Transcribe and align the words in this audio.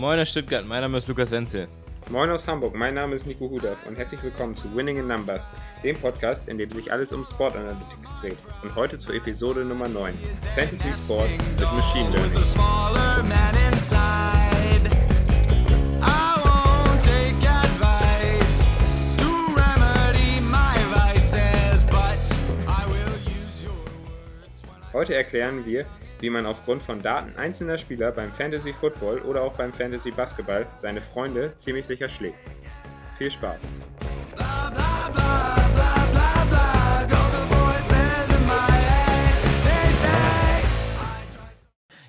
Moin 0.00 0.18
aus 0.18 0.30
Stuttgart, 0.30 0.64
mein 0.64 0.80
Name 0.80 0.96
ist 0.96 1.08
Lukas 1.08 1.30
Wenzel. 1.30 1.68
Moin 2.08 2.30
aus 2.30 2.48
Hamburg, 2.48 2.74
mein 2.74 2.94
Name 2.94 3.16
ist 3.16 3.26
Nico 3.26 3.50
Hudav 3.50 3.76
und 3.86 3.98
herzlich 3.98 4.22
willkommen 4.22 4.56
zu 4.56 4.74
Winning 4.74 4.96
in 4.96 5.06
Numbers, 5.06 5.50
dem 5.84 5.94
Podcast, 5.94 6.48
in 6.48 6.56
dem 6.56 6.70
sich 6.70 6.90
alles 6.90 7.12
um 7.12 7.22
Sport 7.22 7.54
Analytics 7.54 8.08
dreht. 8.22 8.38
Und 8.62 8.74
heute 8.74 8.96
zur 8.96 9.14
Episode 9.14 9.62
Nummer 9.62 9.88
9, 9.88 10.14
Fantasy 10.54 10.94
Sport 10.94 11.28
mit 11.58 11.70
Machine 11.74 12.08
Learning. 12.12 12.44
Heute 24.94 25.14
erklären 25.14 25.66
wir, 25.66 25.84
wie 26.20 26.30
man 26.30 26.46
aufgrund 26.46 26.82
von 26.82 27.02
Daten 27.02 27.34
einzelner 27.36 27.78
Spieler 27.78 28.12
beim 28.12 28.32
Fantasy 28.32 28.72
Football 28.72 29.20
oder 29.20 29.42
auch 29.42 29.54
beim 29.54 29.72
Fantasy 29.72 30.10
Basketball 30.10 30.66
seine 30.76 31.00
Freunde 31.00 31.54
ziemlich 31.56 31.86
sicher 31.86 32.08
schlägt. 32.08 32.38
Viel 33.16 33.30
Spaß! 33.30 33.60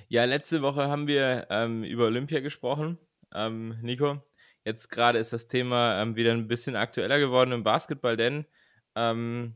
Ja, 0.09 0.25
letzte 0.25 0.61
Woche 0.61 0.89
haben 0.89 1.07
wir 1.07 1.47
ähm, 1.49 1.85
über 1.85 2.05
Olympia 2.07 2.41
gesprochen, 2.41 2.97
ähm, 3.33 3.77
Nico. 3.81 4.21
Jetzt 4.65 4.89
gerade 4.89 5.19
ist 5.19 5.31
das 5.31 5.47
Thema 5.47 6.01
ähm, 6.01 6.17
wieder 6.17 6.33
ein 6.33 6.49
bisschen 6.49 6.75
aktueller 6.75 7.17
geworden 7.17 7.53
im 7.53 7.63
Basketball, 7.63 8.17
denn 8.17 8.45
ähm, 8.95 9.55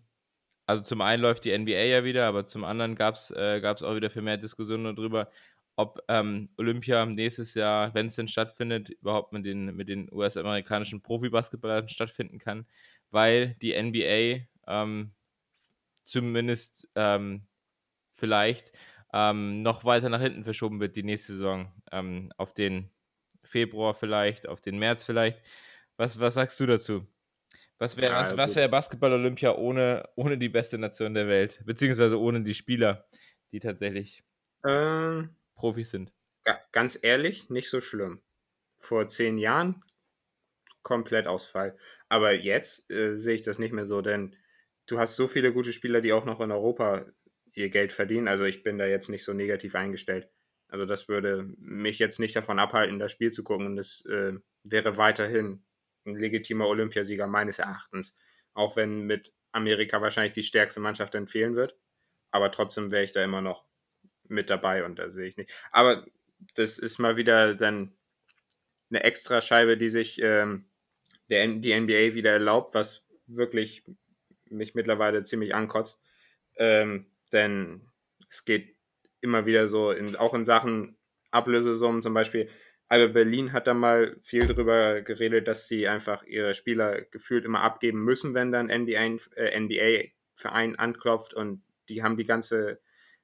also 0.65 0.83
zum 0.83 1.01
einen 1.01 1.21
läuft 1.21 1.45
die 1.45 1.57
NBA 1.57 1.83
ja 1.85 2.03
wieder, 2.03 2.27
aber 2.27 2.45
zum 2.47 2.63
anderen 2.63 2.95
gab 2.95 3.15
es 3.15 3.31
äh, 3.31 3.61
auch 3.63 3.95
wieder 3.95 4.21
mehr 4.21 4.37
Diskussionen 4.37 4.95
darüber, 4.95 5.29
ob 5.75 5.99
ähm, 6.07 6.49
Olympia 6.57 7.05
nächstes 7.05 7.53
Jahr, 7.53 7.93
wenn 7.93 8.07
es 8.07 8.15
denn 8.15 8.27
stattfindet, 8.27 8.89
überhaupt 8.89 9.33
mit 9.33 9.45
den, 9.45 9.75
mit 9.75 9.89
den 9.89 10.11
US-amerikanischen 10.11 11.01
Profi-Basketballern 11.01 11.89
stattfinden 11.89 12.39
kann, 12.39 12.65
weil 13.11 13.55
die 13.61 13.73
NBA 13.81 14.47
ähm, 14.67 15.13
zumindest 16.05 16.87
ähm, 16.95 17.47
vielleicht 18.15 18.71
ähm, 19.13 19.61
noch 19.63 19.85
weiter 19.85 20.09
nach 20.09 20.21
hinten 20.21 20.43
verschoben 20.43 20.79
wird, 20.79 20.95
die 20.95 21.03
nächste 21.03 21.33
Saison, 21.33 21.71
ähm, 21.91 22.31
auf 22.37 22.53
den 22.53 22.91
Februar 23.43 23.93
vielleicht, 23.95 24.47
auf 24.47 24.61
den 24.61 24.79
März 24.79 25.03
vielleicht. 25.05 25.41
Was, 25.97 26.19
was 26.19 26.35
sagst 26.35 26.59
du 26.59 26.65
dazu? 26.67 27.07
Was 27.77 27.97
wäre 27.97 28.13
was, 28.13 28.37
was 28.37 28.55
wär 28.55 28.67
Basketball-Olympia 28.69 29.55
ohne, 29.55 30.07
ohne 30.15 30.37
die 30.37 30.49
beste 30.49 30.77
Nation 30.77 31.13
der 31.13 31.27
Welt? 31.27 31.61
Beziehungsweise 31.65 32.19
ohne 32.19 32.41
die 32.41 32.53
Spieler, 32.53 33.05
die 33.51 33.59
tatsächlich 33.59 34.23
ähm, 34.65 35.35
Profis 35.55 35.91
sind. 35.91 36.13
Ganz 36.71 36.99
ehrlich, 37.01 37.49
nicht 37.49 37.69
so 37.69 37.81
schlimm. 37.81 38.21
Vor 38.77 39.07
zehn 39.07 39.37
Jahren 39.37 39.83
komplett 40.83 41.27
Ausfall. 41.27 41.77
Aber 42.07 42.33
jetzt 42.33 42.89
äh, 42.91 43.17
sehe 43.17 43.35
ich 43.35 43.41
das 43.41 43.59
nicht 43.59 43.73
mehr 43.73 43.85
so, 43.85 44.01
denn 44.01 44.35
du 44.85 44.99
hast 44.99 45.15
so 45.15 45.27
viele 45.27 45.51
gute 45.51 45.73
Spieler, 45.73 46.01
die 46.01 46.13
auch 46.13 46.25
noch 46.25 46.39
in 46.39 46.51
Europa 46.51 47.05
ihr 47.53 47.69
Geld 47.69 47.91
verdienen. 47.91 48.27
Also 48.27 48.45
ich 48.45 48.63
bin 48.63 48.77
da 48.77 48.85
jetzt 48.85 49.09
nicht 49.09 49.23
so 49.23 49.33
negativ 49.33 49.75
eingestellt. 49.75 50.29
Also 50.67 50.85
das 50.85 51.07
würde 51.07 51.45
mich 51.57 51.99
jetzt 51.99 52.19
nicht 52.19 52.35
davon 52.35 52.59
abhalten, 52.59 52.99
das 52.99 53.11
Spiel 53.11 53.31
zu 53.31 53.43
gucken. 53.43 53.65
Und 53.65 53.77
es 53.77 54.05
äh, 54.05 54.33
wäre 54.63 54.97
weiterhin 54.97 55.64
ein 56.05 56.15
legitimer 56.15 56.67
Olympiasieger 56.67 57.27
meines 57.27 57.59
Erachtens. 57.59 58.15
Auch 58.53 58.75
wenn 58.75 59.01
mit 59.01 59.33
Amerika 59.51 60.01
wahrscheinlich 60.01 60.33
die 60.33 60.43
stärkste 60.43 60.79
Mannschaft 60.79 61.13
dann 61.13 61.27
fehlen 61.27 61.55
wird. 61.55 61.75
Aber 62.31 62.51
trotzdem 62.51 62.91
wäre 62.91 63.03
ich 63.03 63.11
da 63.11 63.23
immer 63.23 63.41
noch 63.41 63.65
mit 64.27 64.49
dabei 64.49 64.85
und 64.85 64.99
da 64.99 65.09
sehe 65.11 65.27
ich 65.27 65.37
nicht. 65.37 65.51
Aber 65.71 66.05
das 66.55 66.77
ist 66.77 66.99
mal 66.99 67.17
wieder 67.17 67.55
dann 67.55 67.93
eine 68.89 69.03
extra 69.03 69.41
Scheibe, 69.41 69.77
die 69.77 69.89
sich 69.89 70.21
ähm, 70.21 70.65
der, 71.29 71.47
die 71.47 71.79
NBA 71.79 72.13
wieder 72.13 72.31
erlaubt, 72.31 72.75
was 72.75 73.07
wirklich 73.27 73.83
mich 74.49 74.75
mittlerweile 74.75 75.23
ziemlich 75.23 75.55
ankotzt. 75.55 76.01
Ähm, 76.57 77.07
denn 77.31 77.81
es 78.29 78.45
geht 78.45 78.75
immer 79.21 79.45
wieder 79.45 79.67
so, 79.67 79.91
in, 79.91 80.15
auch 80.15 80.33
in 80.33 80.45
Sachen 80.45 80.95
Ablösesummen 81.31 82.01
zum 82.01 82.13
Beispiel, 82.13 82.49
Alba 82.87 83.13
Berlin 83.13 83.51
hat 83.51 83.67
da 83.67 83.73
mal 83.73 84.15
viel 84.21 84.47
drüber 84.47 85.01
geredet, 85.01 85.47
dass 85.47 85.67
sie 85.67 85.87
einfach 85.87 86.23
ihre 86.23 86.53
Spieler 86.53 87.01
gefühlt 87.01 87.45
immer 87.45 87.61
abgeben 87.61 88.03
müssen, 88.03 88.33
wenn 88.33 88.51
dann 88.51 88.67
NBA, 88.67 89.19
äh, 89.35 89.59
NBA-Verein 89.59 90.75
anklopft 90.75 91.33
und 91.33 91.63
die 91.89 92.03
haben 92.03 92.17
die 92.17 92.25
ganze, 92.25 92.79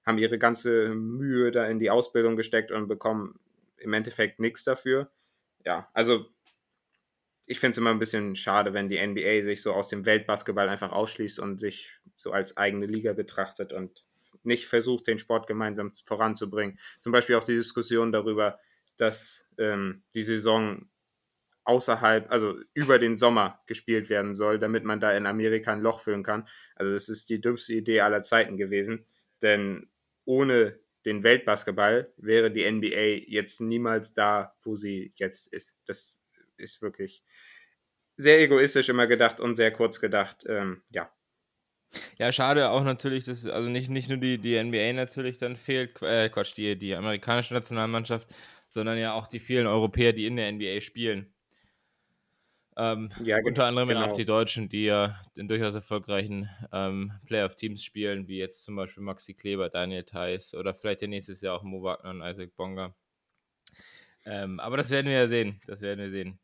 haben 0.06 0.18
ihre 0.18 0.40
ganze 0.40 0.96
Mühe 0.96 1.52
da 1.52 1.68
in 1.68 1.80
die 1.80 1.92
Ausbildung 1.92 2.36
gesteckt 2.36 2.72
und 2.72 2.88
bekommen 2.88 3.40
im 3.78 3.94
Endeffekt 3.94 4.40
nichts 4.40 4.64
dafür. 4.64 5.12
Ja, 5.64 5.90
also 5.94 6.26
ich 7.46 7.60
finde 7.60 7.72
es 7.72 7.78
immer 7.78 7.92
ein 7.92 8.00
bisschen 8.00 8.36
schade, 8.36 8.74
wenn 8.74 8.90
die 8.90 9.06
NBA 9.06 9.44
sich 9.44 9.62
so 9.62 9.74
aus 9.74 9.90
dem 9.90 10.06
Weltbasketball 10.06 10.70
einfach 10.70 10.92
ausschließt 10.92 11.40
und 11.40 11.60
sich 11.60 12.00
so 12.16 12.32
als 12.32 12.58
eigene 12.58 12.86
Liga 12.86 13.14
betrachtet 13.14 13.74
und 13.74 14.06
nicht 14.44 14.68
versucht, 14.68 15.08
den 15.08 15.20
Sport 15.20 15.48
gemeinsam 15.48 15.92
voranzubringen. 15.94 16.80
Zum 17.00 17.12
Beispiel 17.12 17.36
auch 17.36 17.44
die 17.44 17.56
Diskussion 17.56 18.12
darüber, 18.12 18.60
dass 18.98 19.48
ähm, 19.62 20.04
die 20.16 20.24
Saison 20.24 20.90
außerhalb, 21.64 22.32
also 22.32 22.60
über 22.74 23.00
den 23.00 23.18
Sommer 23.18 23.62
gespielt 23.68 24.10
werden 24.10 24.36
soll, 24.36 24.60
damit 24.60 24.84
man 24.84 25.00
da 25.00 25.12
in 25.12 25.28
Amerika 25.28 25.72
ein 25.72 25.82
Loch 25.82 26.02
füllen 26.02 26.24
kann. 26.24 26.48
Also 26.76 26.92
das 26.92 27.08
ist 27.08 27.30
die 27.30 27.40
dümmste 27.40 27.76
Idee 27.76 28.02
aller 28.02 28.24
Zeiten 28.24 28.58
gewesen, 28.58 29.06
denn 29.42 29.90
ohne 30.26 30.80
den 31.06 31.24
Weltbasketball 31.24 32.12
wäre 32.18 32.52
die 32.52 32.70
NBA 32.70 33.26
jetzt 33.28 33.62
niemals 33.62 34.14
da, 34.14 34.56
wo 34.64 34.76
sie 34.76 35.14
jetzt 35.16 35.48
ist. 35.48 35.76
Das 35.86 36.24
ist 36.58 36.82
wirklich 36.82 37.24
sehr 38.18 38.40
egoistisch 38.40 38.90
immer 38.90 39.08
gedacht 39.08 39.40
und 39.40 39.56
sehr 39.56 39.72
kurz 39.72 40.00
gedacht. 40.00 40.44
Ähm, 40.48 40.84
ja. 40.90 41.12
Ja, 42.18 42.32
schade 42.32 42.70
auch 42.70 42.84
natürlich, 42.84 43.26
dass 43.26 43.46
also 43.46 43.68
nicht, 43.70 43.90
nicht 43.90 44.08
nur 44.08 44.18
die, 44.18 44.38
die 44.38 44.62
NBA 44.62 44.94
natürlich 44.94 45.38
dann 45.40 45.58
fehlt, 45.58 46.02
äh, 46.02 46.30
Quatsch, 46.30 46.56
die, 46.56 46.78
die 46.78 46.96
amerikanische 46.96 47.54
Nationalmannschaft, 47.54 48.30
sondern 48.72 48.98
ja 48.98 49.14
auch 49.14 49.28
die 49.28 49.42
vielen 49.42 49.68
Europäer, 49.68 50.14
die 50.14 50.26
in 50.26 50.38
der 50.38 50.50
NBA 50.50 50.80
spielen. 50.80 51.34
Ähm, 52.78 53.10
ja, 53.22 53.38
unter 53.44 53.66
anderem 53.66 53.90
genau. 53.90 54.06
auch 54.06 54.14
die 54.14 54.24
Deutschen, 54.24 54.70
die 54.70 54.86
ja 54.86 55.22
in 55.36 55.50
durchaus 55.50 55.74
erfolgreichen 55.74 56.50
ähm, 56.72 57.12
Playoff-Teams 57.26 57.84
spielen, 57.84 58.30
wie 58.30 58.38
jetzt 58.38 58.64
zum 58.64 58.78
Beispiel 58.78 59.04
Maxi 59.04 59.34
Kleber, 59.34 59.70
Daniel 59.70 60.06
Theiss 60.06 60.56
oder 60.56 60.74
vielleicht 60.74 61.02
der 61.02 61.10
nächstes 61.10 61.42
Jahr 61.42 61.58
auch 61.58 61.64
Mo 61.64 61.84
Wagner 61.84 62.12
und 62.12 62.22
Isaac 62.22 62.56
Bonga. 62.56 62.96
Ähm, 64.24 64.62
aber 64.62 64.78
das 64.78 64.90
werden 64.90 65.08
wir 65.08 65.14
ja 65.14 65.28
sehen. 65.28 65.60
Das 65.68 65.82
werden 65.82 66.00
wir 66.00 66.12
sehen. 66.12 66.40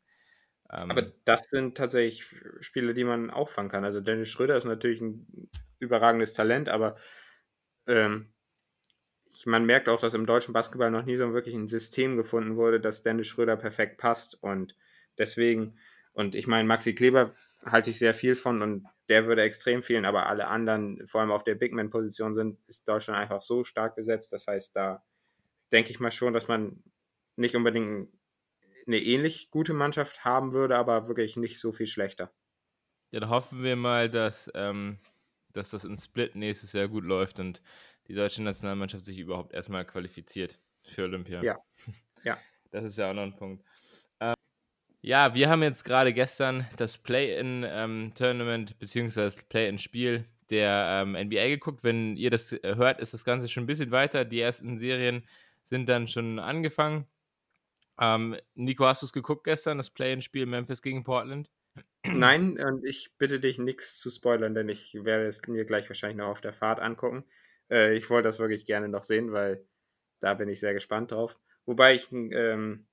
Ähm, 0.70 0.90
aber 0.90 1.10
das 1.24 1.48
sind 1.48 1.78
tatsächlich 1.78 2.26
Spiele, 2.60 2.92
die 2.92 3.04
man 3.04 3.30
auffangen 3.30 3.70
kann. 3.70 3.84
Also 3.84 4.02
Dennis 4.02 4.28
Schröder 4.28 4.56
ist 4.56 4.66
natürlich 4.66 5.00
ein 5.00 5.48
überragendes 5.78 6.34
Talent, 6.34 6.68
aber 6.68 6.96
ähm, 7.86 8.34
man 9.46 9.66
merkt 9.66 9.88
auch, 9.88 10.00
dass 10.00 10.14
im 10.14 10.26
deutschen 10.26 10.52
Basketball 10.52 10.90
noch 10.90 11.04
nie 11.04 11.16
so 11.16 11.32
wirklich 11.32 11.54
ein 11.54 11.68
System 11.68 12.16
gefunden 12.16 12.56
wurde, 12.56 12.80
dass 12.80 13.02
Dennis 13.02 13.26
Schröder 13.26 13.56
perfekt 13.56 13.98
passt. 13.98 14.42
Und 14.42 14.74
deswegen, 15.18 15.78
und 16.12 16.34
ich 16.34 16.46
meine, 16.46 16.66
Maxi 16.66 16.94
Kleber 16.94 17.32
halte 17.64 17.90
ich 17.90 17.98
sehr 17.98 18.14
viel 18.14 18.36
von 18.36 18.62
und 18.62 18.86
der 19.08 19.26
würde 19.26 19.42
extrem 19.42 19.82
fehlen, 19.82 20.04
aber 20.04 20.26
alle 20.26 20.48
anderen, 20.48 21.06
vor 21.06 21.20
allem 21.20 21.30
auf 21.30 21.44
der 21.44 21.54
Bigman-Position 21.54 22.34
sind, 22.34 22.58
ist 22.66 22.88
Deutschland 22.88 23.18
einfach 23.18 23.40
so 23.40 23.64
stark 23.64 23.96
besetzt. 23.96 24.32
Das 24.32 24.46
heißt, 24.46 24.76
da 24.76 25.02
denke 25.72 25.90
ich 25.90 26.00
mal 26.00 26.10
schon, 26.10 26.34
dass 26.34 26.48
man 26.48 26.82
nicht 27.36 27.56
unbedingt 27.56 28.08
eine 28.86 28.98
ähnlich 28.98 29.50
gute 29.50 29.74
Mannschaft 29.74 30.24
haben 30.24 30.52
würde, 30.52 30.76
aber 30.76 31.08
wirklich 31.08 31.36
nicht 31.36 31.60
so 31.60 31.72
viel 31.72 31.86
schlechter. 31.86 32.32
Dann 33.10 33.28
hoffen 33.28 33.62
wir 33.62 33.76
mal, 33.76 34.10
dass, 34.10 34.50
ähm, 34.54 34.98
dass 35.52 35.70
das 35.70 35.84
in 35.84 35.96
Split 35.96 36.34
nächstes 36.34 36.72
Jahr 36.72 36.88
gut 36.88 37.04
läuft 37.04 37.40
und 37.40 37.62
die 38.08 38.14
deutsche 38.14 38.42
Nationalmannschaft 38.42 39.04
sich 39.04 39.18
überhaupt 39.18 39.52
erstmal 39.52 39.84
qualifiziert 39.84 40.58
für 40.82 41.04
Olympia. 41.04 41.42
Ja. 41.42 41.58
ja. 42.24 42.38
Das 42.70 42.84
ist 42.84 42.98
ja 42.98 43.10
auch 43.10 43.14
noch 43.14 43.22
ein 43.22 43.36
Punkt. 43.36 43.64
Ähm, 44.20 44.34
ja, 45.00 45.34
wir 45.34 45.48
haben 45.48 45.62
jetzt 45.62 45.84
gerade 45.84 46.12
gestern 46.12 46.66
das 46.76 46.98
Play-in-Tournament 46.98 48.70
ähm, 48.70 48.76
beziehungsweise 48.78 49.36
das 49.36 49.44
Play-in-Spiel 49.48 50.24
der 50.50 51.02
ähm, 51.02 51.12
NBA 51.12 51.48
geguckt. 51.48 51.84
Wenn 51.84 52.16
ihr 52.16 52.30
das 52.30 52.52
äh, 52.52 52.74
hört, 52.76 53.00
ist 53.00 53.14
das 53.14 53.24
Ganze 53.24 53.48
schon 53.48 53.64
ein 53.64 53.68
bisschen 53.68 53.90
weiter. 53.90 54.24
Die 54.24 54.40
ersten 54.40 54.78
Serien 54.78 55.22
sind 55.62 55.88
dann 55.88 56.08
schon 56.08 56.38
angefangen. 56.38 57.06
Ähm, 58.00 58.36
Nico, 58.54 58.86
hast 58.86 59.02
du 59.02 59.06
es 59.06 59.12
geguckt 59.12 59.44
gestern, 59.44 59.78
das 59.78 59.90
Play-in-Spiel 59.90 60.46
Memphis 60.46 60.82
gegen 60.82 61.04
Portland? 61.04 61.50
Nein, 62.06 62.58
und 62.58 62.84
ich 62.84 63.12
bitte 63.18 63.40
dich, 63.40 63.58
nichts 63.58 63.98
zu 63.98 64.08
spoilern, 64.08 64.54
denn 64.54 64.68
ich 64.68 64.94
werde 64.94 65.26
es 65.26 65.46
mir 65.46 65.64
gleich 65.64 65.88
wahrscheinlich 65.90 66.16
noch 66.16 66.28
auf 66.28 66.40
der 66.40 66.52
Fahrt 66.52 66.80
angucken. 66.80 67.24
Äh, 67.70 67.94
ich 67.96 68.08
wollte 68.10 68.28
das 68.28 68.38
wirklich 68.38 68.66
gerne 68.66 68.88
noch 68.88 69.04
sehen, 69.04 69.32
weil 69.32 69.64
da 70.20 70.34
bin 70.34 70.48
ich 70.48 70.60
sehr 70.60 70.74
gespannt 70.74 71.12
drauf. 71.12 71.38
Wobei 71.66 71.94
ich 71.94 72.10
ähm, 72.12 72.86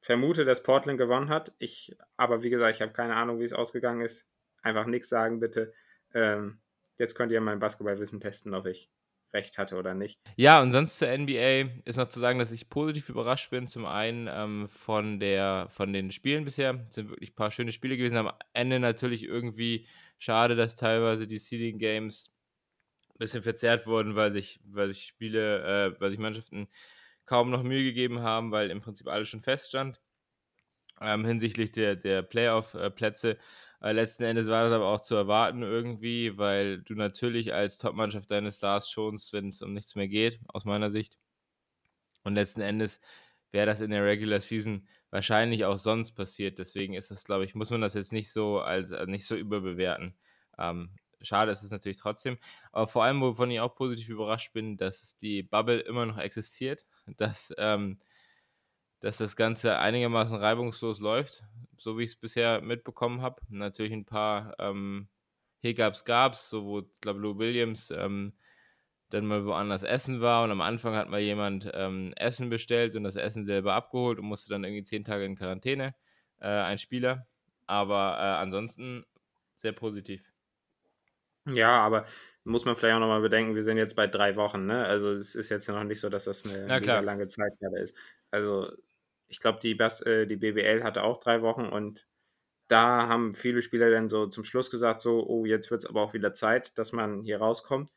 vermute, 0.00 0.44
dass 0.44 0.62
Portland 0.62 0.98
gewonnen 0.98 1.28
hat. 1.28 1.52
Ich, 1.58 1.96
aber 2.16 2.42
wie 2.42 2.50
gesagt, 2.50 2.76
ich 2.76 2.82
habe 2.82 2.92
keine 2.92 3.16
Ahnung, 3.16 3.40
wie 3.40 3.44
es 3.44 3.52
ausgegangen 3.52 4.00
ist. 4.00 4.28
Einfach 4.62 4.86
nichts 4.86 5.08
sagen, 5.08 5.40
bitte. 5.40 5.72
Ähm, 6.14 6.60
jetzt 6.98 7.14
könnt 7.14 7.32
ihr 7.32 7.40
mein 7.40 7.60
Basketballwissen 7.60 8.20
testen, 8.20 8.54
ob 8.54 8.66
ich 8.66 8.90
recht 9.32 9.58
hatte 9.58 9.76
oder 9.76 9.94
nicht. 9.94 10.18
Ja, 10.36 10.60
und 10.60 10.72
sonst 10.72 10.98
zur 10.98 11.08
NBA 11.08 11.80
ist 11.84 11.96
noch 11.96 12.06
zu 12.06 12.20
sagen, 12.20 12.38
dass 12.38 12.52
ich 12.52 12.68
positiv 12.68 13.08
überrascht 13.08 13.50
bin. 13.50 13.68
Zum 13.68 13.84
einen 13.84 14.28
ähm, 14.30 14.68
von, 14.68 15.20
der, 15.20 15.68
von 15.70 15.92
den 15.92 16.10
Spielen 16.10 16.44
bisher. 16.44 16.86
Es 16.88 16.94
sind 16.94 17.10
wirklich 17.10 17.32
ein 17.32 17.36
paar 17.36 17.50
schöne 17.50 17.72
Spiele 17.72 17.96
gewesen. 17.96 18.16
Am 18.16 18.32
Ende 18.52 18.80
natürlich 18.80 19.24
irgendwie 19.24 19.86
schade, 20.18 20.56
dass 20.56 20.76
teilweise 20.76 21.26
die 21.26 21.38
Seeding 21.38 21.78
Games 21.78 22.32
ein 23.16 23.18
bisschen 23.18 23.42
verzerrt 23.42 23.86
wurden, 23.86 24.14
weil 24.14 24.30
sich, 24.30 24.60
weil 24.64 24.92
sich 24.92 25.06
Spiele, 25.06 25.94
äh, 25.96 26.00
weil 26.00 26.10
sich 26.10 26.18
Mannschaften 26.18 26.68
kaum 27.24 27.50
noch 27.50 27.62
Mühe 27.62 27.82
gegeben 27.82 28.20
haben, 28.20 28.52
weil 28.52 28.70
im 28.70 28.80
Prinzip 28.80 29.08
alles 29.08 29.28
schon 29.28 29.40
feststand. 29.40 30.00
Ähm, 31.00 31.24
hinsichtlich 31.24 31.72
der, 31.72 31.96
der 31.96 32.22
Playoff-Plätze. 32.22 33.38
Äh, 33.82 33.92
letzten 33.92 34.24
Endes 34.24 34.48
war 34.48 34.64
das 34.64 34.72
aber 34.72 34.86
auch 34.86 35.00
zu 35.00 35.14
erwarten 35.14 35.62
irgendwie, 35.62 36.38
weil 36.38 36.82
du 36.82 36.94
natürlich 36.94 37.52
als 37.52 37.78
Top-Mannschaft 37.78 38.30
deine 38.30 38.52
Stars 38.52 38.90
schonst, 38.90 39.32
wenn 39.32 39.48
es 39.48 39.62
um 39.62 39.74
nichts 39.74 39.94
mehr 39.94 40.08
geht, 40.08 40.40
aus 40.48 40.64
meiner 40.64 40.90
Sicht. 40.90 41.18
Und 42.24 42.34
letzten 42.34 42.60
Endes 42.60 43.00
wäre 43.52 43.66
das 43.66 43.80
in 43.80 43.90
der 43.90 44.04
Regular 44.04 44.40
Season 44.40 44.88
wahrscheinlich 45.10 45.64
auch 45.64 45.78
sonst 45.78 46.12
passiert. 46.12 46.58
Deswegen 46.58 46.94
ist 46.94 47.10
das, 47.10 47.24
glaube 47.24 47.44
ich, 47.44 47.54
muss 47.54 47.70
man 47.70 47.80
das 47.80 47.94
jetzt 47.94 48.12
nicht 48.12 48.32
so 48.32 48.60
als 48.60 48.90
äh, 48.90 49.06
nicht 49.06 49.26
so 49.26 49.36
überbewerten. 49.36 50.14
Ähm, 50.58 50.90
schade 51.22 51.52
ist 51.52 51.62
es 51.62 51.70
natürlich 51.70 51.96
trotzdem. 51.98 52.38
Aber 52.72 52.88
vor 52.88 53.04
allem, 53.04 53.20
wovon 53.20 53.50
ich 53.50 53.60
auch 53.60 53.74
positiv 53.74 54.08
überrascht 54.08 54.52
bin, 54.52 54.76
dass 54.76 55.16
die 55.18 55.42
Bubble 55.42 55.80
immer 55.80 56.06
noch 56.06 56.18
existiert, 56.18 56.86
dass, 57.16 57.52
ähm, 57.58 58.00
dass 59.00 59.18
das 59.18 59.36
Ganze 59.36 59.78
einigermaßen 59.78 60.36
reibungslos 60.36 61.00
läuft, 61.00 61.44
so 61.78 61.98
wie 61.98 62.04
ich 62.04 62.10
es 62.12 62.16
bisher 62.16 62.60
mitbekommen 62.60 63.22
habe. 63.22 63.40
Natürlich 63.48 63.92
ein 63.92 64.06
paar 64.06 64.54
ähm, 64.58 65.08
Hiccups 65.60 66.04
gab 66.04 66.34
es, 66.34 66.50
so 66.50 66.64
wo, 66.64 66.82
glaube 67.00 67.20
Lou 67.20 67.38
Williams 67.38 67.90
ähm, 67.90 68.34
dann 69.10 69.26
mal 69.26 69.44
woanders 69.46 69.82
essen 69.82 70.20
war 70.20 70.44
und 70.44 70.50
am 70.50 70.60
Anfang 70.60 70.94
hat 70.94 71.08
mal 71.08 71.20
jemand 71.20 71.70
ähm, 71.74 72.12
Essen 72.16 72.50
bestellt 72.50 72.96
und 72.96 73.04
das 73.04 73.16
Essen 73.16 73.44
selber 73.44 73.74
abgeholt 73.74 74.18
und 74.18 74.26
musste 74.26 74.50
dann 74.50 74.64
irgendwie 74.64 74.82
zehn 74.84 75.04
Tage 75.04 75.24
in 75.24 75.36
Quarantäne, 75.36 75.94
äh, 76.40 76.48
ein 76.48 76.78
Spieler. 76.78 77.26
Aber 77.66 78.16
äh, 78.18 78.42
ansonsten 78.42 79.04
sehr 79.58 79.72
positiv. 79.72 80.22
Ja, 81.46 81.80
aber 81.80 82.06
muss 82.44 82.64
man 82.64 82.76
vielleicht 82.76 82.94
auch 82.94 83.00
nochmal 83.00 83.20
bedenken, 83.22 83.54
wir 83.54 83.62
sind 83.62 83.76
jetzt 83.76 83.96
bei 83.96 84.06
drei 84.06 84.36
Wochen, 84.36 84.66
ne? 84.66 84.84
Also 84.84 85.12
es 85.12 85.34
ist 85.34 85.48
jetzt 85.50 85.68
noch 85.68 85.82
nicht 85.84 86.00
so, 86.00 86.08
dass 86.08 86.24
das 86.24 86.44
eine 86.44 86.66
lange 87.02 87.26
Zeit 87.26 87.52
gerade 87.60 87.80
ist. 87.80 87.96
Also 88.30 88.70
ich 89.28 89.40
glaube, 89.40 89.58
die, 89.60 89.72
äh, 89.72 90.26
die 90.26 90.36
BBL 90.36 90.84
hatte 90.84 91.02
auch 91.02 91.18
drei 91.18 91.42
Wochen 91.42 91.66
und 91.66 92.06
da 92.68 93.08
haben 93.08 93.34
viele 93.34 93.62
Spieler 93.62 93.90
dann 93.90 94.08
so 94.08 94.26
zum 94.26 94.44
Schluss 94.44 94.70
gesagt, 94.70 95.00
so, 95.00 95.26
oh, 95.26 95.44
jetzt 95.44 95.70
wird 95.70 95.84
es 95.84 95.88
aber 95.88 96.02
auch 96.02 96.14
wieder 96.14 96.34
Zeit, 96.34 96.76
dass 96.78 96.92
man 96.92 97.22
hier 97.22 97.38
rauskommt. 97.38 97.92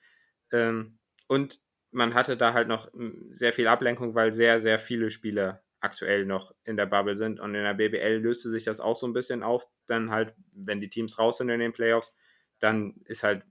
Ähm, 0.51 0.99
und 1.27 1.59
man 1.91 2.13
hatte 2.13 2.37
da 2.37 2.53
halt 2.53 2.67
noch 2.67 2.91
hm, 2.93 3.29
sehr 3.33 3.53
viel 3.53 3.67
Ablenkung, 3.67 4.15
weil 4.15 4.31
sehr, 4.31 4.59
sehr 4.59 4.79
viele 4.79 5.11
Spieler 5.11 5.63
aktuell 5.79 6.25
noch 6.25 6.53
in 6.65 6.77
der 6.77 6.85
Bubble 6.85 7.15
sind. 7.15 7.39
Und 7.39 7.55
in 7.55 7.63
der 7.63 7.73
BBL 7.73 8.17
löste 8.17 8.49
sich 8.49 8.63
das 8.63 8.79
auch 8.79 8.95
so 8.95 9.07
ein 9.07 9.13
bisschen 9.13 9.43
auf. 9.43 9.67
Dann 9.87 10.11
halt, 10.11 10.35
wenn 10.53 10.81
die 10.81 10.89
Teams 10.89 11.17
raus 11.17 11.37
sind 11.37 11.49
in 11.49 11.59
den 11.59 11.73
Playoffs, 11.73 12.15
dann 12.59 12.95
ist 13.05 13.23
halt 13.23 13.43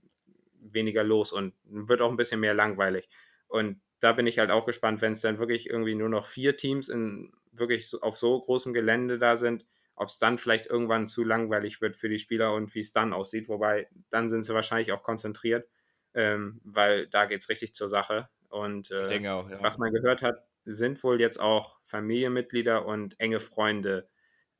weniger 0.61 1.03
los 1.03 1.31
und 1.31 1.53
wird 1.63 2.01
auch 2.01 2.09
ein 2.09 2.17
bisschen 2.17 2.39
mehr 2.39 2.53
langweilig. 2.53 3.09
Und 3.47 3.81
da 3.99 4.13
bin 4.13 4.27
ich 4.27 4.39
halt 4.39 4.51
auch 4.51 4.65
gespannt, 4.65 5.01
wenn 5.01 5.13
es 5.13 5.21
dann 5.21 5.39
wirklich 5.39 5.69
irgendwie 5.69 5.95
nur 5.95 6.09
noch 6.09 6.25
vier 6.25 6.55
Teams 6.55 6.89
in 6.89 7.33
wirklich 7.51 7.91
auf 8.01 8.17
so 8.17 8.39
großem 8.39 8.73
Gelände 8.73 9.17
da 9.17 9.35
sind, 9.35 9.65
ob 9.95 10.09
es 10.09 10.17
dann 10.17 10.37
vielleicht 10.37 10.67
irgendwann 10.67 11.07
zu 11.07 11.23
langweilig 11.23 11.81
wird 11.81 11.97
für 11.97 12.07
die 12.07 12.19
Spieler 12.19 12.53
und 12.53 12.73
wie 12.73 12.79
es 12.79 12.93
dann 12.93 13.11
aussieht. 13.11 13.49
Wobei, 13.49 13.89
dann 14.09 14.29
sind 14.29 14.43
sie 14.43 14.53
wahrscheinlich 14.53 14.93
auch 14.93 15.03
konzentriert, 15.03 15.67
ähm, 16.13 16.61
weil 16.63 17.07
da 17.07 17.25
geht 17.25 17.41
es 17.41 17.49
richtig 17.49 17.73
zur 17.73 17.89
Sache. 17.89 18.29
Und 18.47 18.91
äh, 18.91 19.27
auch, 19.27 19.49
ja. 19.49 19.61
was 19.61 19.77
man 19.77 19.91
gehört 19.91 20.21
hat, 20.21 20.45
sind 20.63 21.03
wohl 21.03 21.19
jetzt 21.19 21.39
auch 21.39 21.79
Familienmitglieder 21.83 22.85
und 22.85 23.19
enge 23.19 23.39
Freunde 23.39 24.09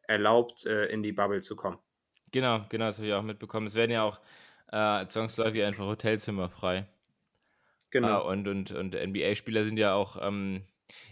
erlaubt, 0.03 0.65
äh, 0.65 0.87
in 0.87 1.03
die 1.03 1.13
Bubble 1.13 1.41
zu 1.41 1.55
kommen. 1.55 1.79
Genau, 2.31 2.65
genau, 2.69 2.85
das 2.87 2.97
habe 2.97 3.07
ich 3.07 3.13
auch 3.13 3.23
mitbekommen. 3.23 3.67
Es 3.67 3.75
werden 3.75 3.91
ja 3.91 4.03
auch 4.03 4.19
äh, 4.71 5.07
zwangsläufig 5.07 5.63
einfach 5.63 5.85
Hotelzimmer 5.85 6.49
frei. 6.49 6.87
Genau. 7.91 8.21
Äh, 8.21 8.31
und 8.31 8.47
und, 8.47 8.71
und 8.71 8.95
NBA-Spieler 8.95 9.65
sind 9.65 9.77
ja 9.77 9.93
auch 9.93 10.17
ähm, 10.21 10.63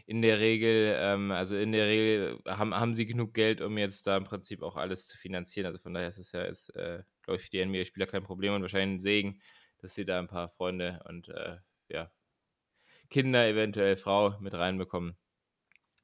in 0.06 0.22
der 0.22 0.40
Regel, 0.40 0.96
ähm, 1.00 1.32
also 1.32 1.58
in 1.58 1.72
der 1.72 1.88
Regel 1.88 2.40
haben, 2.48 2.74
haben 2.74 2.94
sie 2.96 3.06
genug 3.06 3.34
Geld, 3.34 3.62
um 3.62 3.78
jetzt 3.78 4.08
da 4.08 4.18
im 4.18 4.24
Prinzip 4.24 4.62
auch 4.64 4.76
alles 4.76 5.08
zu 5.08 5.18
finanzieren. 5.18 5.66
Also 5.68 5.80
von 5.80 5.94
daher 5.94 6.08
ist 6.10 6.18
es 6.20 6.32
ja, 6.32 6.44
ist, 6.44 6.70
äh, 6.76 7.04
glaube 7.24 7.38
ich, 7.38 7.44
für 7.44 7.50
die 7.52 7.66
NBA-Spieler 7.66 8.08
kein 8.08 8.24
Problem 8.24 8.54
und 8.54 8.62
wahrscheinlich 8.62 8.98
ein 8.98 9.00
Segen, 9.00 9.42
dass 9.80 9.96
sie 9.96 10.06
da 10.06 10.20
ein 10.20 10.28
paar 10.28 10.50
Freunde 10.50 11.04
und 11.08 11.30
äh, 11.30 11.58
ja, 11.90 12.12
Kinder, 13.10 13.48
eventuell 13.48 13.98
Frau 13.98 14.38
mit 14.40 14.54
reinbekommen. 14.54 15.18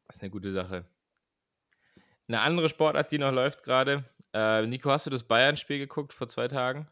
Das 0.08 0.18
ist 0.18 0.22
eine 0.24 0.32
gute 0.32 0.52
Sache. 0.54 0.86
Eine 2.28 2.42
andere 2.42 2.68
Sportart, 2.70 3.12
die 3.12 3.18
noch 3.18 3.32
läuft 3.32 3.64
gerade. 3.64 4.06
Äh, 4.34 4.66
Nico, 4.66 4.90
hast 4.90 5.06
du 5.06 5.10
das 5.10 5.24
Bayern-Spiel 5.24 5.80
geguckt 5.80 6.14
vor 6.14 6.28
zwei 6.28 6.48
Tagen? 6.48 6.88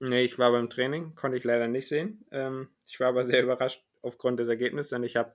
Nee, 0.00 0.22
ich 0.22 0.38
war 0.38 0.52
beim 0.52 0.68
Training, 0.68 1.14
konnte 1.14 1.36
ich 1.36 1.44
leider 1.44 1.68
nicht 1.68 1.88
sehen. 1.88 2.26
Ähm, 2.30 2.68
ich 2.86 3.00
war 3.00 3.08
aber 3.08 3.24
sehr 3.24 3.42
überrascht 3.42 3.82
aufgrund 4.02 4.38
des 4.38 4.48
Ergebnisses, 4.48 4.90
denn 4.90 5.02
ich 5.02 5.16
habe 5.16 5.34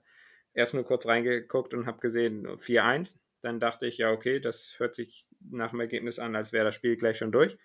erst 0.54 0.74
nur 0.74 0.84
kurz 0.84 1.06
reingeguckt 1.06 1.74
und 1.74 1.86
habe 1.86 1.98
gesehen 1.98 2.46
4-1. 2.58 3.18
Dann 3.42 3.58
dachte 3.58 3.86
ich, 3.86 3.98
ja, 3.98 4.12
okay, 4.12 4.38
das 4.38 4.76
hört 4.78 4.94
sich 4.94 5.28
nach 5.50 5.70
dem 5.70 5.80
Ergebnis 5.80 6.18
an, 6.18 6.36
als 6.36 6.52
wäre 6.52 6.66
das 6.66 6.74
Spiel 6.74 6.96
gleich 6.96 7.18
schon 7.18 7.32
durch. 7.32 7.58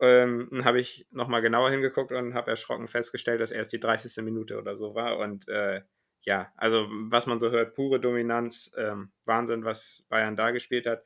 Ähm, 0.00 0.48
dann 0.50 0.64
habe 0.64 0.80
ich 0.80 1.06
nochmal 1.12 1.40
genauer 1.40 1.70
hingeguckt 1.70 2.12
und 2.12 2.34
habe 2.34 2.50
erschrocken 2.50 2.88
festgestellt, 2.88 3.40
dass 3.40 3.52
erst 3.52 3.72
die 3.72 3.80
30. 3.80 4.22
Minute 4.24 4.58
oder 4.58 4.76
so 4.76 4.94
war. 4.94 5.18
Und 5.18 5.48
äh, 5.48 5.82
ja, 6.22 6.52
also 6.56 6.86
was 6.90 7.26
man 7.26 7.38
so 7.38 7.50
hört, 7.50 7.74
pure 7.74 8.00
Dominanz, 8.00 8.74
ähm, 8.76 9.12
Wahnsinn, 9.24 9.64
was 9.64 10.04
Bayern 10.08 10.36
da 10.36 10.50
gespielt 10.50 10.86
hat. 10.86 11.04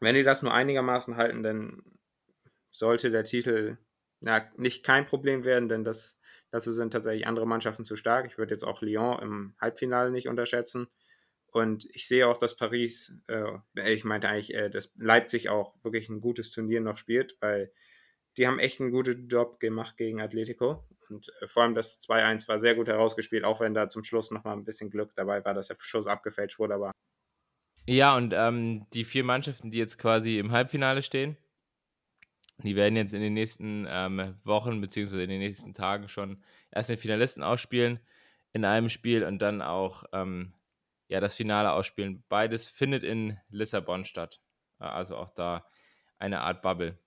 Wenn 0.00 0.14
die 0.14 0.22
das 0.22 0.42
nur 0.42 0.54
einigermaßen 0.54 1.16
halten, 1.16 1.42
dann 1.42 1.82
sollte 2.70 3.10
der 3.10 3.24
Titel 3.24 3.78
ja, 4.20 4.50
nicht 4.56 4.84
kein 4.84 5.06
Problem 5.06 5.44
werden, 5.44 5.68
denn 5.68 5.84
das, 5.84 6.20
dazu 6.50 6.72
sind 6.72 6.92
tatsächlich 6.92 7.26
andere 7.26 7.46
Mannschaften 7.46 7.84
zu 7.84 7.96
stark. 7.96 8.26
Ich 8.26 8.38
würde 8.38 8.52
jetzt 8.52 8.64
auch 8.64 8.82
Lyon 8.82 9.18
im 9.20 9.54
Halbfinale 9.60 10.10
nicht 10.10 10.28
unterschätzen. 10.28 10.88
Und 11.50 11.86
ich 11.94 12.06
sehe 12.06 12.26
auch, 12.28 12.36
dass 12.36 12.56
Paris, 12.56 13.16
äh, 13.26 13.52
ich 13.92 14.04
meinte 14.04 14.28
eigentlich, 14.28 14.54
äh, 14.54 14.68
dass 14.68 14.92
Leipzig 14.96 15.48
auch 15.48 15.74
wirklich 15.82 16.08
ein 16.08 16.20
gutes 16.20 16.50
Turnier 16.50 16.80
noch 16.80 16.98
spielt, 16.98 17.36
weil 17.40 17.72
die 18.36 18.46
haben 18.46 18.58
echt 18.58 18.80
einen 18.80 18.90
guten 18.90 19.28
Job 19.28 19.58
gemacht 19.58 19.96
gegen 19.96 20.20
Atletico. 20.20 20.84
Und 21.08 21.32
äh, 21.40 21.46
vor 21.46 21.62
allem 21.62 21.74
das 21.74 22.00
2-1 22.02 22.48
war 22.48 22.60
sehr 22.60 22.74
gut 22.74 22.88
herausgespielt, 22.88 23.44
auch 23.44 23.60
wenn 23.60 23.72
da 23.72 23.88
zum 23.88 24.04
Schluss 24.04 24.30
nochmal 24.30 24.56
ein 24.56 24.64
bisschen 24.64 24.90
Glück 24.90 25.14
dabei 25.14 25.44
war, 25.44 25.54
dass 25.54 25.68
der 25.68 25.76
Schuss 25.78 26.06
abgefälscht 26.06 26.58
wurde. 26.58 26.74
Aber 26.74 26.92
ja, 27.96 28.14
und 28.16 28.34
ähm, 28.36 28.86
die 28.92 29.04
vier 29.04 29.24
Mannschaften, 29.24 29.70
die 29.70 29.78
jetzt 29.78 29.98
quasi 29.98 30.38
im 30.38 30.52
Halbfinale 30.52 31.02
stehen, 31.02 31.38
die 32.62 32.76
werden 32.76 32.96
jetzt 32.96 33.14
in 33.14 33.22
den 33.22 33.32
nächsten 33.32 33.86
ähm, 33.88 34.36
Wochen 34.44 34.80
beziehungsweise 34.80 35.22
in 35.22 35.30
den 35.30 35.38
nächsten 35.38 35.72
Tagen 35.72 36.08
schon 36.08 36.42
erst 36.70 36.90
den 36.90 36.98
Finalisten 36.98 37.42
ausspielen 37.42 37.98
in 38.52 38.64
einem 38.64 38.90
Spiel 38.90 39.24
und 39.24 39.40
dann 39.40 39.62
auch 39.62 40.04
ähm, 40.12 40.52
ja, 41.08 41.20
das 41.20 41.34
Finale 41.34 41.72
ausspielen. 41.72 42.24
Beides 42.28 42.68
findet 42.68 43.04
in 43.04 43.38
Lissabon 43.48 44.04
statt. 44.04 44.40
Also 44.78 45.16
auch 45.16 45.30
da 45.30 45.64
eine 46.18 46.40
Art 46.40 46.60
Bubble. 46.60 46.98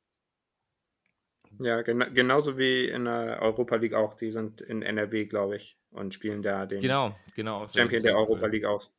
Ja, 1.59 1.83
gen 1.83 2.11
genauso 2.13 2.57
wie 2.57 2.85
in 2.85 3.05
der 3.05 3.39
Europa 3.41 3.75
League 3.75 3.93
auch. 3.93 4.15
Die 4.15 4.31
sind 4.31 4.61
in 4.61 4.81
NRW, 4.81 5.25
glaube 5.25 5.57
ich, 5.57 5.77
und 5.91 6.13
spielen 6.13 6.41
da 6.41 6.65
den 6.65 6.81
genau, 6.81 7.15
genau, 7.35 7.67
Champion 7.67 8.01
der 8.01 8.15
Europa 8.15 8.47
League 8.47 8.65
aus. 8.65 8.91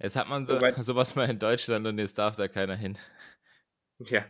Jetzt 0.00 0.16
hat 0.16 0.28
man 0.28 0.46
so, 0.46 0.54
Soweit, 0.54 0.76
sowas 0.84 1.14
mal 1.14 1.28
in 1.28 1.38
Deutschland 1.38 1.86
und 1.86 1.98
jetzt 1.98 2.18
darf 2.18 2.36
da 2.36 2.48
keiner 2.48 2.76
hin. 2.76 2.98
Ja, 3.98 4.24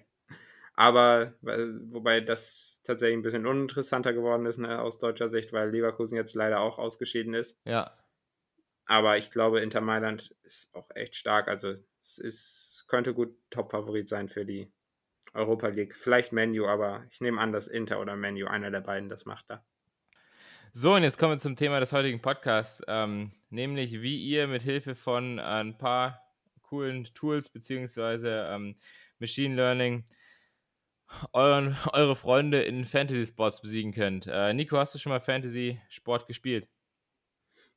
aber 0.75 1.35
wobei 1.43 2.21
das 2.21 2.81
tatsächlich 2.85 3.17
ein 3.17 3.23
bisschen 3.23 3.47
uninteressanter 3.47 4.13
geworden 4.13 4.47
ist 4.47 4.59
ne, 4.59 4.81
aus 4.81 4.99
deutscher 4.99 5.31
Sicht, 5.31 5.53
weil 5.53 5.71
Leverkusen 5.71 6.17
jetzt 6.17 6.35
leider 6.35 6.61
auch 6.61 6.79
ausgeschieden 6.79 7.35
ist. 7.35 7.61
Ja. 7.65 7.97
Aber 8.87 9.17
ich 9.17 9.31
glaube, 9.31 9.61
Inter 9.61 9.81
Mailand 9.81 10.35
ist 10.43 10.75
auch 10.75 10.91
echt 10.95 11.17
stark. 11.17 11.49
Also 11.49 11.71
es 11.71 12.19
ist, 12.19 12.85
könnte 12.89 13.15
gut 13.15 13.35
Top-Favorit 13.51 14.09
sein 14.09 14.29
für 14.29 14.45
die 14.45 14.71
Europa 15.33 15.69
League. 15.69 15.95
Vielleicht 15.95 16.33
Menu, 16.33 16.67
aber 16.67 17.05
ich 17.11 17.21
nehme 17.21 17.41
an, 17.41 17.53
dass 17.53 17.69
Inter 17.69 18.01
oder 18.01 18.17
Menu, 18.17 18.47
einer 18.47 18.71
der 18.71 18.83
beiden, 18.83 19.09
das 19.09 19.25
macht 19.25 19.49
da. 19.49 19.65
So, 20.73 20.95
und 20.95 21.05
jetzt 21.05 21.19
kommen 21.19 21.35
wir 21.35 21.39
zum 21.39 21.57
Thema 21.57 21.79
des 21.79 21.93
heutigen 21.93 22.21
Podcasts, 22.21 22.83
ähm, 22.89 23.31
nämlich 23.55 24.03
wie 24.03 24.23
ihr 24.23 24.47
mit 24.47 24.63
Hilfe 24.63 24.95
von 24.95 25.39
ein 25.39 25.79
paar 25.79 26.21
coolen 26.63 27.05
Tools 27.15 27.49
beziehungsweise 27.49 28.49
ähm, 28.51 28.77
Machine 29.19 29.55
Learning 29.55 30.05
euren, 31.33 31.77
eure 31.93 32.17
Freunde 32.17 32.63
in 32.63 32.85
Fantasy-Sports 32.85 33.63
besiegen 33.63 33.93
könnt. 33.93 34.27
Äh, 34.27 34.53
Nico, 34.55 34.77
hast 34.77 34.95
du 34.95 34.99
schon 34.99 35.11
mal 35.11 35.21
Fantasy-Sport 35.21 36.27
gespielt? 36.27 36.69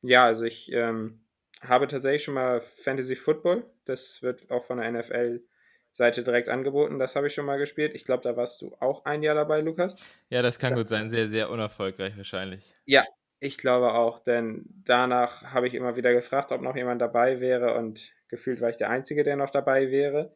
Ja, 0.02 0.26
also 0.26 0.46
ich 0.46 0.72
ähm, 0.72 1.22
habe 1.62 1.88
tatsächlich 1.88 2.24
schon 2.24 2.34
mal 2.34 2.62
Fantasy 2.84 3.16
Football. 3.16 3.66
Das 3.86 4.22
wird 4.22 4.50
auch 4.50 4.66
von 4.66 4.78
der 4.78 4.92
NFL-Seite 4.92 6.24
direkt 6.24 6.50
angeboten. 6.50 7.00
Das 7.00 7.16
habe 7.16 7.28
ich 7.28 7.34
schon 7.34 7.46
mal 7.46 7.58
gespielt. 7.58 7.94
Ich 7.96 8.06
glaube, 8.06 8.24
da 8.24 8.36
warst 8.36 8.62
du 8.62 8.76
auch 8.80 9.06
ein 9.06 9.24
Jahr 9.24 9.36
dabei, 9.36 9.62
Lukas. 9.62 9.96
Ja, 10.30 10.42
das 10.42 10.60
kann 10.60 10.72
ja. 10.74 10.78
gut 10.78 10.90
sein. 10.90 11.10
Sehr, 11.10 11.28
sehr 11.28 11.50
unerfolgreich 11.50 12.16
wahrscheinlich. 12.16 12.76
Ja, 12.86 13.06
Ich 13.40 13.58
glaube 13.58 13.94
auch, 13.94 14.20
denn 14.20 14.66
danach 14.84 15.44
habe 15.44 15.68
ich 15.68 15.76
immer 15.76 15.96
wieder 15.96 16.14
gefragt, 16.14 16.52
ob 16.52 16.62
noch 16.62 16.76
jemand 16.76 17.02
dabei 17.02 17.40
wäre 17.40 17.76
und 17.76 18.12
gefühlt 18.30 18.62
war 18.62 18.70
ich 18.70 18.78
der 18.78 18.90
Einzige, 18.90 19.24
der 19.24 19.36
noch 19.36 19.52
dabei 19.52 19.92
wäre. 19.92 20.36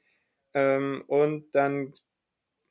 Ähm, 0.53 1.03
und 1.07 1.55
dann 1.55 1.93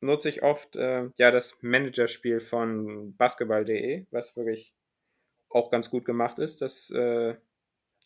nutze 0.00 0.28
ich 0.28 0.42
oft 0.42 0.76
äh, 0.76 1.10
ja 1.16 1.30
das 1.30 1.58
Managerspiel 1.62 2.40
von 2.40 3.16
basketball.de, 3.16 4.06
was 4.10 4.36
wirklich 4.36 4.74
auch 5.48 5.70
ganz 5.70 5.90
gut 5.90 6.04
gemacht 6.04 6.38
ist. 6.38 6.62
Das 6.62 6.90
äh, 6.90 7.34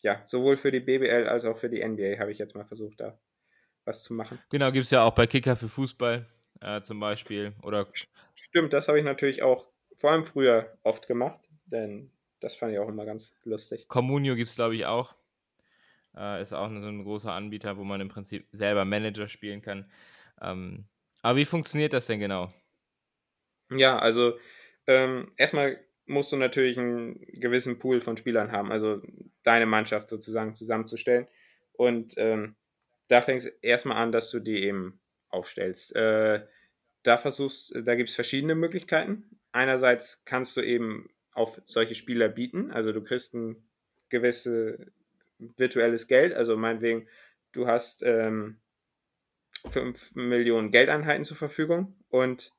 ja 0.01 0.21
sowohl 0.25 0.57
für 0.57 0.71
die 0.71 0.79
BBL 0.79 1.27
als 1.27 1.45
auch 1.45 1.57
für 1.57 1.69
die 1.69 1.85
NBA 1.85 2.19
habe 2.19 2.31
ich 2.31 2.37
jetzt 2.37 2.55
mal 2.55 2.65
versucht, 2.65 2.99
da 2.99 3.19
was 3.85 4.03
zu 4.03 4.13
machen. 4.13 4.39
Genau, 4.49 4.71
gibt 4.71 4.85
es 4.85 4.91
ja 4.91 5.03
auch 5.03 5.13
bei 5.13 5.27
Kicker 5.27 5.55
für 5.55 5.69
Fußball 5.69 6.27
äh, 6.61 6.81
zum 6.81 6.99
Beispiel. 6.99 7.53
Oder 7.61 7.87
Stimmt, 8.33 8.73
das 8.73 8.87
habe 8.87 8.97
ich 8.97 9.05
natürlich 9.05 9.43
auch 9.43 9.69
vor 9.95 10.11
allem 10.11 10.23
früher 10.23 10.77
oft 10.83 11.07
gemacht, 11.07 11.49
denn 11.65 12.11
das 12.45 12.55
fand 12.55 12.73
ich 12.73 12.79
auch 12.79 12.87
immer 12.87 13.05
ganz 13.05 13.35
lustig. 13.43 13.87
Communio 13.87 14.35
gibt 14.35 14.49
es, 14.49 14.55
glaube 14.55 14.75
ich, 14.75 14.85
auch. 14.85 15.15
Äh, 16.15 16.43
ist 16.43 16.53
auch 16.53 16.69
so 16.69 16.87
ein 16.87 17.03
großer 17.03 17.31
Anbieter, 17.31 17.75
wo 17.77 17.83
man 17.83 17.99
im 18.01 18.07
Prinzip 18.07 18.47
selber 18.51 18.85
Manager 18.85 19.27
spielen 19.27 19.63
kann. 19.63 19.89
Ähm, 20.39 20.85
aber 21.23 21.39
wie 21.39 21.45
funktioniert 21.45 21.93
das 21.93 22.05
denn 22.05 22.19
genau? 22.19 22.53
Ja, 23.71 23.97
also 23.97 24.37
ähm, 24.85 25.31
erstmal 25.37 25.83
musst 26.05 26.31
du 26.31 26.37
natürlich 26.37 26.77
einen 26.77 27.19
gewissen 27.33 27.79
Pool 27.79 27.99
von 27.99 28.15
Spielern 28.15 28.51
haben, 28.51 28.71
also 28.71 29.01
deine 29.41 29.65
Mannschaft 29.65 30.09
sozusagen 30.09 30.53
zusammenzustellen. 30.53 31.27
Und 31.73 32.13
ähm, 32.17 32.55
da 33.07 33.23
fängst 33.23 33.47
du 33.47 33.51
erstmal 33.63 33.97
an, 33.97 34.11
dass 34.11 34.29
du 34.29 34.39
die 34.39 34.61
eben 34.61 35.01
aufstellst. 35.29 35.95
Äh, 35.95 36.45
da 37.01 37.17
versuchst, 37.17 37.73
da 37.75 37.95
gibt 37.95 38.09
es 38.09 38.15
verschiedene 38.15 38.53
Möglichkeiten. 38.53 39.39
Einerseits 39.51 40.23
kannst 40.25 40.55
du 40.57 40.61
eben 40.61 41.09
auf 41.35 41.61
solche 41.65 41.95
Spieler 41.95 42.29
bieten, 42.29 42.71
also 42.71 42.91
du 42.91 43.03
kriegst 43.03 43.35
ein 43.35 43.57
gewisses 44.09 44.79
virtuelles 45.37 46.07
Geld, 46.07 46.33
also 46.33 46.57
meinetwegen, 46.57 47.07
du 47.51 47.67
hast 47.67 48.03
ähm, 48.03 48.57
5 49.69 50.15
Millionen 50.15 50.71
Geldeinheiten 50.71 51.25
zur 51.25 51.37
Verfügung 51.37 51.95
und 52.09 52.51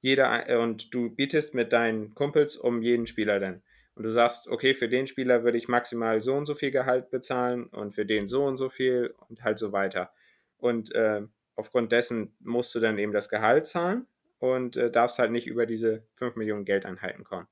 jeder 0.00 0.48
äh, 0.48 0.56
und 0.56 0.94
du 0.94 1.10
bietest 1.10 1.54
mit 1.54 1.72
deinen 1.72 2.14
Kumpels 2.14 2.56
um 2.56 2.82
jeden 2.82 3.06
Spieler 3.06 3.40
dann. 3.40 3.62
Und 3.94 4.04
du 4.04 4.12
sagst, 4.12 4.48
okay, 4.48 4.74
für 4.74 4.88
den 4.88 5.06
Spieler 5.06 5.42
würde 5.42 5.56
ich 5.56 5.68
maximal 5.68 6.20
so 6.20 6.34
und 6.34 6.46
so 6.46 6.54
viel 6.54 6.70
Gehalt 6.70 7.10
bezahlen 7.10 7.66
und 7.66 7.94
für 7.94 8.04
den 8.04 8.28
so 8.28 8.44
und 8.44 8.58
so 8.58 8.68
viel 8.68 9.14
und 9.28 9.42
halt 9.42 9.58
so 9.58 9.72
weiter. 9.72 10.12
Und 10.58 10.94
äh, 10.94 11.22
aufgrund 11.54 11.92
dessen 11.92 12.36
musst 12.40 12.74
du 12.74 12.80
dann 12.80 12.98
eben 12.98 13.12
das 13.12 13.30
Gehalt 13.30 13.66
zahlen 13.66 14.06
und 14.38 14.76
äh, 14.76 14.90
darfst 14.90 15.18
halt 15.18 15.32
nicht 15.32 15.46
über 15.46 15.64
diese 15.64 16.02
5 16.14 16.36
Millionen 16.36 16.66
Geldeinheiten 16.66 17.24
kommen. 17.24 17.48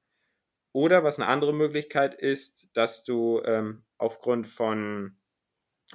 Oder 0.75 1.05
was 1.05 1.21
eine 1.21 1.29
andere 1.29 1.55
Möglichkeit 1.55 2.15
ist, 2.15 2.69
dass 2.77 3.05
du 3.05 3.41
ähm, 3.45 3.85
aufgrund 3.97 4.49
von 4.49 5.17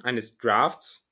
eines 0.02 0.38
Drafts 0.38 1.06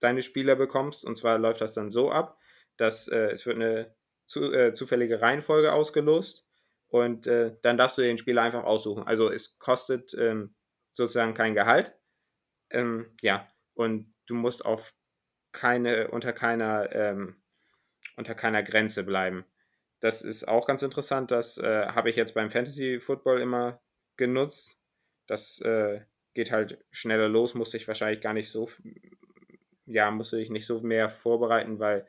deine 0.00 0.22
Spieler 0.22 0.56
bekommst. 0.56 1.04
Und 1.04 1.16
zwar 1.16 1.38
läuft 1.38 1.60
das 1.60 1.74
dann 1.74 1.90
so 1.90 2.10
ab, 2.10 2.38
dass 2.78 3.08
äh, 3.08 3.30
es 3.30 3.44
wird 3.44 3.56
eine 3.56 3.94
zu, 4.26 4.50
äh, 4.50 4.72
zufällige 4.72 5.20
Reihenfolge 5.20 5.74
ausgelost 5.74 6.48
und 6.88 7.26
äh, 7.26 7.54
dann 7.60 7.76
darfst 7.76 7.98
du 7.98 8.02
den 8.02 8.16
Spieler 8.16 8.42
einfach 8.42 8.64
aussuchen. 8.64 9.02
Also 9.02 9.30
es 9.30 9.58
kostet 9.58 10.14
ähm, 10.14 10.54
sozusagen 10.94 11.34
kein 11.34 11.54
Gehalt. 11.54 11.94
Ähm, 12.70 13.14
ja, 13.20 13.46
und 13.74 14.14
du 14.26 14.34
musst 14.34 14.64
auf 14.64 14.94
keine, 15.52 16.08
unter 16.08 16.32
keiner, 16.32 16.90
ähm, 16.94 17.42
unter 18.16 18.34
keiner 18.34 18.62
Grenze 18.62 19.04
bleiben. 19.04 19.44
Das 20.02 20.22
ist 20.22 20.48
auch 20.48 20.66
ganz 20.66 20.82
interessant. 20.82 21.30
Das 21.30 21.58
äh, 21.58 21.86
habe 21.86 22.10
ich 22.10 22.16
jetzt 22.16 22.34
beim 22.34 22.50
Fantasy 22.50 22.98
Football 22.98 23.40
immer 23.40 23.80
genutzt. 24.16 24.76
Das 25.28 25.60
äh, 25.60 26.00
geht 26.34 26.50
halt 26.50 26.84
schneller 26.90 27.28
los, 27.28 27.54
musste 27.54 27.76
ich 27.76 27.86
wahrscheinlich 27.86 28.20
gar 28.20 28.34
nicht 28.34 28.50
so, 28.50 28.68
ja, 29.86 30.10
musste 30.10 30.40
ich 30.40 30.50
nicht 30.50 30.66
so 30.66 30.80
mehr 30.80 31.08
vorbereiten, 31.08 31.78
weil 31.78 32.08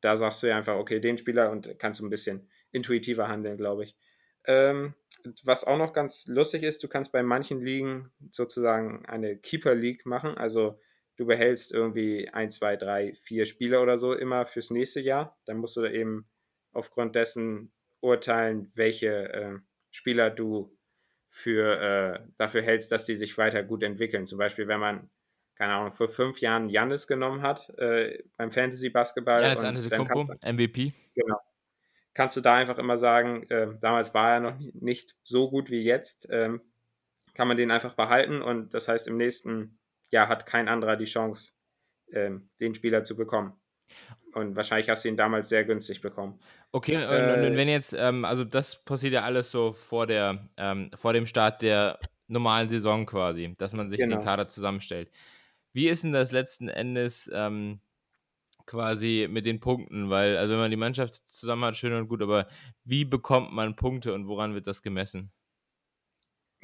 da 0.00 0.16
sagst 0.16 0.42
du 0.42 0.48
ja 0.48 0.56
einfach, 0.56 0.74
okay, 0.74 0.98
den 0.98 1.16
Spieler 1.16 1.52
und 1.52 1.78
kannst 1.78 2.00
du 2.00 2.04
ein 2.04 2.10
bisschen 2.10 2.50
intuitiver 2.72 3.28
handeln, 3.28 3.56
glaube 3.56 3.84
ich. 3.84 3.96
Ähm, 4.44 4.94
was 5.44 5.64
auch 5.64 5.78
noch 5.78 5.92
ganz 5.92 6.26
lustig 6.26 6.64
ist, 6.64 6.82
du 6.82 6.88
kannst 6.88 7.12
bei 7.12 7.22
manchen 7.22 7.60
Ligen 7.60 8.10
sozusagen 8.32 9.06
eine 9.06 9.36
Keeper 9.36 9.76
League 9.76 10.06
machen. 10.06 10.36
Also 10.36 10.80
du 11.14 11.26
behältst 11.26 11.72
irgendwie 11.72 12.28
ein, 12.30 12.50
zwei, 12.50 12.74
drei, 12.74 13.14
vier 13.14 13.44
Spieler 13.44 13.80
oder 13.80 13.96
so 13.96 14.12
immer 14.12 14.44
fürs 14.44 14.72
nächste 14.72 15.00
Jahr. 15.00 15.38
Dann 15.44 15.58
musst 15.58 15.76
du 15.76 15.82
da 15.82 15.88
eben 15.88 16.26
aufgrund 16.72 17.14
dessen 17.14 17.72
urteilen, 18.00 18.70
welche 18.74 19.32
äh, 19.32 19.58
Spieler 19.90 20.30
du 20.30 20.76
für, 21.28 21.80
äh, 21.80 22.28
dafür 22.36 22.62
hältst, 22.62 22.92
dass 22.92 23.06
die 23.06 23.16
sich 23.16 23.38
weiter 23.38 23.62
gut 23.62 23.82
entwickeln. 23.82 24.26
Zum 24.26 24.38
Beispiel, 24.38 24.68
wenn 24.68 24.80
man 24.80 25.10
keine 25.62 25.74
Ahnung, 25.74 25.92
vor 25.92 26.08
fünf 26.08 26.40
Jahren 26.40 26.68
Jannis 26.68 27.06
genommen 27.06 27.42
hat 27.42 27.68
äh, 27.78 28.22
beim 28.36 28.50
Fantasy 28.50 28.90
Basketball. 28.90 29.42
Janis 29.42 29.60
Antetokounmpo, 29.60 30.34
MVP. 30.42 30.92
Genau. 31.14 31.38
Kannst 32.14 32.36
du 32.36 32.40
da 32.40 32.56
einfach 32.56 32.78
immer 32.78 32.98
sagen, 32.98 33.48
äh, 33.48 33.68
damals 33.80 34.12
war 34.12 34.32
er 34.32 34.40
noch 34.40 34.58
nicht 34.74 35.16
so 35.22 35.50
gut 35.50 35.70
wie 35.70 35.82
jetzt, 35.82 36.28
ähm, 36.30 36.60
kann 37.34 37.48
man 37.48 37.56
den 37.56 37.70
einfach 37.70 37.94
behalten 37.94 38.42
und 38.42 38.74
das 38.74 38.88
heißt, 38.88 39.08
im 39.08 39.16
nächsten 39.16 39.78
Jahr 40.10 40.28
hat 40.28 40.46
kein 40.46 40.68
anderer 40.68 40.96
die 40.96 41.04
Chance, 41.04 41.54
ähm, 42.12 42.50
den 42.60 42.74
Spieler 42.74 43.04
zu 43.04 43.16
bekommen. 43.16 43.54
Und 44.32 44.56
wahrscheinlich 44.56 44.88
hast 44.88 45.04
du 45.04 45.08
ihn 45.08 45.16
damals 45.16 45.48
sehr 45.48 45.64
günstig 45.64 46.00
bekommen. 46.00 46.40
Okay, 46.72 46.96
und, 46.96 47.02
äh, 47.02 47.46
und 47.46 47.56
wenn 47.56 47.68
jetzt, 47.68 47.92
ähm, 47.92 48.24
also 48.24 48.44
das 48.44 48.84
passiert 48.84 49.12
ja 49.12 49.22
alles 49.22 49.50
so 49.50 49.72
vor 49.72 50.06
der, 50.06 50.48
ähm, 50.56 50.90
vor 50.94 51.12
dem 51.12 51.26
Start 51.26 51.62
der 51.62 51.98
normalen 52.28 52.68
Saison 52.68 53.06
quasi, 53.06 53.54
dass 53.58 53.74
man 53.74 53.90
sich 53.90 53.98
genau. 53.98 54.16
den 54.16 54.24
Kader 54.24 54.48
zusammenstellt. 54.48 55.10
Wie 55.72 55.88
ist 55.88 56.04
denn 56.04 56.12
das 56.12 56.32
letzten 56.32 56.68
Endes 56.68 57.30
ähm, 57.32 57.80
quasi 58.66 59.28
mit 59.30 59.46
den 59.46 59.60
Punkten? 59.60 60.10
Weil, 60.10 60.36
also 60.36 60.52
wenn 60.52 60.60
man 60.60 60.70
die 60.70 60.76
Mannschaft 60.76 61.14
zusammen 61.28 61.64
hat, 61.64 61.76
schön 61.76 61.92
und 61.92 62.08
gut, 62.08 62.22
aber 62.22 62.46
wie 62.84 63.04
bekommt 63.04 63.52
man 63.52 63.76
Punkte 63.76 64.14
und 64.14 64.26
woran 64.26 64.54
wird 64.54 64.66
das 64.66 64.82
gemessen? 64.82 65.30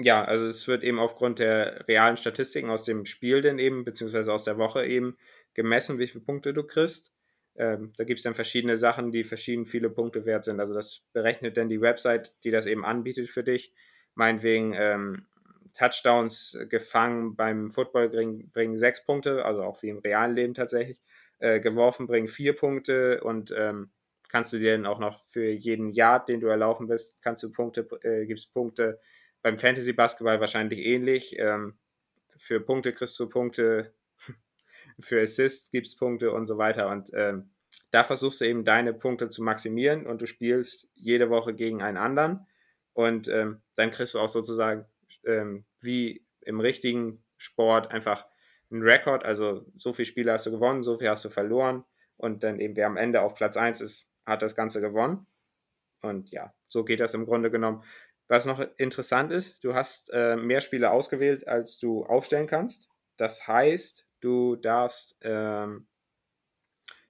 Ja, 0.00 0.24
also 0.24 0.46
es 0.46 0.68
wird 0.68 0.84
eben 0.84 1.00
aufgrund 1.00 1.40
der 1.40 1.86
realen 1.88 2.16
Statistiken 2.16 2.70
aus 2.70 2.84
dem 2.84 3.04
Spiel 3.04 3.40
denn 3.42 3.58
eben, 3.58 3.84
beziehungsweise 3.84 4.32
aus 4.32 4.44
der 4.44 4.56
Woche 4.56 4.86
eben 4.86 5.16
gemessen, 5.54 5.98
wie 5.98 6.06
viele 6.06 6.24
Punkte 6.24 6.54
du 6.54 6.62
kriegst. 6.62 7.12
Ähm, 7.58 7.92
da 7.96 8.04
gibt 8.04 8.20
es 8.20 8.24
dann 8.24 8.34
verschiedene 8.34 8.76
Sachen, 8.76 9.10
die 9.10 9.24
verschieden 9.24 9.66
viele 9.66 9.90
Punkte 9.90 10.24
wert 10.24 10.44
sind. 10.44 10.60
Also 10.60 10.74
das 10.74 11.02
berechnet 11.12 11.56
dann 11.56 11.68
die 11.68 11.80
Website, 11.80 12.32
die 12.44 12.50
das 12.50 12.66
eben 12.66 12.84
anbietet 12.84 13.28
für 13.28 13.42
dich. 13.42 13.74
Meinetwegen 14.14 14.74
ähm, 14.74 15.26
Touchdowns 15.74 16.58
gefangen 16.68 17.36
beim 17.36 17.70
Football 17.70 18.08
bringen, 18.08 18.50
bringen 18.52 18.78
sechs 18.78 19.04
Punkte, 19.04 19.44
also 19.44 19.62
auch 19.62 19.82
wie 19.82 19.88
im 19.88 19.98
realen 19.98 20.34
Leben 20.34 20.54
tatsächlich. 20.54 20.98
Äh, 21.40 21.60
geworfen 21.60 22.06
bringen 22.06 22.26
vier 22.26 22.54
Punkte 22.56 23.22
und 23.22 23.54
ähm, 23.56 23.90
kannst 24.28 24.52
du 24.52 24.58
dir 24.58 24.72
dann 24.72 24.86
auch 24.86 24.98
noch 24.98 25.24
für 25.30 25.48
jeden 25.48 25.90
Yard, 25.90 26.28
den 26.28 26.40
du 26.40 26.48
erlaufen 26.48 26.88
bist, 26.88 27.20
kannst 27.22 27.42
du 27.42 27.50
Punkte, 27.50 27.86
äh, 28.02 28.26
gibt 28.26 28.52
Punkte. 28.52 29.00
Beim 29.42 29.58
Fantasy 29.58 29.92
Basketball 29.92 30.40
wahrscheinlich 30.40 30.80
ähnlich. 30.80 31.38
Ähm, 31.38 31.78
für 32.36 32.60
Punkte 32.60 32.92
kriegst 32.92 33.18
du 33.20 33.28
Punkte, 33.28 33.94
für 35.00 35.20
Assists 35.20 35.70
gibt 35.70 35.86
es 35.86 35.96
Punkte 35.96 36.32
und 36.32 36.46
so 36.46 36.58
weiter. 36.58 36.88
Und 36.88 37.10
ähm, 37.14 37.50
da 37.90 38.04
versuchst 38.04 38.40
du 38.40 38.46
eben 38.46 38.64
deine 38.64 38.92
Punkte 38.92 39.28
zu 39.28 39.42
maximieren 39.42 40.06
und 40.06 40.20
du 40.20 40.26
spielst 40.26 40.88
jede 40.94 41.30
Woche 41.30 41.54
gegen 41.54 41.82
einen 41.82 41.96
anderen. 41.96 42.46
Und 42.92 43.28
ähm, 43.28 43.62
dann 43.76 43.90
kriegst 43.90 44.14
du 44.14 44.18
auch 44.18 44.28
sozusagen 44.28 44.84
ähm, 45.24 45.64
wie 45.80 46.26
im 46.40 46.60
richtigen 46.60 47.22
Sport 47.36 47.90
einfach 47.90 48.26
ein 48.70 48.82
Rekord, 48.82 49.24
also 49.24 49.64
so 49.76 49.92
viele 49.92 50.06
Spiele 50.06 50.32
hast 50.32 50.46
du 50.46 50.50
gewonnen, 50.50 50.82
so 50.82 50.98
viel 50.98 51.08
hast 51.08 51.24
du 51.24 51.30
verloren 51.30 51.84
und 52.16 52.42
dann 52.42 52.60
eben 52.60 52.76
wer 52.76 52.86
am 52.86 52.96
Ende 52.96 53.22
auf 53.22 53.34
Platz 53.34 53.56
1 53.56 53.80
ist, 53.80 54.12
hat 54.26 54.42
das 54.42 54.56
Ganze 54.56 54.80
gewonnen. 54.80 55.26
Und 56.02 56.30
ja, 56.30 56.52
so 56.68 56.84
geht 56.84 57.00
das 57.00 57.14
im 57.14 57.24
Grunde 57.24 57.50
genommen. 57.50 57.82
Was 58.28 58.44
noch 58.44 58.60
interessant 58.76 59.32
ist, 59.32 59.64
du 59.64 59.74
hast 59.74 60.10
äh, 60.12 60.36
mehr 60.36 60.60
Spiele 60.60 60.90
ausgewählt, 60.90 61.48
als 61.48 61.78
du 61.78 62.04
aufstellen 62.04 62.46
kannst. 62.46 62.90
Das 63.16 63.48
heißt, 63.48 64.07
du 64.20 64.56
darfst, 64.56 65.16
ähm, 65.22 65.88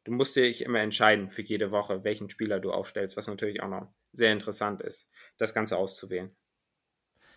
du 0.05 0.13
musst 0.13 0.37
dich 0.37 0.63
immer 0.63 0.81
entscheiden 0.81 1.31
für 1.31 1.43
jede 1.43 1.71
Woche, 1.71 2.05
welchen 2.05 2.31
Spieler 2.31 2.61
du 2.61 2.73
aufstellst, 2.73 3.17
was 3.17 3.29
natürlich 3.29 3.63
auch 3.63 3.69
noch 3.69 3.93
sehr 4.13 4.33
interessant 4.33 4.83
ist, 4.83 5.11
das 5.37 5.55
Ganze 5.55 5.77
auszuwählen. 5.77 6.35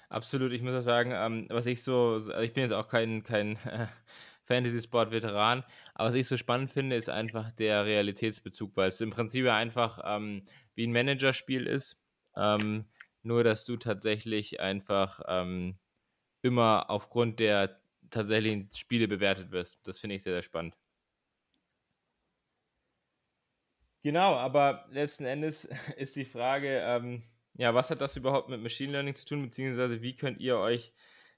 Absolut, 0.09 0.51
ich 0.51 0.61
muss 0.61 0.73
auch 0.73 0.81
sagen, 0.81 1.11
ähm, 1.13 1.47
was 1.49 1.65
ich 1.65 1.83
so, 1.83 2.13
also 2.13 2.37
ich 2.39 2.51
bin 2.53 2.63
jetzt 2.63 2.73
auch 2.73 2.89
kein, 2.89 3.23
kein 3.23 3.55
äh, 3.65 3.87
Fantasy-Sport-Veteran, 4.45 5.63
aber 5.93 6.09
was 6.09 6.15
ich 6.15 6.27
so 6.27 6.35
spannend 6.35 6.71
finde, 6.71 6.97
ist 6.97 7.09
einfach 7.09 7.51
der 7.51 7.85
Realitätsbezug, 7.85 8.75
weil 8.75 8.89
es 8.89 8.99
im 8.99 9.11
Prinzip 9.11 9.47
einfach 9.47 9.99
ähm, 10.03 10.43
wie 10.75 10.85
ein 10.85 10.91
Managerspiel 10.91 11.65
ist, 11.65 11.97
ähm, 12.35 12.85
nur 13.23 13.45
dass 13.45 13.63
du 13.63 13.77
tatsächlich 13.77 14.59
einfach 14.59 15.21
ähm, 15.27 15.77
immer 16.41 16.89
aufgrund 16.89 17.39
der 17.39 17.80
tatsächlichen 18.11 18.69
Spiele 18.73 19.07
bewertet 19.07 19.51
wirst. 19.51 19.79
Das 19.87 19.99
finde 19.99 20.15
ich 20.15 20.23
sehr, 20.23 20.33
sehr 20.33 20.43
spannend. 20.43 20.75
Genau, 24.03 24.35
aber 24.35 24.85
letzten 24.89 25.25
Endes 25.25 25.65
ist 25.97 26.15
die 26.15 26.25
Frage, 26.25 26.79
ähm, 26.83 27.23
ja, 27.53 27.73
was 27.75 27.89
hat 27.89 28.01
das 28.01 28.17
überhaupt 28.17 28.49
mit 28.49 28.61
Machine 28.61 28.91
Learning 28.91 29.15
zu 29.15 29.25
tun, 29.25 29.43
beziehungsweise 29.43 30.01
wie 30.01 30.15
könnt 30.15 30.39
ihr 30.39 30.57
euch 30.57 30.93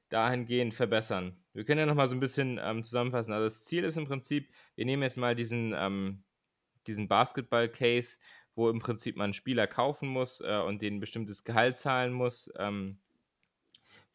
dahingehend 0.10 0.74
verbessern? 0.74 1.44
Wir 1.54 1.66
können 1.66 1.80
ja 1.80 1.86
nochmal 1.86 2.10
so 2.10 2.16
ein 2.16 2.20
bisschen 2.20 2.60
ähm, 2.64 2.84
zusammenfassen. 2.84 3.34
Also 3.34 3.46
das 3.46 3.66
Ziel 3.66 3.84
ist 3.84 3.98
im 3.98 4.06
Prinzip, 4.06 4.50
wir 4.76 4.86
nehmen 4.86 5.04
jetzt 5.04 5.18
mal 5.18 5.36
diesen, 5.36 5.74
ähm, 5.76 6.24
diesen 6.88 7.08
Basketball-Case, 7.08 8.18
wo 8.56 8.70
im 8.70 8.80
Prinzip 8.80 9.18
man 9.18 9.26
einen 9.26 9.34
Spieler 9.34 9.68
kaufen 9.68 10.08
muss 10.08 10.40
äh, 10.42 10.60
und 10.60 10.82
den 10.82 10.96
ein 10.96 11.00
bestimmtes 11.00 11.44
Gehalt 11.44 11.78
zahlen 11.78 12.14
muss. 12.14 12.50
Ähm, 12.58 13.00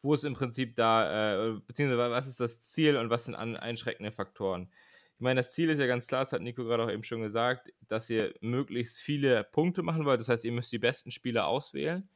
wo 0.01 0.13
ist 0.13 0.23
im 0.23 0.33
Prinzip 0.33 0.75
da, 0.75 1.49
äh, 1.49 1.59
beziehungsweise 1.65 2.11
was 2.11 2.27
ist 2.27 2.39
das 2.39 2.61
Ziel 2.61 2.97
und 2.97 3.09
was 3.09 3.25
sind 3.25 3.35
an 3.35 3.57
einschränkende 3.57 4.11
Faktoren? 4.11 4.71
Ich 5.19 5.21
meine, 5.21 5.41
das 5.41 5.51
Ziel 5.53 5.69
ist 5.69 5.79
ja 5.79 5.87
ganz 5.87 6.07
klar, 6.07 6.21
das 6.21 6.31
hat 6.31 6.41
Nico 6.41 6.63
gerade 6.63 6.83
auch 6.83 6.89
eben 6.89 7.03
schon 7.03 7.21
gesagt, 7.21 7.73
dass 7.89 8.09
ihr 8.09 8.33
möglichst 8.39 8.99
viele 8.99 9.43
Punkte 9.43 9.83
machen 9.83 10.05
wollt. 10.05 10.21
Das 10.21 10.29
heißt, 10.29 10.45
ihr 10.45 10.53
müsst 10.53 10.71
die 10.71 10.79
besten 10.79 11.11
Spieler 11.11 11.47
auswählen, 11.47 12.07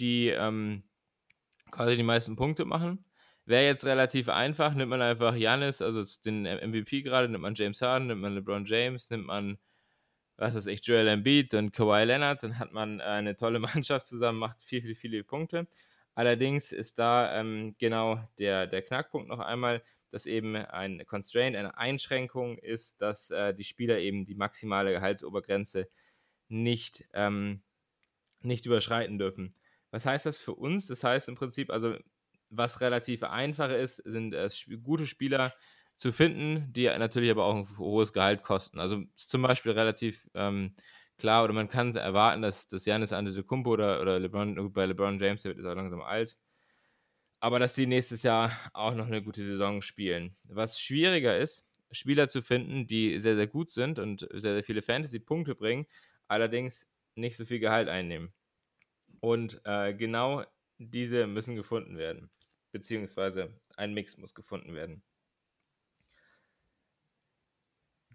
die 0.00 0.30
ähm, 0.30 0.82
quasi 1.70 1.96
die 1.96 2.02
meisten 2.02 2.34
Punkte 2.34 2.64
machen. 2.64 3.04
Wäre 3.46 3.66
jetzt 3.66 3.84
relativ 3.84 4.28
einfach, 4.28 4.74
nimmt 4.74 4.90
man 4.90 5.02
einfach 5.02 5.36
Janis, 5.36 5.80
also 5.82 6.02
den 6.24 6.42
MVP 6.42 7.02
gerade, 7.02 7.28
nimmt 7.28 7.42
man 7.42 7.54
James 7.54 7.80
Harden, 7.82 8.08
nimmt 8.08 8.22
man 8.22 8.34
LeBron 8.34 8.64
James, 8.64 9.10
nimmt 9.10 9.26
man, 9.26 9.58
was 10.36 10.54
weiß 10.54 10.66
ich, 10.66 10.84
Joel 10.84 11.06
Embiid 11.08 11.54
und 11.54 11.72
Kawhi 11.72 12.04
Leonard, 12.04 12.42
dann 12.42 12.58
hat 12.58 12.72
man 12.72 13.00
eine 13.00 13.36
tolle 13.36 13.58
Mannschaft 13.60 14.06
zusammen, 14.06 14.38
macht 14.38 14.62
viel, 14.62 14.82
viel, 14.82 14.94
viele 14.94 15.22
Punkte. 15.24 15.68
Allerdings 16.14 16.72
ist 16.72 16.98
da 16.98 17.38
ähm, 17.38 17.74
genau 17.78 18.20
der, 18.38 18.66
der 18.66 18.82
Knackpunkt 18.82 19.28
noch 19.28 19.40
einmal, 19.40 19.82
dass 20.10 20.26
eben 20.26 20.54
ein 20.54 21.04
Constraint, 21.06 21.56
eine 21.56 21.76
Einschränkung 21.76 22.58
ist, 22.58 23.02
dass 23.02 23.30
äh, 23.30 23.52
die 23.52 23.64
Spieler 23.64 23.98
eben 23.98 24.24
die 24.24 24.36
maximale 24.36 24.92
Gehaltsobergrenze 24.92 25.88
nicht, 26.48 27.08
ähm, 27.12 27.62
nicht 28.40 28.64
überschreiten 28.66 29.18
dürfen. 29.18 29.56
Was 29.90 30.06
heißt 30.06 30.26
das 30.26 30.38
für 30.38 30.54
uns? 30.54 30.86
Das 30.86 31.02
heißt 31.02 31.28
im 31.28 31.34
Prinzip, 31.34 31.70
also 31.70 31.96
was 32.48 32.80
relativ 32.80 33.24
einfach 33.24 33.70
ist, 33.70 33.96
sind 33.96 34.34
äh, 34.34 34.48
gute 34.84 35.06
Spieler 35.06 35.52
zu 35.96 36.12
finden, 36.12 36.72
die 36.72 36.86
natürlich 36.86 37.30
aber 37.30 37.44
auch 37.44 37.56
ein 37.56 37.78
hohes 37.78 38.12
Gehalt 38.12 38.42
kosten. 38.42 38.78
Also 38.78 39.02
zum 39.16 39.42
Beispiel 39.42 39.72
relativ 39.72 40.28
ähm, 40.34 40.74
klar, 41.18 41.44
oder 41.44 41.52
man 41.52 41.68
kann 41.68 41.94
erwarten, 41.94 42.42
dass, 42.42 42.66
dass 42.66 42.84
Janis 42.84 43.12
Antetokounmpo 43.12 43.70
oder, 43.70 44.00
oder 44.00 44.18
LeBron, 44.18 44.72
bei 44.72 44.86
LeBron 44.86 45.18
James, 45.18 45.42
der 45.42 45.56
wird 45.56 45.66
auch 45.66 45.74
langsam 45.74 46.02
alt, 46.02 46.36
aber 47.40 47.58
dass 47.58 47.74
die 47.74 47.86
nächstes 47.86 48.22
Jahr 48.22 48.50
auch 48.72 48.94
noch 48.94 49.06
eine 49.06 49.22
gute 49.22 49.44
Saison 49.44 49.82
spielen. 49.82 50.36
Was 50.48 50.80
schwieriger 50.80 51.36
ist, 51.36 51.68
Spieler 51.90 52.28
zu 52.28 52.42
finden, 52.42 52.86
die 52.86 53.20
sehr, 53.20 53.36
sehr 53.36 53.46
gut 53.46 53.70
sind 53.70 53.98
und 53.98 54.20
sehr, 54.32 54.54
sehr 54.54 54.64
viele 54.64 54.82
Fantasy-Punkte 54.82 55.54
bringen, 55.54 55.86
allerdings 56.26 56.88
nicht 57.14 57.36
so 57.36 57.44
viel 57.44 57.58
Gehalt 57.60 57.88
einnehmen. 57.88 58.32
Und 59.20 59.60
äh, 59.64 59.94
genau 59.94 60.44
diese 60.78 61.26
müssen 61.26 61.54
gefunden 61.56 61.96
werden, 61.98 62.30
beziehungsweise 62.72 63.60
ein 63.76 63.94
Mix 63.94 64.16
muss 64.16 64.34
gefunden 64.34 64.74
werden. 64.74 65.02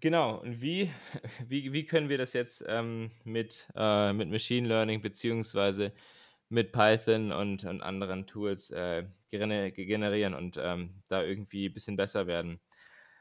Genau, 0.00 0.38
und 0.40 0.60
wie, 0.62 0.90
wie, 1.48 1.72
wie 1.72 1.84
können 1.84 2.08
wir 2.08 2.18
das 2.18 2.32
jetzt 2.32 2.64
ähm, 2.66 3.10
mit, 3.24 3.66
äh, 3.74 4.12
mit 4.12 4.30
Machine 4.30 4.66
Learning 4.66 5.02
beziehungsweise 5.02 5.92
mit 6.48 6.72
Python 6.72 7.32
und, 7.32 7.64
und 7.64 7.82
anderen 7.82 8.26
Tools 8.26 8.70
äh, 8.70 9.04
generieren 9.30 10.34
und 10.34 10.58
ähm, 10.60 11.02
da 11.08 11.22
irgendwie 11.22 11.68
ein 11.68 11.74
bisschen 11.74 11.96
besser 11.96 12.26
werden? 12.26 12.60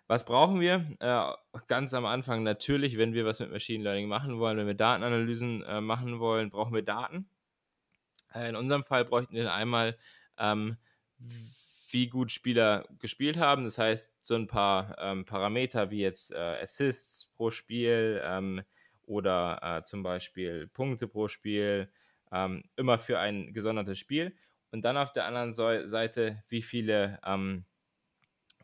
Was 0.07 0.25
brauchen 0.25 0.59
wir? 0.61 0.85
Äh, 0.99 1.59
ganz 1.67 1.93
am 1.93 2.05
Anfang 2.05 2.43
natürlich, 2.43 2.97
wenn 2.97 3.13
wir 3.13 3.25
was 3.25 3.39
mit 3.41 3.51
Machine 3.51 3.83
Learning 3.83 4.07
machen 4.07 4.39
wollen, 4.39 4.57
wenn 4.57 4.67
wir 4.67 4.73
Datenanalysen 4.73 5.63
äh, 5.63 5.81
machen 5.81 6.19
wollen, 6.19 6.49
brauchen 6.49 6.73
wir 6.73 6.81
Daten. 6.81 7.29
Äh, 8.33 8.49
in 8.49 8.55
unserem 8.55 8.83
Fall 8.85 9.05
bräuchten 9.05 9.35
wir 9.35 9.53
einmal 9.53 9.97
ähm, 10.37 10.77
wie 11.91 12.07
gut 12.07 12.31
Spieler 12.31 12.87
gespielt 12.99 13.37
haben. 13.37 13.65
Das 13.65 13.77
heißt, 13.77 14.13
so 14.21 14.35
ein 14.35 14.47
paar 14.47 14.97
ähm, 14.99 15.25
Parameter 15.25 15.91
wie 15.91 16.01
jetzt 16.01 16.31
äh, 16.31 16.57
Assists 16.61 17.31
pro 17.35 17.51
Spiel 17.51 18.21
ähm, 18.23 18.61
oder 19.03 19.59
äh, 19.61 19.83
zum 19.83 20.03
Beispiel 20.03 20.67
Punkte 20.67 21.07
pro 21.07 21.27
Spiel, 21.27 21.91
ähm, 22.31 22.63
immer 22.75 22.97
für 22.97 23.19
ein 23.19 23.53
gesondertes 23.53 23.97
Spiel. 23.97 24.35
Und 24.71 24.85
dann 24.85 24.97
auf 24.97 25.11
der 25.11 25.25
anderen 25.25 25.53
Seite, 25.53 26.43
wie 26.47 26.61
viele, 26.61 27.19
ähm, 27.25 27.65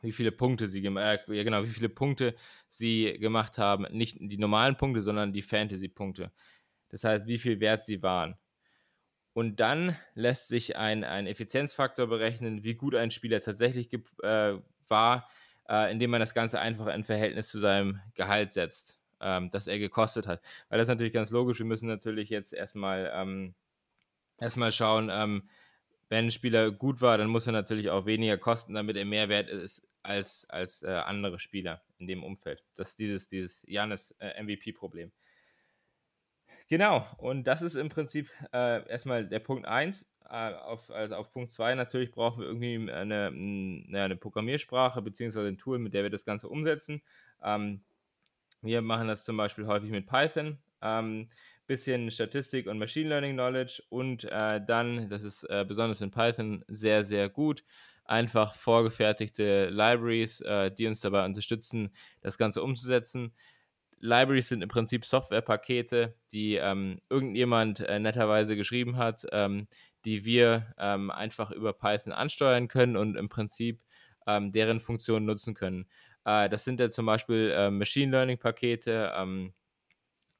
wie 0.01 0.11
viele 0.11 0.31
Punkte 0.31 0.67
sie 0.67 0.85
äh, 0.85 1.19
genau, 1.27 1.63
wie 1.63 1.69
viele 1.69 1.89
Punkte 1.89 2.35
sie 2.67 3.17
gemacht 3.19 3.57
haben. 3.57 3.85
Nicht 3.91 4.17
die 4.19 4.37
normalen 4.37 4.77
Punkte, 4.77 5.01
sondern 5.01 5.33
die 5.33 5.41
Fantasy-Punkte. 5.41 6.31
Das 6.89 7.03
heißt, 7.03 7.25
wie 7.25 7.39
viel 7.39 7.59
wert 7.59 7.83
sie 7.83 8.03
waren. 8.03 8.37
Und 9.35 9.57
dann 9.59 9.97
lässt 10.13 10.47
sich 10.47 10.77
ein, 10.77 11.03
ein 11.03 11.27
Effizienzfaktor 11.27 12.07
berechnen, 12.07 12.63
wie 12.63 12.75
gut 12.75 12.95
ein 12.95 13.11
Spieler 13.11 13.41
tatsächlich 13.41 13.91
äh, 14.23 14.53
war, 14.87 15.29
äh, 15.67 15.91
indem 15.91 16.11
man 16.11 16.21
das 16.21 16.33
Ganze 16.33 16.61
einfach 16.61 16.87
in 16.87 17.03
Verhältnis 17.03 17.49
zu 17.49 17.59
seinem 17.59 17.99
Gehalt 18.13 18.53
setzt, 18.53 18.97
ähm, 19.19 19.49
das 19.49 19.67
er 19.67 19.77
gekostet 19.77 20.25
hat. 20.25 20.41
Weil 20.69 20.77
das 20.77 20.85
ist 20.87 20.93
natürlich 20.93 21.11
ganz 21.11 21.31
logisch. 21.31 21.59
Wir 21.59 21.65
müssen 21.65 21.89
natürlich 21.89 22.29
jetzt 22.29 22.53
erstmal, 22.53 23.11
ähm, 23.13 23.55
erstmal 24.39 24.71
schauen, 24.71 25.09
ähm, 25.11 25.49
wenn 26.07 26.27
ein 26.27 26.31
Spieler 26.31 26.71
gut 26.71 27.01
war, 27.01 27.17
dann 27.17 27.27
muss 27.27 27.45
er 27.45 27.51
natürlich 27.51 27.89
auch 27.89 28.05
weniger 28.05 28.37
kosten, 28.37 28.73
damit 28.73 28.95
er 28.95 29.03
mehr 29.03 29.27
wert 29.27 29.49
ist 29.49 29.85
als, 30.01 30.49
als 30.49 30.81
äh, 30.81 30.91
andere 30.91 31.39
Spieler 31.39 31.81
in 31.97 32.07
dem 32.07 32.23
Umfeld. 32.23 32.63
Das 32.75 32.91
ist 32.91 32.99
dieses, 32.99 33.27
dieses 33.27 33.65
Janis 33.67 34.15
äh. 34.19 34.31
Genau, 36.67 37.05
und 37.17 37.45
das 37.45 37.61
ist 37.61 37.75
im 37.75 37.89
Prinzip 37.89 38.29
äh, 38.51 38.87
erstmal 38.89 39.27
der 39.27 39.39
Punkt 39.39 39.67
1. 39.67 40.05
Äh, 40.27 40.53
auf, 40.53 40.89
also 40.89 41.15
auf 41.15 41.31
Punkt 41.31 41.51
2 41.51 41.75
natürlich 41.75 42.11
brauchen 42.11 42.41
wir 42.41 42.47
irgendwie 42.47 42.91
eine, 42.91 43.27
eine, 43.27 44.03
eine, 44.03 44.15
Programmiersprache 44.15 45.01
bzw. 45.01 45.47
ein 45.47 45.57
Tool, 45.59 45.77
mit 45.77 45.93
der 45.93 46.03
wir 46.03 46.09
das 46.09 46.25
Ganze 46.25 46.49
umsetzen. 46.49 47.03
Ähm, 47.43 47.83
wir 48.61 48.81
machen 48.81 49.07
das 49.07 49.23
zum 49.23 49.37
Beispiel 49.37 49.67
häufig 49.67 49.91
mit 49.91 50.07
Python. 50.07 50.57
Ähm, 50.81 51.29
bisschen 51.67 52.11
Statistik 52.11 52.67
und 52.67 52.77
Machine 52.79 53.09
Learning 53.09 53.33
Knowledge 53.33 53.81
und 53.89 54.23
äh, 54.25 54.61
dann, 54.65 55.09
das 55.09 55.23
ist 55.23 55.43
äh, 55.45 55.65
besonders 55.67 56.01
in 56.01 56.11
Python 56.11 56.63
sehr, 56.67 57.03
sehr 57.03 57.29
gut, 57.29 57.63
einfach 58.05 58.53
vorgefertigte 58.53 59.69
Libraries, 59.69 60.41
äh, 60.41 60.71
die 60.71 60.87
uns 60.87 61.01
dabei 61.01 61.25
unterstützen, 61.25 61.91
das 62.21 62.37
Ganze 62.37 62.61
umzusetzen. 62.61 63.33
Libraries 64.05 64.49
sind 64.49 64.61
im 64.61 64.69
Prinzip 64.69 65.05
Softwarepakete, 65.05 66.15
die 66.31 66.55
ähm, 66.55 67.01
irgendjemand 67.09 67.81
äh, 67.81 67.99
netterweise 67.99 68.55
geschrieben 68.55 68.97
hat, 68.97 69.25
ähm, 69.31 69.67
die 70.05 70.23
wir 70.25 70.73
ähm, 70.77 71.11
einfach 71.11 71.51
über 71.51 71.73
Python 71.73 72.13
ansteuern 72.13 72.67
können 72.67 72.95
und 72.95 73.15
im 73.15 73.29
Prinzip 73.29 73.81
ähm, 74.27 74.51
deren 74.51 74.79
Funktionen 74.79 75.25
nutzen 75.25 75.53
können. 75.53 75.87
Äh, 76.25 76.49
das 76.49 76.63
sind 76.63 76.79
ja 76.79 76.89
zum 76.89 77.05
Beispiel 77.05 77.53
äh, 77.55 77.71
Machine 77.71 78.11
Learning 78.11 78.37
Pakete 78.37 79.11
ähm, 79.15 79.53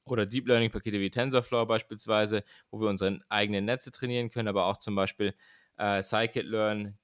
oder 0.04 0.26
Deep 0.26 0.46
Learning 0.46 0.70
Pakete 0.70 1.00
wie 1.00 1.10
TensorFlow 1.10 1.66
beispielsweise, 1.66 2.44
wo 2.70 2.80
wir 2.80 2.88
unsere 2.88 3.20
eigenen 3.28 3.64
Netze 3.64 3.90
trainieren 3.90 4.30
können, 4.30 4.48
aber 4.48 4.66
auch 4.66 4.76
zum 4.78 4.94
Beispiel 4.94 5.34
äh, 5.76 6.02
Scikit-Learn, 6.02 6.96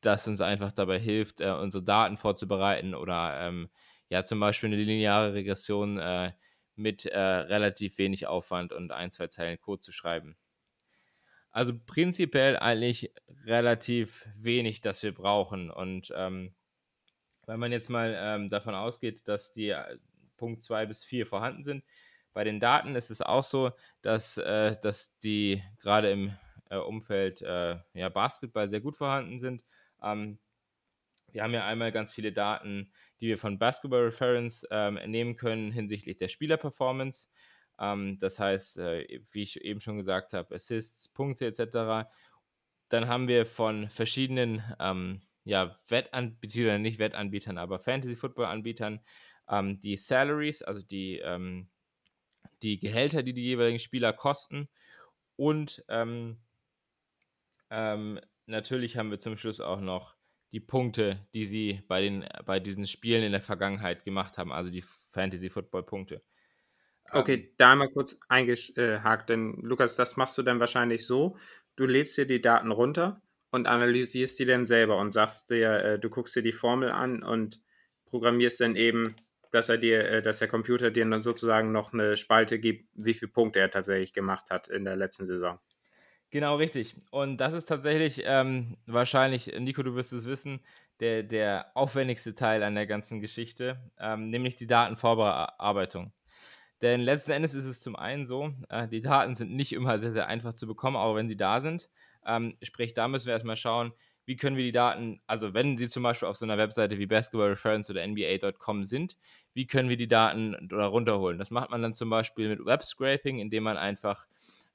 das 0.00 0.28
uns 0.28 0.40
einfach 0.40 0.72
dabei 0.72 0.98
hilft, 0.98 1.40
äh, 1.40 1.50
unsere 1.50 1.82
Daten 1.84 2.16
vorzubereiten 2.16 2.94
oder 2.94 3.38
ähm, 3.40 3.68
ja 4.08 4.22
zum 4.24 4.40
Beispiel 4.40 4.68
eine 4.68 4.82
lineare 4.82 5.34
Regression 5.34 5.98
äh, 5.98 6.32
mit 6.76 7.06
äh, 7.06 7.18
relativ 7.18 7.98
wenig 7.98 8.26
Aufwand 8.26 8.72
und 8.72 8.92
ein, 8.92 9.10
zwei 9.10 9.26
Zeilen 9.26 9.60
Code 9.60 9.80
zu 9.80 9.92
schreiben. 9.92 10.36
Also 11.50 11.72
prinzipiell 11.86 12.56
eigentlich 12.56 13.12
relativ 13.44 14.26
wenig, 14.36 14.80
das 14.80 15.02
wir 15.02 15.12
brauchen. 15.12 15.70
Und 15.70 16.12
ähm, 16.14 16.54
wenn 17.46 17.58
man 17.58 17.72
jetzt 17.72 17.88
mal 17.88 18.14
ähm, 18.16 18.50
davon 18.50 18.74
ausgeht, 18.74 19.26
dass 19.26 19.52
die 19.52 19.70
äh, 19.70 19.98
Punkt 20.36 20.62
2 20.62 20.86
bis 20.86 21.04
4 21.04 21.26
vorhanden 21.26 21.62
sind, 21.62 21.84
bei 22.32 22.44
den 22.44 22.60
Daten 22.60 22.94
ist 22.94 23.10
es 23.10 23.22
auch 23.22 23.42
so, 23.42 23.72
dass, 24.02 24.38
äh, 24.38 24.76
dass 24.80 25.18
die 25.18 25.62
gerade 25.80 26.10
im 26.10 26.36
äh, 26.70 26.76
Umfeld 26.76 27.42
äh, 27.42 27.76
ja, 27.94 28.08
Basketball 28.08 28.68
sehr 28.68 28.80
gut 28.80 28.96
vorhanden 28.96 29.38
sind. 29.38 29.64
Ähm, 30.02 30.38
wir 31.32 31.42
haben 31.42 31.54
ja 31.54 31.66
einmal 31.66 31.92
ganz 31.92 32.12
viele 32.12 32.32
Daten, 32.32 32.92
die 33.20 33.28
wir 33.28 33.38
von 33.38 33.58
Basketball 33.58 34.04
Reference 34.04 34.66
ähm, 34.70 34.98
nehmen 35.06 35.36
können 35.36 35.72
hinsichtlich 35.72 36.18
der 36.18 36.28
Spielerperformance. 36.28 37.28
Ähm, 37.78 38.18
das 38.18 38.38
heißt, 38.38 38.78
äh, 38.78 39.20
wie 39.32 39.42
ich 39.42 39.60
eben 39.60 39.80
schon 39.80 39.98
gesagt 39.98 40.32
habe, 40.32 40.54
Assists, 40.54 41.08
Punkte 41.08 41.46
etc. 41.46 42.08
Dann 42.88 43.08
haben 43.08 43.28
wir 43.28 43.46
von 43.46 43.88
verschiedenen 43.88 44.62
ähm, 44.80 45.22
ja, 45.44 45.78
Wettanbietern, 45.88 46.82
nicht 46.82 46.98
Wettanbietern, 46.98 47.58
aber 47.58 47.78
Fantasy-Football-Anbietern 47.78 49.00
ähm, 49.48 49.80
die 49.80 49.96
Salaries, 49.96 50.62
also 50.62 50.82
die, 50.82 51.18
ähm, 51.18 51.68
die 52.62 52.78
Gehälter, 52.78 53.22
die 53.22 53.32
die 53.32 53.44
jeweiligen 53.44 53.78
Spieler 53.78 54.12
kosten. 54.12 54.68
Und 55.36 55.84
ähm, 55.88 56.38
natürlich 58.46 58.96
haben 58.96 59.10
wir 59.10 59.20
zum 59.20 59.36
Schluss 59.36 59.60
auch 59.60 59.80
noch 59.80 60.17
die 60.52 60.60
Punkte, 60.60 61.28
die 61.34 61.46
sie 61.46 61.82
bei, 61.88 62.00
den, 62.02 62.26
bei 62.46 62.60
diesen 62.60 62.86
Spielen 62.86 63.22
in 63.24 63.32
der 63.32 63.42
Vergangenheit 63.42 64.04
gemacht 64.04 64.38
haben, 64.38 64.52
also 64.52 64.70
die 64.70 64.82
Fantasy-Football-Punkte. 64.82 66.22
Okay, 67.12 67.38
Ähm, 67.38 67.54
da 67.56 67.72
einmal 67.72 67.88
kurz 67.90 68.18
eingehakt, 68.28 69.30
denn 69.30 69.54
Lukas, 69.62 69.96
das 69.96 70.16
machst 70.18 70.36
du 70.36 70.42
dann 70.42 70.60
wahrscheinlich 70.60 71.06
so: 71.06 71.36
Du 71.76 71.86
lädst 71.86 72.16
dir 72.18 72.26
die 72.26 72.40
Daten 72.42 72.70
runter 72.70 73.22
und 73.50 73.66
analysierst 73.66 74.38
die 74.38 74.44
dann 74.44 74.66
selber 74.66 74.98
und 74.98 75.12
sagst 75.12 75.48
dir 75.50 75.70
äh, 75.84 75.98
du 75.98 76.10
guckst 76.10 76.36
dir 76.36 76.42
die 76.42 76.52
Formel 76.52 76.90
an 76.90 77.22
und 77.22 77.60
programmierst 78.06 78.60
dann 78.60 78.76
eben, 78.76 79.16
dass 79.52 79.70
er 79.70 79.78
dir 79.78 80.06
äh, 80.06 80.22
dass 80.22 80.40
der 80.40 80.48
Computer 80.48 80.90
dir 80.90 81.06
dann 81.08 81.20
sozusagen 81.22 81.72
noch 81.72 81.92
'ne 81.94 82.16
Spalte 82.18 82.58
gibt, 82.58 82.90
wie 82.94 83.14
viel 83.14 83.28
Punkte 83.28 83.60
er 83.60 83.70
tatsächlich 83.70 84.12
gemacht 84.12 84.50
hat 84.50 84.68
in 84.68 84.84
der 84.84 84.96
letzten 84.96 85.24
Saison. 85.24 85.58
Genau, 86.32 86.56
richtig. 86.56 86.94
Und 87.10 87.38
das 87.38 87.54
ist 87.54 87.64
tatsächlich, 87.66 88.22
ähm, 88.26 88.76
wahrscheinlich 88.86 89.46
Nico, 89.58 89.82
du 89.82 89.94
wirst 89.94 90.12
es 90.12 90.26
wissen, 90.26 90.60
der 91.00 91.22
der 91.22 91.70
aufwendigste 91.74 92.34
Teil 92.34 92.62
an 92.62 92.74
der 92.74 92.86
ganzen 92.86 93.20
Geschichte, 93.20 93.78
ähm, 93.98 94.28
nämlich 94.28 94.54
die 94.56 94.66
Datenvorbearbeitung. 94.66 96.12
Denn 96.82 97.00
letzten 97.00 97.32
Endes 97.32 97.54
ist 97.54 97.64
es 97.66 97.80
zum 97.80 97.96
einen 97.96 98.26
so, 98.26 98.52
äh, 98.70 98.88
die 98.88 99.00
Daten 99.02 99.34
sind 99.36 99.52
nicht 99.54 99.72
immer 99.72 99.98
sehr, 99.98 100.12
sehr 100.12 100.28
einfach 100.28 100.54
zu 100.54 100.66
bekommen, 100.66 100.96
aber 100.96 101.16
wenn 101.16 101.28
sie 101.28 101.36
da 101.36 101.60
sind, 101.62 101.88
ähm, 102.26 102.56
sprich, 102.62 102.94
da 102.94 103.08
müssen 103.08 103.26
wir 103.26 103.34
erst 103.34 103.44
mal 103.46 103.56
schauen, 103.56 103.92
wie 104.26 104.36
können 104.36 104.56
wir 104.56 104.64
die 104.64 104.72
Daten 104.72 105.20
also, 105.26 105.54
wenn 105.54 105.76
sie 105.78 105.88
zum 105.88 106.02
Beispiel 106.04 106.28
auf 106.28 106.36
so 106.36 106.46
'ner 106.46 106.58
Webseite 106.58 106.98
wie 106.98 107.06
Basketball 107.06 107.48
Reference 107.50 107.90
oder 107.90 108.02
NBA.com 108.02 108.84
sind, 108.84 109.16
wie 109.54 109.66
können 109.66 109.88
wir 109.88 109.96
die 109.96 110.08
Daten 110.08 110.56
da 110.68 110.86
runterholen? 110.86 111.38
Das 111.38 111.50
macht 111.50 111.70
man 111.70 111.82
dann 111.82 111.94
zum 111.94 112.10
Beispiel 112.10 112.48
mit 112.50 112.64
Web 112.66 112.82
Scraping, 112.84 113.38
indem 113.40 113.64
man 113.64 113.76
einfach, 113.78 114.26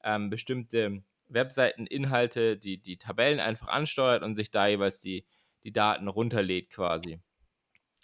ähm, 0.04 0.30
bestimmte 0.30 1.04
Webseiteninhalte, 1.30 2.58
die 2.58 2.82
die 2.82 2.98
Tabellen 2.98 3.40
einfach 3.40 3.68
ansteuert 3.68 4.24
und 4.24 4.36
sich 4.36 4.52
da 4.52 4.68
jeweils 4.68 5.00
die 5.02 5.26
die 5.64 5.72
Daten 5.74 6.08
runterlädt 6.10 6.70
quasi. 6.72 7.22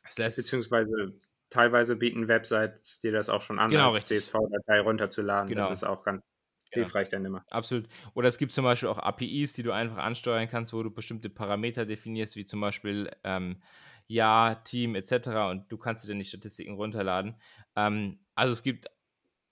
Das 0.04 0.18
lässt 0.18 0.38
Beziehungsweise 0.38 1.20
teilweise 1.50 1.96
bieten 1.96 2.28
Websites 2.28 3.00
dir 3.00 3.12
das 3.12 3.30
auch 3.30 3.42
schon 3.42 3.60
an, 3.60 3.74
Genau, 3.74 3.94
als. 3.94 4.06
CSV-Datei 4.06 4.82
runterzuladen. 4.82 5.56
Das 5.56 5.70
Genau. 5.70 5.70
ist 5.70 5.84
auch 5.84 6.04
ganz 6.04 6.26
hilfreich 6.72 7.10
dann 7.10 7.26
immer. 7.26 7.46
Absolut. 7.52 7.88
Oder 8.14 8.28
es 8.28 8.38
gibt 8.38 8.52
zum 8.52 8.64
Beispiel 8.64 8.90
auch 8.90 9.00
APIs, 9.00 9.54
die 9.54 9.64
du 9.64 9.72
einfach 9.72 9.98
ansteuern 9.98 10.48
kannst, 10.50 10.72
wo 10.74 10.84
du 10.84 10.92
bestimmte 10.92 11.30
Parameter 11.30 11.86
definierst, 11.86 12.36
wie 12.36 12.46
zum 12.46 12.62
Beispiel, 12.62 13.10
ähm, 13.24 13.62
Jahr, 14.08 14.64
Team 14.64 14.96
et 14.96 15.06
cetera 15.08 15.50
und 15.52 15.72
du 15.72 15.78
kannst 15.78 16.04
dir 16.04 16.10
dann 16.10 16.20
die 16.20 16.26
Statistiken 16.26 16.74
runterladen. 16.76 17.36
Ähm, 17.76 18.20
also, 18.36 18.54
es 18.54 18.64
gibt 18.64 18.88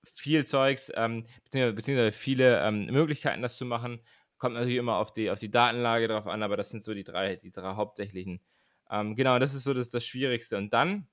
viel 0.03 0.45
Zeugs, 0.45 0.91
ähm, 0.95 1.25
beziehungsweise 1.43 1.73
beziehungsweise 1.75 2.11
viele, 2.11 2.61
ähm, 2.61 2.85
Möglichkeiten, 2.87 3.41
das 3.41 3.57
zu 3.57 3.65
machen. 3.65 4.01
Kommt 4.37 4.55
natürlich 4.55 4.77
immer 4.77 4.97
auf 4.97 5.11
die 5.13 5.29
auf 5.31 5.39
die 5.39 5.51
Datenlage 5.51 6.07
drauf 6.07 6.27
an, 6.27 6.43
aber 6.43 6.57
das 6.57 6.69
sind 6.69 6.83
so 6.83 6.93
die 6.93 7.03
3 7.03 7.37
die 7.37 7.51
3 7.51 7.75
hauptsächlichen. 7.75 8.41
Ähm, 8.89 9.15
genau, 9.15 9.39
das 9.39 9.53
ist 9.53 9.63
so 9.63 9.73
das 9.73 9.89
das 9.89 10.05
Schwierigste. 10.05 10.57
Und 10.57 10.73
dann 10.73 11.07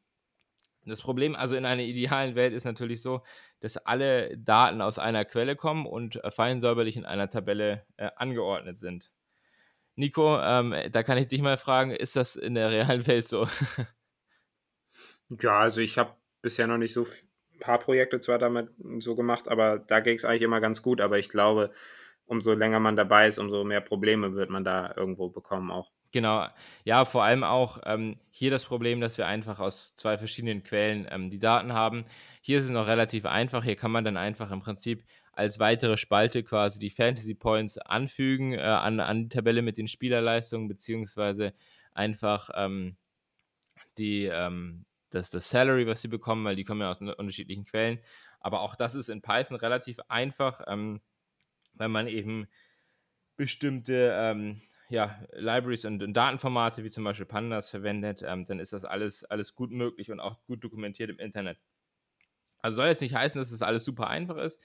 das 0.87 1.01
Problem 1.03 1.35
also, 1.35 1.57
in 1.57 1.65
einer 1.65 1.83
idealen 1.83 2.35
Welt 2.35 2.53
ist 2.53 2.65
natürlich 2.65 3.01
so, 3.03 3.23
dass 3.61 3.77
alle 3.79 4.37
Daten 4.37 4.83
aus 4.83 4.99
einer 4.99 5.25
Quelle 5.25 5.57
kommen 5.57 5.87
und, 5.87 6.23
äh, 6.23 6.31
fein 6.31 6.61
säuberlich 6.61 6.97
in 6.97 7.07
einer 7.07 7.31
Tabelle, 7.31 7.87
äh, 7.97 8.11
angeordnet 8.17 8.79
sind. 8.79 9.11
Nico, 9.97 10.41
ähm, 10.41 10.75
da 10.93 11.03
kann 11.05 11.19
ich 11.19 11.29
dich 11.29 11.43
mal 11.43 11.59
fragen, 11.59 11.93
ist 11.93 12.17
das 12.17 12.37
in 12.37 12.55
der 12.55 12.71
realen 12.73 13.07
Welt 13.07 13.29
so? 13.29 13.47
Ja, 15.41 15.59
also, 15.61 15.81
ich 15.81 15.99
habe 15.99 16.17
bisher 16.43 16.67
noch 16.67 16.79
nicht 16.79 16.93
so 16.93 17.07
paar 17.65 17.79
Projekte 17.81 18.21
zwar 18.21 18.39
damit 18.39 18.69
so 18.99 19.15
gemacht, 19.17 19.49
aber 19.49 19.79
da 19.79 20.01
ging's 20.01 20.25
eigentlich 20.25 20.43
immer 20.43 20.61
ganz 20.61 20.83
gut. 20.83 21.01
Aber 21.01 21.19
ich 21.19 21.29
glaube, 21.31 21.71
umso 22.27 22.53
länger 22.55 22.81
man 22.81 22.97
dabei 22.97 23.27
ist, 23.29 23.39
umso 23.39 23.65
mehr 23.65 23.81
Probleme 23.81 24.35
wird 24.35 24.51
man 24.51 24.65
da 24.65 24.95
irgendwo 24.97 25.29
bekommen 25.31 25.71
auch. 25.71 25.91
Genau. 26.13 26.47
Ja, 26.85 27.05
vor 27.07 27.25
allem 27.25 27.43
auch, 27.43 27.79
ähm, 27.87 28.19
hier 28.31 28.51
das 28.51 28.65
Problem, 28.67 29.01
dass 29.01 29.19
wir 29.19 29.27
einfach 29.27 29.59
aus 29.59 29.97
2 29.97 30.17
verschiedenen 30.19 30.63
Quellen, 30.63 31.09
ähm, 31.11 31.29
die 31.31 31.41
Daten 31.41 31.73
haben. 31.73 32.03
Hier 32.41 32.59
ist 32.59 32.67
es 32.67 32.71
noch 32.71 32.87
relativ 32.87 33.25
einfach. 33.27 33.65
Hier 33.65 33.75
kann 33.77 33.91
man 33.91 34.05
dann 34.05 34.17
einfach 34.17 34.53
im 34.53 34.61
Prinzip 34.61 35.05
als 35.33 35.59
weitere 35.59 35.97
Spalte 35.97 36.45
quasi 36.45 36.79
die 36.79 36.91
Fantasy 36.91 37.35
Points 37.35 37.79
anfügen, 37.79 38.53
äh, 38.53 38.61
an 38.61 39.01
an 39.01 39.25
die 39.25 39.29
Tabelle 39.29 39.63
mit 39.63 39.77
den 39.79 39.89
Spielerleistungen, 39.89 40.69
beziehungsweise 40.69 41.53
einfach, 41.95 42.51
ähm, 42.55 42.97
die, 43.99 44.27
ähm 44.27 44.85
das 45.15 45.31
das 45.31 45.51
Salary, 45.51 45.87
was 45.87 46.03
sie 46.03 46.09
bekommen, 46.09 46.45
weil 46.45 46.57
die 46.57 46.65
kommen 46.65 46.83
ja 46.83 46.91
aus 46.91 47.01
un 47.01 47.11
unterschiedlichen 47.11 47.65
Quellen. 47.67 48.01
Aber 48.41 48.61
auch 48.63 48.77
das 48.77 48.95
ist 48.97 49.09
in 49.11 49.23
Python 49.23 49.57
relativ 49.57 49.99
einfach, 50.09 50.61
ähm, 50.69 51.03
weil 51.75 51.89
man 51.91 52.09
eben 52.09 52.49
bestimmte, 53.37 54.13
ähm, 54.17 54.63
ja, 54.91 55.21
Libraries 55.33 55.85
und 55.87 56.03
und 56.03 56.15
Datenformate 56.15 56.85
wie 56.85 56.91
zum 56.91 57.05
Beispiel 57.05 57.27
Pandas 57.27 57.69
verwendet, 57.71 58.23
ähm, 58.27 58.47
dann 58.47 58.61
ist 58.61 58.73
das 58.73 58.85
alles 58.85 59.25
alles 59.25 59.55
gut 59.55 59.71
möglich 59.73 60.11
und 60.13 60.21
auch 60.21 60.45
gut 60.47 60.65
dokumentiert 60.65 61.11
im 61.11 61.19
Internet. 61.19 61.59
Also, 62.63 62.77
soll 62.77 62.87
jetzt 62.89 63.03
nicht 63.03 63.15
heißen, 63.15 63.39
dass 63.41 63.51
das 63.51 63.63
alles 63.63 63.85
super 63.85 64.09
einfach 64.09 64.37
ist, 64.39 64.61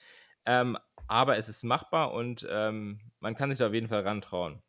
ähm, 0.46 0.78
aber 1.06 1.36
es 1.36 1.48
ist 1.48 1.62
machbar 1.62 2.12
und, 2.12 2.46
ähm, 2.50 3.00
man 3.20 3.34
kann 3.34 3.50
sich 3.50 3.58
da 3.58 3.66
auf 3.68 3.74
jeden 3.74 3.88
Fall 3.88 4.02
rantrauen. 4.06 4.62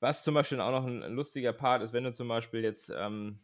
Was 0.00 0.24
zum 0.24 0.34
Beispiel 0.34 0.60
auch 0.60 0.72
noch 0.72 0.84
'n 0.84 1.02
'n 1.02 1.14
lustiger 1.14 1.52
Part 1.52 1.80
ist, 1.82 1.92
wenn 1.92 2.02
du 2.04 2.12
zum 2.12 2.26
Beispiel 2.28 2.60
jetzt, 2.62 2.90
ähm 2.94 3.38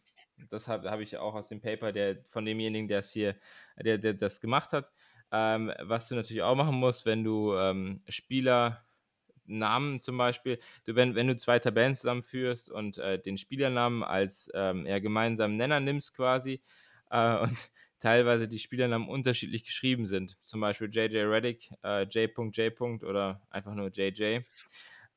das 0.51 0.69
habe 0.69 1.03
ich 1.03 1.17
auch 1.19 1.35
aus 1.35 1.49
dem 1.49 1.61
Paper, 1.61 1.93
der 1.93 2.25
von 2.31 2.45
demjenigen, 2.45 2.89
der's 2.89 3.13
hier 3.13 3.37
der 3.83 3.99
der 3.99 4.15
das 4.15 4.41
gemacht 4.41 4.73
hat. 4.73 4.93
Ähm, 5.33 5.73
was 5.81 6.09
du 6.09 6.15
natürlich 6.15 6.43
auch 6.43 6.55
machen 6.57 6.77
musst, 6.77 7.05
wenn 7.07 7.25
du, 7.25 7.55
ähm, 7.55 8.03
Spielernamen 8.09 10.01
zum 10.03 10.17
Beispiel 10.19 10.59
du 10.85 10.95
wenn 10.97 11.15
wenn 11.15 11.27
du 11.29 11.37
2 11.37 11.59
Tabellen 11.59 11.95
zusammenführst 11.95 12.71
und, 12.71 12.99
äh, 12.99 13.19
den 13.21 13.37
Spielernamen 13.39 14.03
als, 14.05 14.51
ähm, 14.55 14.87
ja, 14.87 14.99
gemeinsamen 15.01 15.57
Nenner 15.57 15.81
nimmst 15.81 16.15
quasi, 16.17 16.63
äh, 17.11 17.39
und 17.39 17.71
teilweise 18.01 18.49
die 18.49 18.59
Spielernamen 18.61 19.09
unterschiedlich 19.09 19.65
geschrieben 19.65 20.07
sind, 20.07 20.39
zum 20.43 20.61
Beispiel 20.61 20.89
JJ 20.93 21.19
Redick, 21.25 21.71
äh, 21.85 22.05
J.J. 22.05 23.03
oder 23.05 23.43
einfach 23.51 23.75
nur 23.75 23.89
JJ. 23.91 24.41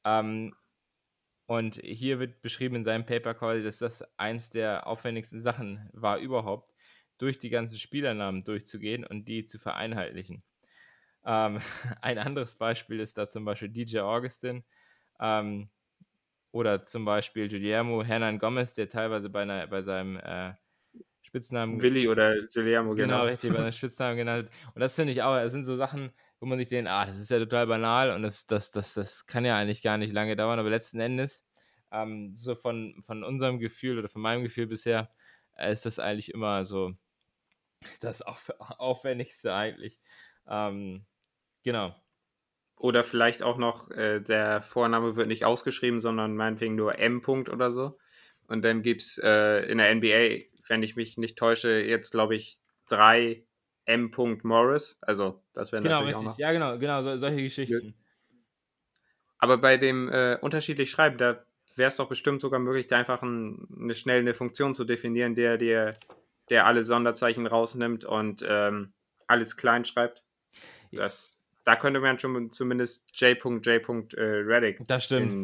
Ähm, 0.05 0.53
und 1.47 1.75
hier 1.84 2.19
wird 2.19 2.41
beschrieben 2.41 2.75
in 2.77 2.86
seinem 2.86 3.06
Paper 3.06 3.34
quasi, 3.34 3.63
dass 3.63 3.80
das 3.80 4.04
eins 4.19 4.49
der 4.49 4.88
aufwendigsten 4.88 5.39
Sachen 5.41 5.89
war 5.93 6.17
überhaupt, 6.19 6.73
durch 7.17 7.38
die 7.39 7.49
ganzen 7.49 7.77
Spielernamen 7.77 8.43
durchzugehen 8.43 9.06
und 9.06 9.25
die 9.27 9.45
zu 9.45 9.60
vereinheitlichen. 9.60 10.43
Ähm, 11.25 11.60
ein 12.01 12.17
anderes 12.19 12.56
Beispiel 12.58 12.99
ist 12.99 13.17
da 13.17 13.30
zum 13.30 13.45
Beispiel 13.45 13.69
DJ 13.69 13.99
Augustin, 14.01 14.65
ähm, 15.19 15.71
oder 16.51 16.82
zum 16.86 17.06
Beispiel 17.06 17.49
Guillermo 17.49 18.04
Hernan 18.04 18.39
Gomez, 18.39 18.73
der 18.75 18.89
teilweise 18.89 19.30
bei 19.30 19.45
'ner 19.45 19.67
bei 19.67 19.82
seinem, 19.84 20.17
äh, 20.17 20.54
Spitznamen 21.23 21.82
Willi 21.82 22.08
oder 22.08 22.36
Guillermo, 22.54 22.93
Genau, 22.95 23.23
genau. 23.23 23.25
richtig, 23.25 23.54
bei 23.54 23.60
seinem 23.60 23.71
Spitznamen 23.71 24.17
genannt. 24.17 24.49
Und 24.75 24.82
das 24.82 24.95
finde 24.95 25.13
ich 25.13 25.21
auch 25.23 25.36
das 25.36 25.51
sind 25.54 25.63
so 25.65 25.77
Sachen, 25.77 26.12
wo 26.41 26.47
man 26.47 26.60
sich 26.60 26.69
denkt: 26.69 26.91
„Ah, 26.91 27.06
das 27.08 27.19
ist 27.19 27.32
ja 27.32 27.39
total 27.39 27.67
banal 27.67 28.12
und 28.12 28.23
das 28.23 28.47
das 28.47 28.71
das 28.71 28.95
das 28.95 29.27
kann 29.27 29.45
ja 29.45 29.58
eigentlich 29.58 29.84
gar 29.84 29.97
nicht 29.99 30.13
lange 30.13 30.36
dauern.“ 30.38 30.60
Aber 30.60 30.69
letzten 30.71 30.99
Endes, 31.01 31.45
ähm, 31.91 32.36
so 32.38 32.56
von 32.56 33.04
von 33.06 33.23
unserem 33.25 33.60
Gefühl 33.60 33.99
oder 33.99 34.10
von 34.10 34.21
meinem 34.23 34.43
Gefühl 34.43 34.67
bisher, 34.67 35.12
äh, 35.58 35.73
ist 35.73 35.86
das 35.88 35.99
eigentlich 35.99 36.34
immer 36.34 36.65
so 36.65 36.93
das 37.99 38.21
auf 38.21 38.49
Aufwendigste 38.60 39.54
eigentlich. 39.54 39.99
Ähm, 40.47 41.06
genau. 41.63 41.95
Oder 42.77 43.04
vielleicht 43.04 43.43
auch 43.43 43.58
noch, 43.58 43.91
äh, 43.91 44.19
der 44.21 44.62
Vorname 44.63 45.15
wird 45.15 45.27
nicht 45.27 45.45
ausgeschrieben, 45.45 45.99
sondern 45.99 46.36
meinetwegen 46.36 46.75
nur 46.75 46.97
M. 46.97 47.21
oder 47.51 47.71
so. 47.71 47.97
Und 48.47 48.63
dann 48.65 48.82
gibt's, 48.82 49.17
äh, 49.19 49.65
in 49.71 49.77
der 49.77 49.89
NBA, 49.89 50.49
wenn 50.67 50.82
ich 50.84 50.95
mich 50.95 51.17
nicht 51.17 51.38
täusche, 51.38 51.69
jetzt, 51.82 52.12
glaube 52.12 52.36
ich, 52.36 52.60
3 52.89 53.45
M. 53.88 54.12
Morris. 54.44 55.00
Also, 55.02 55.44
das 55.54 55.72
wäre 55.72 55.82
Genau, 55.84 56.04
natürlich 56.04 56.13
auch 56.13 56.22
richtig. 56.22 56.24
noch 56.24 56.38
Ja, 56.38 56.52
genau, 56.52 56.78
genau, 56.78 57.02
so 57.04 57.17
solche. 57.17 57.41
Geschichten. 57.41 57.96
Aber 59.39 59.58
bei 59.58 59.78
dem, 59.78 60.08
äh, 60.10 60.38
unterschiedlich 60.39 60.91
schreiben, 60.91 61.17
da 61.17 61.44
wär's 61.76 61.96
doch 61.96 62.08
bestimmt 62.08 62.41
sogar 62.41 62.60
möglich, 62.60 62.86
da 62.88 62.98
einfach 62.98 63.24
'n 63.24 63.65
'ne 63.70 63.96
schnell 63.96 64.22
'ne 64.24 64.36
Funktion 64.36 64.76
zu 64.76 64.84
definieren, 64.86 65.34
der 65.36 65.58
dir 65.58 65.98
der 66.50 66.65
alle 66.67 66.84
Sonderzeichen 66.84 67.48
rausnimmt 67.48 68.06
und, 68.06 68.46
ähm, 68.48 68.94
alles 69.28 69.56
klein 69.58 69.84
schreibt. 69.86 70.24
Das 70.94 71.44
da 71.65 71.76
könnte 71.78 72.00
man 72.02 72.20
schon 72.20 72.52
zumindest 72.52 73.12
J.J. 73.20 74.15
äh, 74.15 74.22
Redick 74.24 74.86
Das 74.88 75.04
stimmt. 75.06 75.38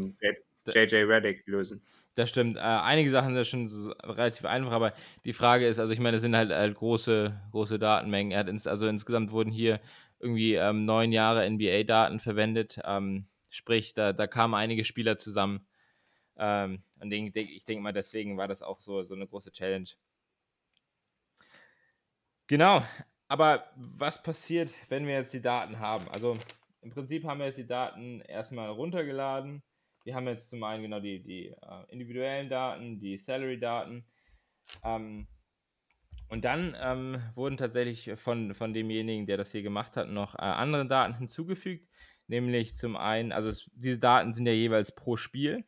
JJ 0.74 1.04
Redick 1.06 1.44
lösen. 1.48 1.86
Das 2.18 2.30
stimmt. 2.30 2.58
Äh, 2.58 2.62
einige 2.62 3.12
Sachen 3.12 3.36
sind 3.36 3.46
schon 3.46 3.66
s 3.68 3.90
relativ 4.04 4.44
einfach, 4.46 4.72
aber 4.72 4.94
die 5.24 5.34
Frage 5.34 5.68
ist 5.68 5.78
also, 5.78 5.94
ich 5.94 6.00
meine, 6.00 6.14
das 6.14 6.24
sind 6.24 6.36
halt 6.36 6.50
halt 6.52 6.74
große 6.74 7.40
große 7.52 7.78
Datenmengen. 7.78 8.32
Er 8.32 8.40
hat 8.40 8.48
ins 8.50 8.66
also, 8.66 8.88
insgesamt 8.88 9.30
wurden 9.30 9.52
hier 9.52 9.80
irgendwie, 10.20 10.56
ähm, 10.56 10.86
9 10.86 11.12
Jahre 11.12 11.44
NBA-Daten 11.46 12.20
verwendet. 12.20 12.80
Ähm, 12.84 13.28
sprich, 13.52 13.94
da 13.94 14.14
da 14.14 14.26
kamen 14.26 14.56
einige 14.56 14.84
Spieler 14.84 15.20
zusammen. 15.20 15.68
Ähm, 16.38 16.84
und 17.00 17.10
den 17.12 17.32
ich 17.36 17.66
denke 17.66 17.84
mal, 17.84 17.94
deswegen 17.94 18.38
war 18.38 18.48
das 18.48 18.64
auch 18.64 18.82
so 18.82 19.04
so 19.04 19.16
'ne 19.16 19.28
große 19.28 19.52
Challenge. 19.52 19.90
Genau. 22.50 22.82
Aber 23.28 23.66
was 23.76 24.24
passiert, 24.24 24.74
wenn 24.88 25.06
wir 25.06 25.16
jetzt 25.16 25.34
die 25.34 25.42
Daten 25.42 25.80
haben? 25.80 26.08
Also, 26.10 26.38
im 26.82 26.92
Prinzip 26.92 27.26
haben 27.26 27.40
wir 27.40 27.48
jetzt 27.48 27.58
die 27.58 27.68
Daten 27.68 28.22
erst 28.22 28.54
mal 28.54 28.70
runtergeladen. 28.70 29.62
Wir 30.08 30.16
haben 30.16 30.26
jetzt 30.28 30.50
zum 30.50 30.64
einen 30.64 30.84
genau 30.84 31.02
die 31.02 31.22
die, 31.22 31.48
äh, 31.50 31.84
individuellen 31.90 32.48
Daten, 32.50 32.98
die 33.02 33.18
Salary-Daten. 33.18 34.06
Ähm, 34.82 35.28
Und 36.30 36.46
dann 36.46 36.78
ähm, 36.82 37.22
wurden 37.36 37.58
tatsächlich 37.58 38.12
von, 38.16 38.54
von 38.56 38.74
demjenigen, 38.74 39.26
der 39.28 39.36
das 39.36 39.52
hier 39.52 39.64
gemacht 39.64 39.98
hat, 39.98 40.08
noch 40.08 40.36
äh, 40.36 40.40
andere 40.40 40.88
Daten 40.88 41.14
hinzugefügt. 41.18 41.90
Nämlich 42.28 42.76
zum 42.76 42.96
einen, 42.96 43.34
also 43.34 43.50
es, 43.50 43.70
diese 43.76 44.00
Daten 44.00 44.34
sind 44.34 44.46
ja 44.46 44.54
jeweils 44.54 44.94
pro 44.96 45.18
Spiel, 45.18 45.66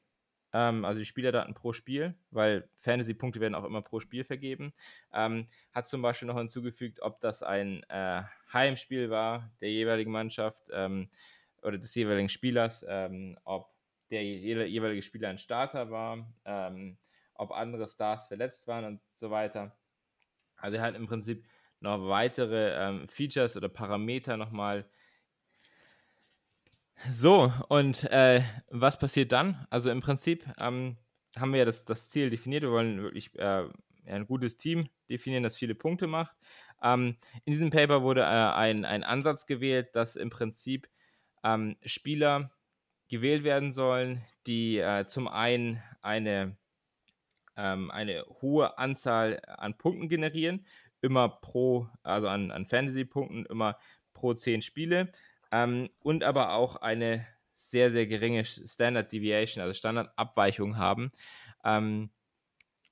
ähm, 0.54 0.86
also 0.86 0.99
die 0.99 1.06
Spielerdaten 1.06 1.54
pro 1.54 1.73
Spiel, 1.73 2.15
weil 2.32 2.69
Fantasy-Punkte 2.75 3.41
werden 3.41 3.56
auch 3.56 3.65
immer 3.65 3.82
pro 3.82 3.99
Spiel 3.99 4.23
vergeben. 4.23 4.73
Ähm, 5.13 5.47
hat 5.73 5.88
zum 5.88 6.02
Beispiel 6.02 6.28
noch 6.30 6.38
hinzugefügt, 6.38 7.02
ob 7.02 7.19
das 7.19 7.43
ein 7.43 7.84
äh, 7.89 8.23
Heimspiel 8.54 9.10
war 9.10 9.52
der 9.60 9.69
jeweiligen 9.71 10.12
Mannschaft 10.12 10.69
ähm, 10.71 11.10
oder 11.62 11.78
des 11.78 11.93
jeweiligen 11.95 12.30
Spielers, 12.30 12.86
ähm, 12.88 13.38
ob 13.43 13.69
der 14.12 14.24
jeweilige 14.24 15.02
Spieler 15.02 15.30
ein 15.30 15.38
Starter 15.38 15.91
war, 15.91 16.34
ähm, 16.45 16.98
ob 17.36 17.52
andere 17.52 17.88
Stars 17.88 18.28
verletzt 18.28 18.67
waren 18.67 18.86
und 18.86 19.02
so 19.15 19.32
weiter. 19.32 19.78
Also 20.58 20.78
er 20.78 20.84
hat 20.84 20.95
im 20.95 21.08
Prinzip 21.08 21.45
noch 21.80 22.08
weitere 22.08 22.74
ähm, 22.76 23.08
Features 23.08 23.56
oder 23.56 23.69
Parameter 23.69 24.36
nochmal. 24.38 24.89
So, 27.10 27.54
und 27.69 28.04
äh, 28.12 28.43
was 28.69 29.00
passiert 29.00 29.32
dann? 29.32 29.65
Also 29.69 29.89
im 29.89 30.02
Prinzip 30.02 30.45
ähm, 30.60 30.98
haben 31.38 31.52
wir 31.52 31.60
ja 31.60 31.65
das, 31.65 31.86
das 31.86 32.10
Ziel 32.10 32.30
definiert. 32.30 32.63
Wir 32.63 32.72
wollen 32.72 33.02
wirklich 33.02 33.34
äh, 33.39 33.69
ein 34.06 34.28
gutes 34.28 34.58
Team 34.58 34.89
definieren, 35.10 35.43
das 35.43 35.56
viele 35.56 35.76
Punkte 35.76 36.08
macht. 36.08 36.36
Ähm, 36.82 37.15
in 37.45 37.54
diesem 37.54 37.69
Paper 37.69 38.02
wurde 38.04 38.22
äh, 38.22 38.26
ein, 38.26 38.84
ein 38.84 39.04
Ansatz 39.04 39.45
gewählt, 39.45 39.95
dass 39.95 40.17
im 40.17 40.30
Prinzip 40.30 40.89
ähm, 41.43 41.78
Spieler 41.86 42.52
gewählt 43.10 43.43
werden 43.43 43.72
sollen, 43.72 44.22
die 44.48 44.78
äh, 44.78 45.06
zum 45.06 45.28
einen 45.28 45.82
eine 46.02 46.56
ähm, 47.60 47.91
eine 47.91 48.26
hohe 48.41 48.78
Anzahl 48.78 49.41
an 49.45 49.78
Punkten 49.78 50.08
generieren, 50.08 50.65
immer 51.02 51.28
pro, 51.28 51.88
also 52.04 52.30
an, 52.30 52.52
an 52.52 52.65
Fantasy-Punkten, 52.65 53.45
immer 53.48 53.78
pro 54.13 54.34
10 54.34 54.62
Spiele 54.62 55.12
ähm, 55.52 55.89
und 56.00 56.24
aber 56.24 56.54
auch 56.54 56.78
eine 56.78 57.28
sehr, 57.54 57.91
sehr 57.91 58.08
geringe 58.08 58.45
Standard 58.45 59.12
Deviation, 59.12 59.62
also 59.62 59.74
Standardabweichung 59.74 60.78
haben, 60.78 61.12
ähm, 61.65 62.10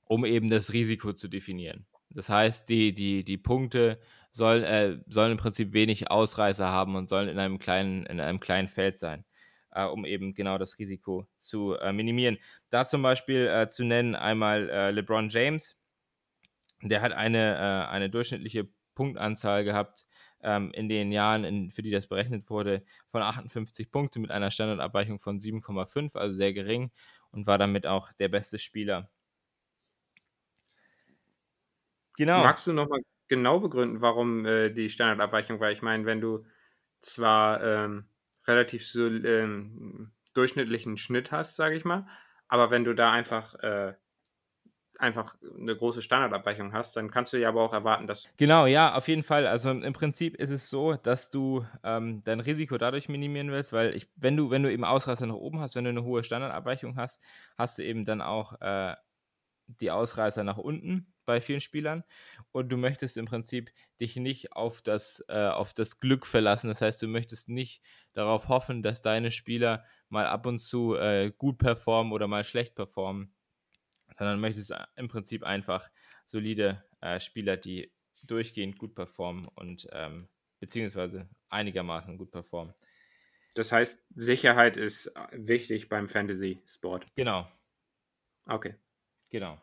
um 0.03 0.25
eben 0.25 0.49
das 0.49 0.73
Risiko 0.73 1.13
zu 1.13 1.29
definieren. 1.29 1.85
Das 2.09 2.29
heißt, 2.29 2.67
die, 2.67 2.93
die, 2.93 3.23
die 3.23 3.37
Punkte 3.37 3.99
sollen, 4.31 4.63
äh, 4.63 4.99
sollen 5.07 5.31
im 5.31 5.37
Prinzip 5.37 5.71
wenig 5.71 6.11
Ausreißer 6.11 6.67
haben 6.67 6.95
und 6.95 7.07
sollen 7.07 7.29
in 7.29 7.39
einem 7.39 7.59
kleinen, 7.59 8.05
in 8.05 8.19
einem 8.19 8.41
kleinen 8.41 8.67
Feld 8.67 8.97
sein 8.97 9.23
äh, 9.77 9.85
um 9.85 10.05
eben 10.05 10.33
genau 10.33 10.57
das 10.57 10.79
Risiko 10.79 11.27
zu 11.37 11.75
äh, 11.75 11.93
minimieren. 11.93 12.37
Da 12.69 12.85
zum 12.85 13.01
Beispiel 13.03 13.47
äh, 13.47 13.69
zu 13.69 13.83
nennen 13.83 14.15
einmal 14.15 14.69
äh, 14.69 14.91
LeBron 14.91 15.29
James. 15.29 15.77
Der 16.81 17.01
hat 17.01 17.13
eine, 17.13 17.55
äh, 17.55 17.91
eine 17.91 18.09
durchschnittliche 18.09 18.67
Punktanzahl 18.95 19.63
gehabt 19.63 20.05
ähm, 20.41 20.71
in 20.71 20.89
den 20.89 21.11
Jahren, 21.11 21.43
in, 21.43 21.71
für 21.71 21.81
die 21.83 21.91
das 21.91 22.07
berechnet 22.07 22.49
wurde, 22.49 22.83
von 23.09 23.21
58 23.21 23.91
Punkten 23.91 24.21
mit 24.21 24.31
einer 24.31 24.51
Standardabweichung 24.51 25.19
von 25.19 25.39
7,5, 25.39 26.17
also 26.17 26.35
sehr 26.35 26.53
gering 26.53 26.91
und 27.31 27.47
war 27.47 27.57
damit 27.57 27.85
auch 27.85 28.11
der 28.13 28.29
beste 28.29 28.57
Spieler. 28.57 29.09
Genau. 32.17 32.43
Magst 32.43 32.65
du 32.65 32.73
nochmal 32.73 33.01
genau 33.27 33.59
begründen, 33.59 34.01
warum 34.01 34.45
äh, 34.45 34.71
die 34.71 34.89
Standardabweichung 34.89 35.59
war? 35.59 35.71
Ich 35.71 35.83
meine, 35.83 36.05
wenn 36.05 36.21
du 36.21 36.45
zwar 37.01 37.63
ähm, 37.63 38.07
relativ 38.47 38.87
so 38.87 39.07
ähm, 39.07 40.11
durchschnittlichen 40.33 40.97
Schnitt 40.97 41.31
hast, 41.31 41.55
sage 41.55 41.75
ich 41.75 41.85
mal. 41.85 42.07
Aber 42.47 42.71
wenn 42.71 42.83
du 42.83 42.93
da 42.93 43.11
einfach 43.11 43.55
äh, 43.55 43.93
einfach 44.99 45.35
eine 45.59 45.75
große 45.75 46.01
Standardabweichung 46.01 46.73
hast, 46.73 46.95
dann 46.95 47.11
kannst 47.11 47.33
du 47.33 47.37
ja 47.37 47.49
aber 47.49 47.61
auch 47.61 47.73
erwarten, 47.73 48.07
dass. 48.07 48.29
Genau, 48.37 48.65
ja, 48.65 48.95
auf 48.95 49.07
jeden 49.07 49.23
Fall. 49.23 49.47
Also 49.47 49.69
im 49.71 49.93
Prinzip 49.93 50.35
ist 50.35 50.49
es 50.49 50.69
so, 50.69 50.95
dass 50.95 51.29
du 51.29 51.65
ähm, 51.83 52.23
dein 52.23 52.39
Risiko 52.39 52.77
dadurch 52.77 53.09
minimieren 53.09 53.51
willst, 53.51 53.73
weil 53.73 53.95
ich, 53.95 54.07
wenn 54.15 54.37
du, 54.37 54.49
wenn 54.49 54.63
du 54.63 54.71
eben 54.71 54.83
Ausreißer 54.83 55.25
nach 55.25 55.35
oben 55.35 55.59
hast, 55.59 55.75
wenn 55.75 55.83
du 55.83 55.91
eine 55.91 56.03
hohe 56.03 56.23
Standardabweichung 56.23 56.95
hast, 56.95 57.21
hast 57.57 57.77
du 57.77 57.83
eben 57.83 58.05
dann 58.05 58.21
auch 58.21 58.59
äh, 58.61 58.95
die 59.67 59.91
Ausreißer 59.91 60.43
nach 60.43 60.57
unten 60.57 61.13
bei 61.27 61.41
vielen 61.41 61.61
Spielern 61.61 62.03
und 62.51 62.69
du 62.69 62.77
möchtest 62.77 63.17
im 63.17 63.25
Prinzip 63.25 63.71
dich 64.01 64.15
nicht 64.15 64.53
auf 64.53 64.81
das, 64.81 65.23
äh, 65.27 65.47
auf 65.47 65.73
das 65.75 65.99
Glück 65.99 66.25
verlassen. 66.25 66.69
Das 66.69 66.81
heißt, 66.81 66.99
du 67.01 67.07
möchtest 67.07 67.49
nicht 67.49 67.83
darauf 68.13 68.47
hoffen, 68.47 68.81
dass 68.81 69.01
deine 69.01 69.29
Spieler 69.29 69.85
mal 70.09 70.25
ab 70.25 70.47
und 70.47 70.57
zu 70.57 70.95
äh, 70.95 71.31
gut 71.37 71.59
performen 71.59 72.13
oder 72.13 72.27
mal 72.27 72.43
schlecht 72.43 72.73
performen, 72.73 73.35
sondern 74.17 74.39
möchtest 74.39 74.71
äh, 74.71 74.85
im 74.95 75.09
Prinzip 75.09 75.43
einfach 75.43 75.89
solide 76.25 76.83
äh, 77.01 77.19
Spieler, 77.19 77.57
die 77.57 77.93
durchgehend 78.23 78.79
gut 78.79 78.95
performen 78.95 79.47
und 79.53 79.87
ähm, 79.91 80.29
beziehungsweise 80.59 81.29
einigermaßen 81.49 82.17
gut 82.17 82.31
performen. 82.31 82.73
Das 83.53 83.71
heißt, 83.71 84.03
Sicherheit 84.15 84.77
ist 84.77 85.07
äh, 85.07 85.27
wichtig 85.31 85.89
beim 85.89 86.07
Fantasy-Sport. 86.07 87.07
Genau. 87.15 87.47
Okay. 88.45 88.75
Genau. 89.29 89.61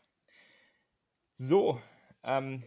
So, 1.46 1.78
ähm, 2.22 2.62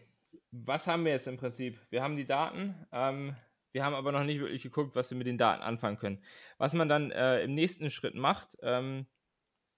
was 0.51 0.85
haben 0.85 1.03
wir 1.03 1.11
jetzt 1.11 1.25
im 1.25 1.37
Prinzip? 1.37 1.79
Wir 1.89 2.03
haben 2.03 2.15
die 2.15 2.27
Daten, 2.27 2.75
ähm, 2.91 3.35
wir 3.71 3.83
haben 3.83 3.95
aber 3.95 4.11
noch 4.11 4.23
nicht 4.23 4.39
wirklich 4.39 4.61
geguckt, 4.61 4.95
was 4.95 5.09
wir 5.09 5.17
mit 5.17 5.25
den 5.25 5.39
Daten 5.39 5.63
anfangen 5.63 5.97
können. 5.97 6.21
Was 6.59 6.75
man 6.75 6.87
dann 6.87 7.09
äh, 7.09 7.41
im 7.41 7.55
nächsten 7.55 7.89
Schritt 7.89 8.13
macht, 8.13 8.55
ähm, 8.61 9.07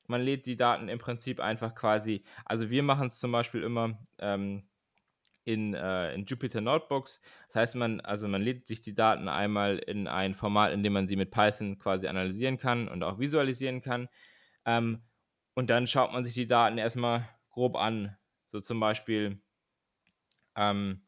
man 0.08 0.22
lädt 0.22 0.48
die 0.48 0.58
Daten 0.58 0.90
im 0.90 1.00
Prinzip 1.00 1.40
einfach 1.40 1.76
quasi, 1.76 2.26
also 2.44 2.70
wir 2.70 2.84
machen 2.84 3.08
es 3.08 3.20
zum 3.20 3.32
Beispiel 3.32 3.64
immer 3.64 3.98
ähm, 4.18 4.68
in, 5.46 5.76
äh, 5.76 6.14
in 6.14 6.26
Jupyter 6.26 6.60
Notebooks. 6.60 7.22
Das 7.48 7.56
heißt, 7.56 7.76
man, 7.76 8.02
also 8.02 8.28
man 8.28 8.42
lädt 8.42 8.68
sich 8.68 8.82
die 8.82 8.96
Daten 8.96 9.30
einmal 9.30 9.78
in 9.78 10.10
ein 10.10 10.36
Format, 10.36 10.74
in 10.74 10.84
dem 10.84 10.92
man 10.92 11.08
sie 11.08 11.16
mit 11.16 11.32
Python 11.32 11.80
quasi 11.80 12.08
analysieren 12.08 12.58
kann 12.58 12.90
und 12.90 13.02
auch 13.04 13.18
visualisieren 13.18 13.82
kann. 13.82 14.10
Ähm, 14.66 15.04
und 15.54 15.70
dann 15.70 15.88
schaut 15.88 16.12
man 16.12 16.26
sich 16.26 16.34
die 16.34 16.48
Daten 16.50 16.78
erstmal 16.78 17.30
grob 17.50 17.78
an. 17.78 18.18
So 18.50 18.60
zum 18.62 18.82
Beispiel, 18.82 19.42
ähm, 20.56 21.02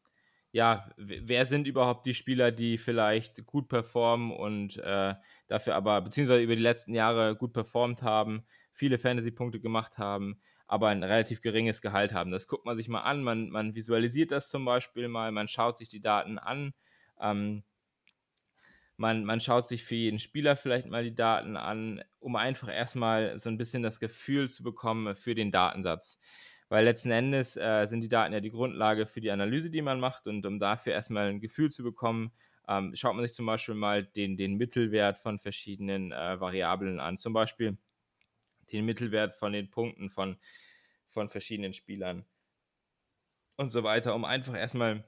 ja, 0.52 0.90
wer 0.98 1.46
sind 1.46 1.66
überhaupt 1.66 2.04
die 2.06 2.14
Spieler, 2.14 2.52
die 2.52 2.76
vielleicht 2.78 3.46
gut 3.46 3.68
performen 3.68 4.32
und 4.32 4.76
äh, 4.78 5.14
dafür 5.48 5.74
aber, 5.74 6.02
beziehungsweise 6.02 6.42
über 6.42 6.56
die 6.56 6.62
letzten 6.62 6.94
Jahre 6.94 7.36
gut 7.36 7.52
performt 7.54 8.02
haben, 8.02 8.44
viele 8.72 8.98
Fantasy-Punkte 8.98 9.60
gemacht 9.60 9.96
haben, 9.98 10.40
aber 10.66 10.88
ein 10.88 11.02
relativ 11.02 11.40
geringes 11.40 11.80
Gehalt 11.82 12.12
haben. 12.12 12.30
Das 12.30 12.48
guckt 12.48 12.66
man 12.66 12.76
sich 12.76 12.88
mal 12.88 13.00
an, 13.00 13.22
man, 13.22 13.48
man 13.50 13.74
visualisiert 13.74 14.30
das 14.30 14.50
zum 14.50 14.64
Beispiel 14.66 15.08
mal, 15.08 15.32
man 15.32 15.48
schaut 15.48 15.78
sich 15.78 15.88
die 15.88 16.00
Daten 16.02 16.38
an. 16.38 16.74
Ähm, 17.20 17.64
man, 18.96 19.24
man 19.24 19.40
schaut 19.40 19.66
sich 19.66 19.84
für 19.84 19.94
jeden 19.94 20.18
Spieler 20.18 20.56
vielleicht 20.56 20.86
mal 20.86 21.02
die 21.04 21.14
Daten 21.14 21.56
an, 21.56 22.02
um 22.20 22.36
einfach 22.36 22.68
erstmal 22.72 23.38
so 23.38 23.48
ein 23.48 23.58
bisschen 23.58 23.82
das 23.82 24.00
Gefühl 24.00 24.48
zu 24.48 24.62
bekommen 24.62 25.14
für 25.14 25.34
den 25.34 25.50
Datensatz. 25.50 26.20
Weil 26.72 26.86
letzten 26.86 27.10
Endes 27.10 27.54
äh, 27.58 27.84
sind 27.84 28.00
die 28.00 28.08
Daten 28.08 28.32
ja 28.32 28.40
die 28.40 28.50
Grundlage 28.50 29.04
für 29.04 29.20
die 29.20 29.30
Analyse, 29.30 29.68
die 29.68 29.82
man 29.82 30.00
macht. 30.00 30.26
Und 30.26 30.46
um 30.46 30.58
dafür 30.58 30.94
erstmal 30.94 31.28
ein 31.28 31.38
Gefühl 31.38 31.70
zu 31.70 31.82
bekommen, 31.82 32.32
ähm, 32.66 32.96
schaut 32.96 33.14
man 33.14 33.26
sich 33.26 33.34
zum 33.34 33.44
Beispiel 33.44 33.74
mal 33.74 34.06
den, 34.06 34.38
den 34.38 34.54
Mittelwert 34.54 35.18
von 35.18 35.38
verschiedenen 35.38 36.12
äh, 36.12 36.40
Variablen 36.40 36.98
an. 36.98 37.18
Zum 37.18 37.34
Beispiel 37.34 37.76
den 38.72 38.86
Mittelwert 38.86 39.34
von 39.34 39.52
den 39.52 39.68
Punkten 39.68 40.08
von, 40.08 40.38
von 41.10 41.28
verschiedenen 41.28 41.74
Spielern 41.74 42.24
und 43.56 43.68
so 43.68 43.82
weiter, 43.84 44.14
um 44.14 44.24
einfach 44.24 44.56
erstmal 44.56 45.04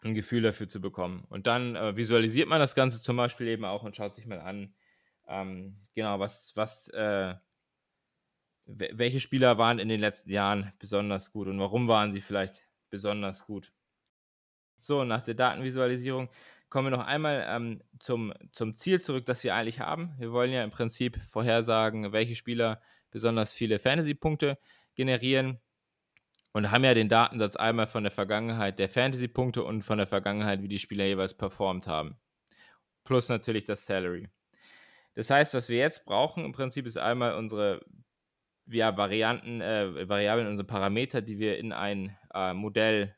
ein 0.00 0.14
Gefühl 0.14 0.40
dafür 0.40 0.68
zu 0.68 0.80
bekommen. 0.80 1.26
Und 1.28 1.46
dann 1.46 1.76
äh, 1.76 1.96
visualisiert 1.96 2.48
man 2.48 2.60
das 2.60 2.74
Ganze 2.74 3.02
zum 3.02 3.18
Beispiel 3.18 3.48
eben 3.48 3.66
auch 3.66 3.82
und 3.82 3.94
schaut 3.94 4.14
sich 4.14 4.24
mal 4.24 4.40
an, 4.40 4.74
ähm, 5.28 5.76
genau, 5.94 6.18
was, 6.18 6.56
was, 6.56 6.88
äh, 6.88 7.34
welche 8.66 9.20
Spieler 9.20 9.58
waren 9.58 9.78
in 9.78 9.88
den 9.88 10.00
letzten 10.00 10.30
Jahren 10.30 10.72
besonders 10.78 11.32
gut 11.32 11.48
und 11.48 11.58
warum 11.58 11.88
waren 11.88 12.12
sie 12.12 12.20
vielleicht 12.20 12.68
besonders 12.90 13.44
gut. 13.46 13.72
So, 14.76 15.04
nach 15.04 15.22
der 15.22 15.34
Datenvisualisierung 15.34 16.28
kommen 16.68 16.86
wir 16.86 16.96
noch 16.96 17.06
einmal 17.06 17.44
ähm, 17.48 17.82
zum, 17.98 18.32
zum 18.52 18.76
Ziel 18.76 19.00
zurück, 19.00 19.26
das 19.26 19.44
wir 19.44 19.54
eigentlich 19.54 19.80
haben. 19.80 20.14
Wir 20.18 20.32
wollen 20.32 20.52
ja 20.52 20.64
im 20.64 20.70
Prinzip 20.70 21.20
vorhersagen, 21.30 22.12
welche 22.12 22.34
Spieler 22.34 22.80
besonders 23.10 23.52
viele 23.52 23.78
Fantasy-Punkte 23.78 24.58
generieren 24.94 25.60
und 26.52 26.70
haben 26.70 26.84
ja 26.84 26.94
den 26.94 27.08
Datensatz 27.08 27.56
einmal 27.56 27.86
von 27.86 28.04
der 28.04 28.10
Vergangenheit 28.10 28.78
der 28.78 28.88
Fantasy-Punkte 28.88 29.62
und 29.62 29.82
von 29.82 29.98
der 29.98 30.06
Vergangenheit, 30.06 30.62
wie 30.62 30.68
die 30.68 30.78
Spieler 30.78 31.04
jeweils 31.04 31.34
performt 31.34 31.86
haben. 31.86 32.16
Plus 33.04 33.28
natürlich 33.28 33.64
das 33.64 33.86
Salary. 33.86 34.28
Das 35.14 35.30
heißt, 35.30 35.54
was 35.54 35.68
wir 35.68 35.78
jetzt 35.78 36.04
brauchen 36.04 36.44
im 36.44 36.52
Prinzip 36.52 36.86
ist 36.86 36.96
einmal 36.96 37.34
unsere 37.34 37.84
ja, 38.72 38.96
Varianten, 38.96 39.60
äh, 39.60 40.08
Variablen, 40.08 40.46
unsere 40.46 40.66
Parameter, 40.66 41.22
die 41.22 41.38
wir 41.38 41.58
in 41.58 41.72
ein 41.72 42.16
äh, 42.34 42.52
Modell 42.54 43.14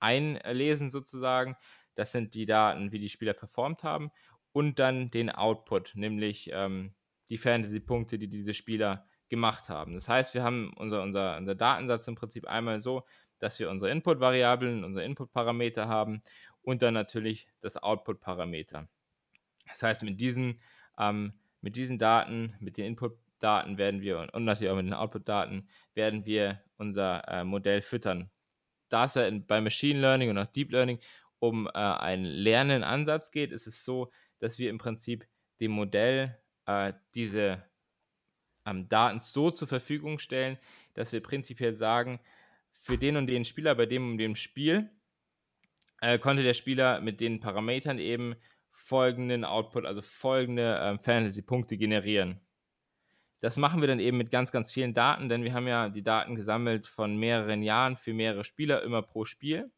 einlesen 0.00 0.90
sozusagen. 0.90 1.56
Das 1.94 2.12
sind 2.12 2.34
die 2.34 2.46
Daten, 2.46 2.92
wie 2.92 2.98
die 2.98 3.08
Spieler 3.08 3.32
performt 3.32 3.84
haben 3.84 4.10
und 4.52 4.78
dann 4.78 5.10
den 5.10 5.30
Output, 5.30 5.92
nämlich 5.94 6.50
ähm, 6.52 6.94
die 7.28 7.38
Fantasy-Punkte, 7.38 8.18
die 8.18 8.28
diese 8.28 8.54
Spieler 8.54 9.06
gemacht 9.28 9.68
haben. 9.68 9.94
Das 9.94 10.08
heißt, 10.08 10.34
wir 10.34 10.42
haben 10.42 10.72
unser, 10.76 11.02
unser, 11.02 11.36
unser 11.36 11.54
Datensatz 11.54 12.06
im 12.06 12.14
Prinzip 12.14 12.46
einmal 12.46 12.80
so, 12.80 13.04
dass 13.38 13.58
wir 13.58 13.70
unsere 13.70 13.90
Input-Variablen, 13.90 14.84
unsere 14.84 15.04
Input-Parameter 15.04 15.88
haben 15.88 16.22
und 16.62 16.82
dann 16.82 16.94
natürlich 16.94 17.48
das 17.60 17.76
Output-Parameter. 17.76 18.88
Das 19.68 19.82
heißt, 19.82 20.02
mit 20.02 20.20
diesen, 20.20 20.60
ähm, 20.98 21.32
mit 21.60 21.76
diesen 21.76 21.98
Daten, 21.98 22.54
mit 22.60 22.76
den 22.76 22.86
Input-Daten 23.44 23.78
werden 23.78 24.00
wir 24.00 24.28
und 24.32 24.44
natürlich 24.44 24.70
auch 24.70 24.76
mit 24.76 24.86
den 24.86 24.94
Output-Daten 24.94 25.68
werden 25.94 26.24
wir 26.24 26.62
unser 26.76 27.28
äh, 27.28 27.44
Modell 27.44 27.82
füttern. 27.82 28.30
Da 28.88 29.04
es 29.04 29.14
ja 29.14 29.30
bei 29.46 29.60
Machine 29.60 30.00
Learning 30.00 30.30
und 30.30 30.38
auch 30.38 30.46
Deep 30.46 30.72
Learning 30.72 30.98
um 31.40 31.66
äh, 31.66 31.70
einen 31.72 32.24
lernenden 32.24 32.84
Ansatz 32.84 33.30
geht, 33.30 33.52
ist 33.52 33.66
es 33.66 33.84
so, 33.84 34.10
dass 34.38 34.58
wir 34.58 34.70
im 34.70 34.78
Prinzip 34.78 35.26
dem 35.60 35.72
Modell 35.72 36.38
äh, 36.66 36.94
diese 37.14 37.62
ähm, 38.66 38.88
Daten 38.88 39.20
so 39.20 39.50
zur 39.50 39.68
Verfügung 39.68 40.18
stellen, 40.18 40.58
dass 40.94 41.12
wir 41.12 41.22
prinzipiell 41.22 41.74
sagen, 41.74 42.20
für 42.72 42.96
den 42.96 43.16
und 43.16 43.26
den 43.26 43.44
Spieler 43.44 43.74
bei 43.74 43.86
dem 43.86 44.12
und 44.12 44.18
dem 44.18 44.36
Spiel 44.36 44.90
äh, 46.00 46.18
konnte 46.18 46.42
der 46.42 46.54
Spieler 46.54 47.00
mit 47.00 47.20
den 47.20 47.40
Parametern 47.40 47.98
eben 47.98 48.36
folgenden 48.70 49.44
Output, 49.44 49.84
also 49.84 50.02
folgende 50.02 50.76
äh, 50.78 50.98
Fantasy-Punkte 50.98 51.76
generieren. 51.76 52.43
Das 53.44 53.58
machen 53.58 53.82
wir 53.82 53.88
dann 53.88 54.00
eben 54.00 54.16
mit 54.16 54.30
ganz, 54.30 54.52
ganz 54.52 54.72
vielen 54.72 54.94
Daten, 54.94 55.28
denn 55.28 55.44
wir 55.44 55.52
haben 55.52 55.68
ja 55.68 55.90
die 55.90 56.02
Daten 56.02 56.34
gesammelt 56.34 56.86
von 56.86 57.18
mehreren 57.18 57.62
Jahren 57.62 57.98
für 57.98 58.14
mehrere 58.14 58.42
Spieler, 58.42 58.82
immer 58.82 59.02
pro 59.02 59.26
Spiel. 59.26 59.70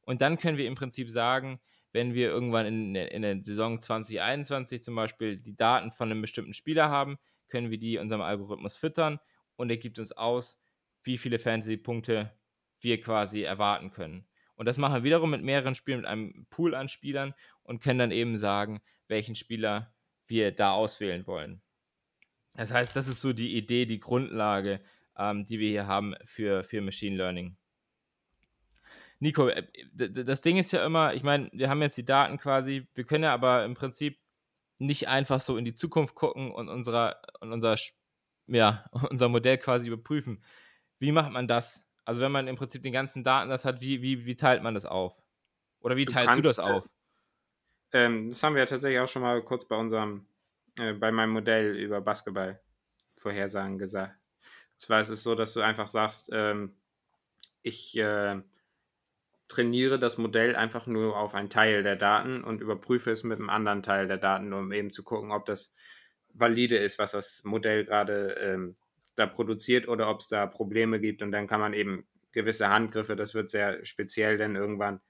Und 0.00 0.22
dann 0.22 0.38
können 0.38 0.56
wir 0.56 0.66
im 0.66 0.74
Prinzip 0.74 1.10
sagen, 1.10 1.60
wenn 1.92 2.14
wir 2.14 2.30
irgendwann 2.30 2.64
in, 2.64 2.94
in 2.94 3.20
der 3.20 3.44
Saison 3.44 3.78
2021 3.78 4.82
zum 4.82 4.94
Beispiel 4.94 5.36
die 5.36 5.54
Daten 5.54 5.92
von 5.92 6.10
einem 6.10 6.22
bestimmten 6.22 6.54
Spieler 6.54 6.88
haben, 6.88 7.18
können 7.48 7.70
wir 7.70 7.76
die 7.76 7.98
unserem 7.98 8.22
Algorithmus 8.22 8.78
füttern 8.78 9.20
und 9.56 9.68
er 9.68 9.76
gibt 9.76 9.98
uns 9.98 10.12
aus, 10.12 10.58
wie 11.02 11.18
viele 11.18 11.38
Fantasy-Punkte 11.38 12.32
wir 12.80 13.02
quasi 13.02 13.42
erwarten 13.42 13.90
können. 13.90 14.26
Und 14.54 14.64
das 14.64 14.78
machen 14.78 14.94
wir 14.94 15.04
wiederum 15.04 15.28
mit 15.28 15.42
mehreren 15.42 15.74
Spielen, 15.74 15.98
mit 15.98 16.06
einem 16.06 16.46
Pool 16.48 16.74
an 16.74 16.88
Spielern 16.88 17.34
und 17.64 17.82
können 17.82 17.98
dann 17.98 18.12
eben 18.12 18.38
sagen, 18.38 18.80
welchen 19.08 19.34
Spieler 19.34 19.94
wir 20.26 20.52
da 20.52 20.72
auswählen 20.72 21.26
wollen. 21.26 21.60
Das 22.54 22.72
heißt, 22.72 22.94
das 22.94 23.08
ist 23.08 23.20
so 23.20 23.32
die 23.32 23.56
Idee, 23.56 23.86
die 23.86 24.00
Grundlage, 24.00 24.80
ähm, 25.16 25.44
die 25.44 25.58
wir 25.58 25.68
hier 25.68 25.86
haben 25.86 26.14
für, 26.24 26.64
für 26.64 26.80
Machine 26.80 27.16
Learning. 27.16 27.56
Nico, 29.18 29.48
äh, 29.48 29.64
das 29.94 30.40
Ding 30.40 30.56
ist 30.56 30.72
ja 30.72 30.84
immer, 30.84 31.14
ich 31.14 31.22
meine, 31.22 31.50
wir 31.52 31.68
haben 31.68 31.82
jetzt 31.82 31.96
die 31.96 32.04
Daten 32.04 32.38
quasi, 32.38 32.86
wir 32.94 33.04
können 33.04 33.24
ja 33.24 33.32
aber 33.32 33.64
im 33.64 33.74
Prinzip 33.74 34.18
nicht 34.78 35.08
einfach 35.08 35.40
so 35.40 35.56
in 35.56 35.64
die 35.64 35.74
Zukunft 35.74 36.14
gucken 36.14 36.50
und, 36.50 36.68
unserer, 36.68 37.20
und 37.40 37.52
unser, 37.52 37.76
ja, 38.46 38.84
unser 39.10 39.28
Modell 39.28 39.58
quasi 39.58 39.88
überprüfen. 39.88 40.42
Wie 40.98 41.12
macht 41.12 41.32
man 41.32 41.48
das? 41.48 41.86
Also 42.04 42.20
wenn 42.20 42.32
man 42.32 42.48
im 42.48 42.56
Prinzip 42.56 42.82
den 42.82 42.92
ganzen 42.92 43.24
Datensatz 43.24 43.64
hat, 43.64 43.80
wie, 43.80 44.02
wie, 44.02 44.26
wie 44.26 44.36
teilt 44.36 44.62
man 44.62 44.74
das 44.74 44.84
auf? 44.84 45.14
Oder 45.80 45.96
wie 45.96 46.04
teilst 46.04 46.38
du, 46.38 46.42
kannst, 46.42 46.44
du 46.44 46.48
das 46.48 46.58
äh, 46.58 46.62
auf? 46.62 46.90
Ähm, 47.92 48.28
das 48.28 48.42
haben 48.42 48.54
wir 48.54 48.60
ja 48.60 48.66
tatsächlich 48.66 49.00
auch 49.00 49.08
schon 49.08 49.22
mal 49.22 49.42
kurz 49.42 49.66
bei 49.66 49.76
unserem, 49.76 50.26
äh, 50.78 50.92
bei 50.92 51.12
meinem 51.12 51.30
Modell 51.30 51.76
über 51.76 52.00
Basketball 52.00 52.60
Vorhersagen 53.16 53.78
gesagt. 53.78 54.16
Und 54.72 54.80
zwar 54.80 55.00
ist 55.00 55.10
es 55.10 55.22
so, 55.22 55.34
dass 55.34 55.54
du 55.54 55.60
einfach 55.60 55.88
sagst, 55.88 56.30
ähm, 56.32 56.76
ich 57.62 57.96
äh, 57.96 58.40
trainiere 59.48 59.98
das 59.98 60.18
Modell 60.18 60.56
einfach 60.56 60.86
nur 60.86 61.16
auf 61.16 61.34
einen 61.34 61.50
Teil 61.50 61.82
der 61.82 61.96
Daten 61.96 62.42
und 62.42 62.60
überprüfe 62.60 63.10
es 63.10 63.24
mit 63.24 63.38
einem 63.38 63.50
anderen 63.50 63.82
Teil 63.82 64.08
der 64.08 64.16
Daten, 64.16 64.52
um 64.52 64.72
eben 64.72 64.90
zu 64.90 65.04
gucken, 65.04 65.30
ob 65.30 65.44
das 65.44 65.74
valide 66.32 66.76
ist, 66.76 66.98
was 66.98 67.12
das 67.12 67.42
Modell 67.44 67.84
gerade 67.84 68.34
ähm, 68.40 68.76
da 69.14 69.26
produziert 69.26 69.86
oder 69.86 70.10
ob 70.10 70.20
es 70.20 70.28
da 70.28 70.46
Probleme 70.46 71.00
gibt. 71.00 71.22
Und 71.22 71.30
dann 71.30 71.46
kann 71.46 71.60
man 71.60 71.72
eben 71.72 72.06
gewisse 72.32 72.68
Handgriffe, 72.68 73.16
das 73.16 73.34
wird 73.34 73.50
sehr 73.50 73.84
speziell 73.84 74.38
dann 74.38 74.56
irgendwann 74.56 75.00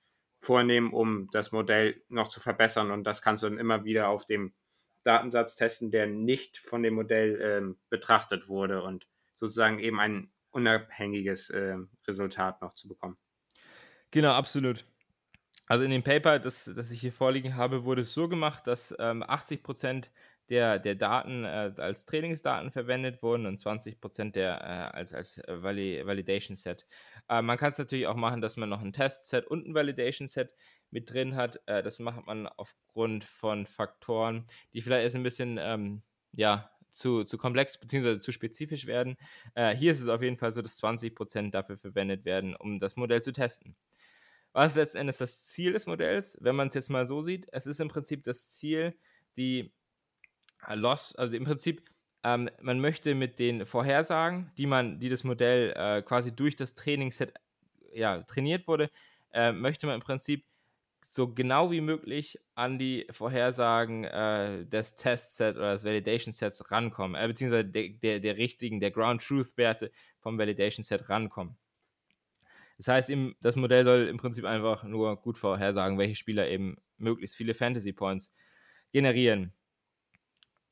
vornehmen, 0.40 0.92
um 0.92 1.28
das 1.32 1.52
Modell 1.52 2.02
noch 2.08 2.28
zu 2.28 2.40
verbessern. 2.40 2.90
Und 2.90 3.04
das 3.04 3.22
kannst 3.22 3.42
du 3.42 3.48
dann 3.48 3.58
immer 3.58 3.84
wieder 3.84 4.08
auf 4.08 4.26
dem 4.26 4.52
Datensatz 5.04 5.56
testen, 5.56 5.90
der 5.90 6.06
nicht 6.06 6.58
von 6.58 6.82
dem 6.82 6.94
Modell 6.94 7.40
ähm, 7.40 7.78
betrachtet 7.90 8.48
wurde 8.48 8.82
und 8.82 9.06
sozusagen 9.32 9.78
eben 9.78 10.00
ein 10.00 10.32
unabhängiges 10.50 11.50
äh, 11.50 11.76
Resultat 12.06 12.62
noch 12.62 12.74
zu 12.74 12.88
bekommen. 12.88 13.16
Genau, 14.10 14.32
absolut. 14.32 14.84
Also 15.66 15.84
in 15.84 15.90
dem 15.90 16.02
Paper, 16.02 16.38
das, 16.38 16.70
das 16.76 16.90
ich 16.90 17.00
hier 17.00 17.12
vorliegen 17.12 17.56
habe, 17.56 17.84
wurde 17.84 18.02
es 18.02 18.12
so 18.12 18.28
gemacht, 18.28 18.66
dass 18.66 18.94
ähm, 18.98 19.22
80% 19.22 20.10
der, 20.50 20.78
der 20.78 20.94
Daten 20.94 21.44
äh, 21.44 21.72
als 21.76 22.04
Trainingsdaten 22.04 22.70
verwendet 22.70 23.22
wurden 23.22 23.46
und 23.46 23.60
20% 23.60 24.32
der 24.32 24.60
äh, 24.60 24.96
als, 24.96 25.14
als 25.14 25.40
Vali 25.46 26.04
Validation 26.04 26.56
Set. 26.56 26.86
Äh, 27.28 27.42
man 27.42 27.56
kann 27.56 27.72
es 27.72 27.78
natürlich 27.78 28.06
auch 28.06 28.16
machen, 28.16 28.40
dass 28.40 28.56
man 28.56 28.68
noch 28.68 28.82
ein 28.82 28.92
Test-Set 28.92 29.46
und 29.46 29.66
ein 29.66 29.74
Validation 29.74 30.28
Set 30.28 30.52
mit 30.90 31.10
drin 31.10 31.34
hat. 31.34 31.60
Äh, 31.66 31.82
das 31.82 31.98
macht 31.98 32.26
man 32.26 32.46
aufgrund 32.46 33.24
von 33.24 33.66
Faktoren, 33.66 34.46
die 34.72 34.82
vielleicht 34.82 35.04
erst 35.04 35.16
ein 35.16 35.22
bisschen 35.22 35.58
ähm, 35.60 36.02
ja, 36.32 36.70
zu, 36.90 37.24
zu 37.24 37.38
komplex 37.38 37.78
bzw. 37.78 38.18
zu 38.20 38.32
spezifisch 38.32 38.86
werden. 38.86 39.16
Äh, 39.54 39.74
hier 39.74 39.92
ist 39.92 40.00
es 40.00 40.08
auf 40.08 40.22
jeden 40.22 40.36
Fall 40.36 40.52
so, 40.52 40.62
dass 40.62 40.82
20% 40.82 41.50
dafür 41.50 41.78
verwendet 41.78 42.24
werden, 42.24 42.54
um 42.54 42.80
das 42.80 42.96
Modell 42.96 43.22
zu 43.22 43.32
testen. 43.32 43.76
Was 44.52 44.76
letzten 44.76 44.98
Endes 44.98 45.18
das 45.18 45.48
Ziel 45.48 45.72
des 45.72 45.86
Modells? 45.86 46.38
Wenn 46.40 46.54
man 46.54 46.68
es 46.68 46.74
jetzt 46.74 46.88
mal 46.88 47.06
so 47.06 47.22
sieht, 47.22 47.48
es 47.50 47.66
ist 47.66 47.80
im 47.80 47.88
Prinzip 47.88 48.22
das 48.22 48.52
Ziel, 48.52 48.96
die 49.36 49.60
äh, 49.60 49.70
Loss, 50.72 51.14
also 51.14 51.34
im 51.34 51.44
Prinzip, 51.44 51.82
ähm, 52.22 52.48
man 52.62 52.80
möchte 52.80 53.14
mit 53.14 53.38
den 53.38 53.66
Vorhersagen, 53.66 54.50
die 54.56 54.66
man, 54.66 54.98
die 54.98 55.08
das 55.08 55.24
Modell 55.24 55.72
äh, 55.76 56.02
quasi 56.02 56.34
durch 56.34 56.56
das 56.56 56.74
Trainingsset 56.74 57.34
ja, 57.92 58.22
trainiert 58.22 58.66
wurde, 58.66 58.90
äh, 59.32 59.52
möchte 59.52 59.86
man 59.86 59.96
im 59.96 60.00
Prinzip 60.00 60.44
so 61.06 61.32
genau 61.32 61.70
wie 61.70 61.80
möglich 61.80 62.38
an 62.54 62.78
die 62.78 63.06
Vorhersagen 63.10 64.04
äh, 64.04 64.64
des 64.66 64.94
Testset 64.94 65.56
oder 65.56 65.72
des 65.72 65.84
Validation 65.84 66.32
Sets 66.32 66.70
rankommen, 66.70 67.14
äh, 67.14 67.28
beziehungsweise 67.28 67.66
der, 67.66 67.88
der, 67.90 68.20
der 68.20 68.36
richtigen, 68.38 68.80
der 68.80 68.90
Ground 68.90 69.22
Truth 69.22 69.56
Werte 69.56 69.90
vom 70.20 70.38
Validation 70.38 70.82
Set 70.82 71.08
rankommen. 71.08 71.56
Das 72.78 72.88
heißt, 72.88 73.10
im, 73.10 73.36
das 73.40 73.56
Modell 73.56 73.84
soll 73.84 74.08
im 74.08 74.16
Prinzip 74.16 74.44
einfach 74.44 74.82
nur 74.82 75.16
gut 75.16 75.38
vorhersagen, 75.38 75.98
welche 75.98 76.16
Spieler 76.16 76.48
eben 76.48 76.76
möglichst 76.96 77.36
viele 77.36 77.54
Fantasy 77.54 77.92
Points 77.92 78.32
generieren. 78.92 79.52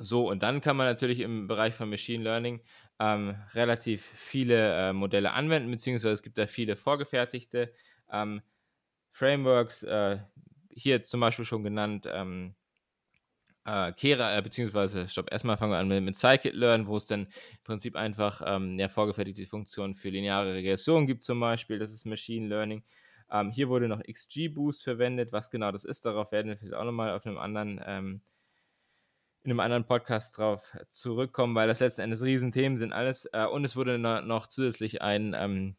So, 0.03 0.29
und 0.29 0.43
dann 0.43 0.61
kann 0.61 0.77
man 0.77 0.87
natürlich 0.87 1.21
im 1.21 1.47
Bereich 1.47 1.75
von 1.75 1.89
Machine 1.89 2.25
Learning 2.25 2.61
ähm, 2.99 3.37
relativ 3.55 4.05
viele 4.17 4.89
äh, 4.91 4.93
Modelle 4.93 5.33
anwenden, 5.33 5.71
beziehungsweise 5.71 6.15
es 6.15 6.23
gibt 6.23 6.39
da 6.39 6.47
viele 6.47 6.77
vorgefertigte 6.77 7.73
ähm, 8.11 8.43
Frameworks, 9.13 9.83
äh, 9.85 10.19
hier 10.75 11.03
zum 11.05 11.21
Beispiel 11.21 11.45
schon 11.45 11.63
genannt, 11.65 12.09
ähm, 12.11 12.57
äh, 13.65 13.93
Kera, 13.93 14.37
äh, 14.37 14.43
beziehungsweise, 14.43 15.09
stopp, 15.09 15.31
erstmal 15.31 15.57
fangen 15.57 15.73
wir 15.73 15.79
an 15.79 15.89
mit, 15.89 16.03
mit 16.03 16.17
Scikit-Learn, 16.17 16.87
wo 16.87 16.97
es 16.97 17.07
dann 17.07 17.27
im 17.27 17.63
Prinzip 17.65 17.97
einfach 17.97 18.43
ähm, 18.45 18.79
ja, 18.79 18.89
vorgefertigte 18.89 19.47
Funktionen 19.47 19.95
für 19.95 20.11
lineare 20.11 20.55
Regression 20.55 21.07
gibt, 21.07 21.23
zum 21.25 21.39
Beispiel. 21.41 21.79
Das 21.79 21.93
ist 21.93 22.05
Machine 22.07 22.49
Learning. 22.49 22.85
Ähm, 23.31 23.51
hier 23.53 23.69
wurde 23.69 23.89
noch 23.89 24.03
XGBoost 24.03 24.83
verwendet. 24.83 25.33
Was 25.33 25.51
genau 25.51 25.71
das 25.73 25.85
ist, 25.85 26.05
darauf 26.05 26.33
werden 26.33 26.49
wir 26.49 26.57
vielleicht 26.59 26.75
auch 26.75 26.85
nochmal 26.85 27.13
auf 27.13 27.25
einem 27.27 27.39
anderen, 27.39 27.81
ähm, 27.87 28.23
in 29.45 29.51
einem 29.51 29.61
anderen 29.61 29.85
Podcast 29.85 30.39
drauf 30.39 30.77
zurückkommen, 30.89 31.55
weil 31.55 31.69
das 31.69 31.81
letzten 31.81 32.03
Endes 32.03 32.23
Riesenthemen 32.23 32.79
sind 32.79 32.93
alles. 32.93 33.29
Äh, 33.33 33.47
und 33.47 33.65
es 33.65 33.77
wurde 33.77 33.99
noch 33.99 34.47
zusätzlich 34.47 35.03
ein 35.03 35.35
ähm, 35.37 35.77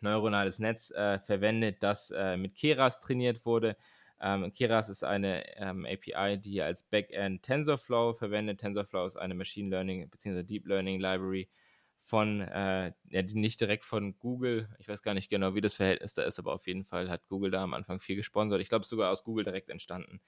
neuronales 0.00 0.58
Netz 0.58 0.90
äh, 0.90 1.18
verwendet, 1.20 1.82
das 1.82 2.10
äh, 2.10 2.36
mit 2.36 2.54
Keras 2.54 3.00
trainiert 3.00 3.44
wurde. 3.44 3.76
Ähm, 4.20 4.52
Keras 4.54 4.88
ist 4.88 5.04
eine 5.04 5.44
ähm, 5.58 5.84
API, 5.86 6.38
die 6.38 6.62
als 6.62 6.82
Backend 6.82 7.42
TensorFlow 7.42 8.14
verwendet. 8.14 8.60
TensorFlow 8.60 9.06
ist 9.06 9.16
eine 9.16 9.34
Machine 9.34 9.68
Learning 9.68 10.08
bzw. 10.08 10.42
Deep 10.42 10.66
Learning 10.66 10.98
Library 11.00 11.50
von, 12.06 12.40
äh, 12.40 12.92
ja, 13.10 13.22
die 13.22 13.34
nicht 13.34 13.60
direkt 13.60 13.84
von 13.84 14.16
Google, 14.18 14.68
ich 14.78 14.88
weiß 14.88 15.02
gar 15.02 15.12
nicht 15.12 15.28
genau, 15.28 15.54
wie 15.54 15.60
das 15.60 15.74
Verhältnis 15.74 16.14
da 16.14 16.22
ist, 16.22 16.38
aber 16.38 16.54
auf 16.54 16.66
jeden 16.68 16.84
Fall 16.84 17.10
hat 17.10 17.26
Google 17.28 17.50
da 17.50 17.62
am 17.62 17.74
Anfang 17.74 18.00
viel 18.00 18.16
gesponsert. 18.16 18.60
Ich 18.60 18.68
glaube, 18.68 18.86
sogar 18.86 19.10
aus 19.10 19.24
Google 19.24 19.44
direkt 19.44 19.70
entstanden. 19.70 20.20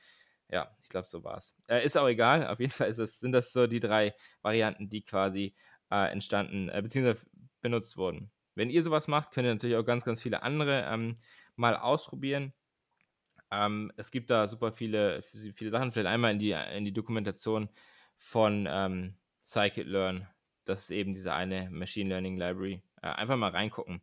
Ja, 0.51 0.74
ich 0.80 0.88
glaube, 0.88 1.07
so 1.07 1.22
war 1.24 1.36
es. 1.36 1.55
Äh, 1.66 1.84
ist 1.84 1.96
auch 1.96 2.09
egal, 2.09 2.46
auf 2.46 2.59
jeden 2.61 2.72
Fall 2.72 2.88
es, 2.88 2.96
sind 2.96 3.32
das 3.32 3.53
so 3.53 3.66
die 3.66 3.80
drei 3.80 4.14
Varianten, 4.42 4.88
die 4.88 5.03
quasi 5.03 5.55
äh, 5.90 6.11
entstanden, 6.11 6.68
äh, 6.68 6.80
beziehungsweise 6.82 7.26
benutzt 7.62 7.96
wurden. 7.96 8.30
Wenn 8.55 8.70
ihr 8.70 8.82
sowas 8.82 9.09
macht, 9.09 9.32
könnt 9.32 9.46
ihr 9.46 9.55
natürlich 9.55 9.76
auch 9.76 9.84
ganz, 9.84 10.05
ganz 10.05 10.22
viele 10.22 10.42
andere 10.42 10.84
ähm, 10.90 11.18
mal 11.57 11.76
ausprobieren. 11.76 12.53
Ähm, 13.51 13.92
es 13.96 14.11
gibt 14.11 14.30
da 14.30 14.46
super 14.46 14.72
viele, 14.72 15.22
viele 15.22 15.70
Sachen. 15.70 15.92
Vielleicht 15.92 16.09
einmal 16.09 16.32
in 16.32 16.38
die, 16.38 16.51
in 16.51 16.84
die 16.84 16.92
Dokumentation 16.92 17.68
von 18.18 18.66
ähm, 18.68 19.14
Scikit-Learn. 19.44 20.26
Das 20.64 20.82
ist 20.82 20.90
eben 20.90 21.14
diese 21.14 21.32
eine 21.32 21.70
Machine 21.70 22.09
Learning 22.09 22.36
Library. 22.36 22.82
Äh, 23.03 23.09
einfach 23.09 23.36
mal 23.36 23.51
reingucken. 23.51 24.03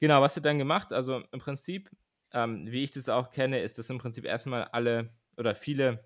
Genau, 0.00 0.20
was 0.20 0.36
wird 0.36 0.46
dann 0.46 0.58
gemacht? 0.58 0.92
Also 0.92 1.22
im 1.32 1.40
Prinzip, 1.40 1.90
ähm, 2.32 2.70
wie 2.70 2.84
ich 2.84 2.90
das 2.90 3.08
auch 3.08 3.30
kenne, 3.30 3.60
ist 3.60 3.78
das 3.78 3.90
im 3.90 3.98
Prinzip 3.98 4.24
erstmal 4.24 4.64
alle 4.64 5.10
oder 5.38 5.54
viele, 5.54 6.04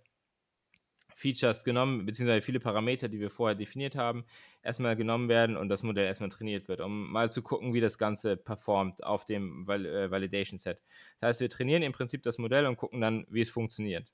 Features 1.14 1.64
genommen, 1.64 2.04
beziehungsweise 2.06 2.42
viele 2.42 2.60
Parameter, 2.60 3.08
die 3.08 3.20
wir 3.20 3.30
vorher 3.30 3.54
definiert 3.54 3.96
haben, 3.96 4.24
erstmal 4.62 4.96
genommen 4.96 5.28
werden 5.28 5.56
und 5.56 5.68
das 5.68 5.82
Modell 5.82 6.06
erstmal 6.06 6.30
trainiert 6.30 6.68
wird, 6.68 6.80
um 6.80 7.10
mal 7.10 7.30
zu 7.30 7.42
gucken, 7.42 7.74
wie 7.74 7.80
das 7.80 7.98
Ganze 7.98 8.36
performt 8.36 9.04
auf 9.04 9.24
dem 9.24 9.66
Val 9.66 9.86
äh, 9.86 10.10
Validation 10.10 10.58
Set. 10.58 10.82
Das 11.20 11.28
heißt, 11.28 11.40
wir 11.40 11.48
trainieren 11.48 11.82
im 11.82 11.92
Prinzip 11.92 12.22
das 12.22 12.38
Modell 12.38 12.66
und 12.66 12.76
gucken 12.76 13.00
dann, 13.00 13.26
wie 13.28 13.42
es 13.42 13.50
funktioniert. 13.50 14.12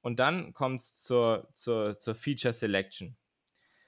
Und 0.00 0.18
dann 0.18 0.52
kommt 0.52 0.80
es 0.80 0.94
zur, 0.94 1.48
zur, 1.54 1.98
zur 1.98 2.14
Feature 2.14 2.52
Selection. 2.52 3.16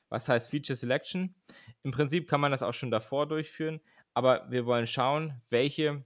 Was 0.09 0.29
heißt 0.29 0.51
Feature 0.51 0.77
Selection? 0.77 1.35
Im 1.83 1.91
Prinzip 1.91 2.29
kann 2.29 2.41
man 2.41 2.53
das 2.53 2.63
auch 2.63 2.75
schon 2.75 2.91
davor 2.91 3.27
durchführen, 3.27 3.81
aber 4.15 4.51
wir 4.51 4.65
wollen 4.65 4.87
schauen, 4.87 5.43
welche 5.51 6.05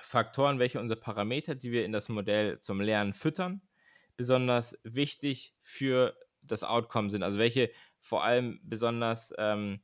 Faktoren, 0.00 0.58
welche 0.58 0.80
unsere 0.80 1.00
Parameter, 1.00 1.54
die 1.54 1.72
wir 1.72 1.84
in 1.84 1.92
das 1.92 2.08
Modell 2.08 2.60
zum 2.60 2.80
Lernen 2.80 3.14
füttern, 3.14 3.62
besonders 4.16 4.78
wichtig 4.82 5.54
für 5.62 6.16
das 6.42 6.64
Outcome 6.64 7.10
sind. 7.10 7.22
Also 7.22 7.38
welche 7.38 7.70
vor 8.00 8.24
allem 8.24 8.60
besonders 8.62 9.34
ähm, 9.38 9.80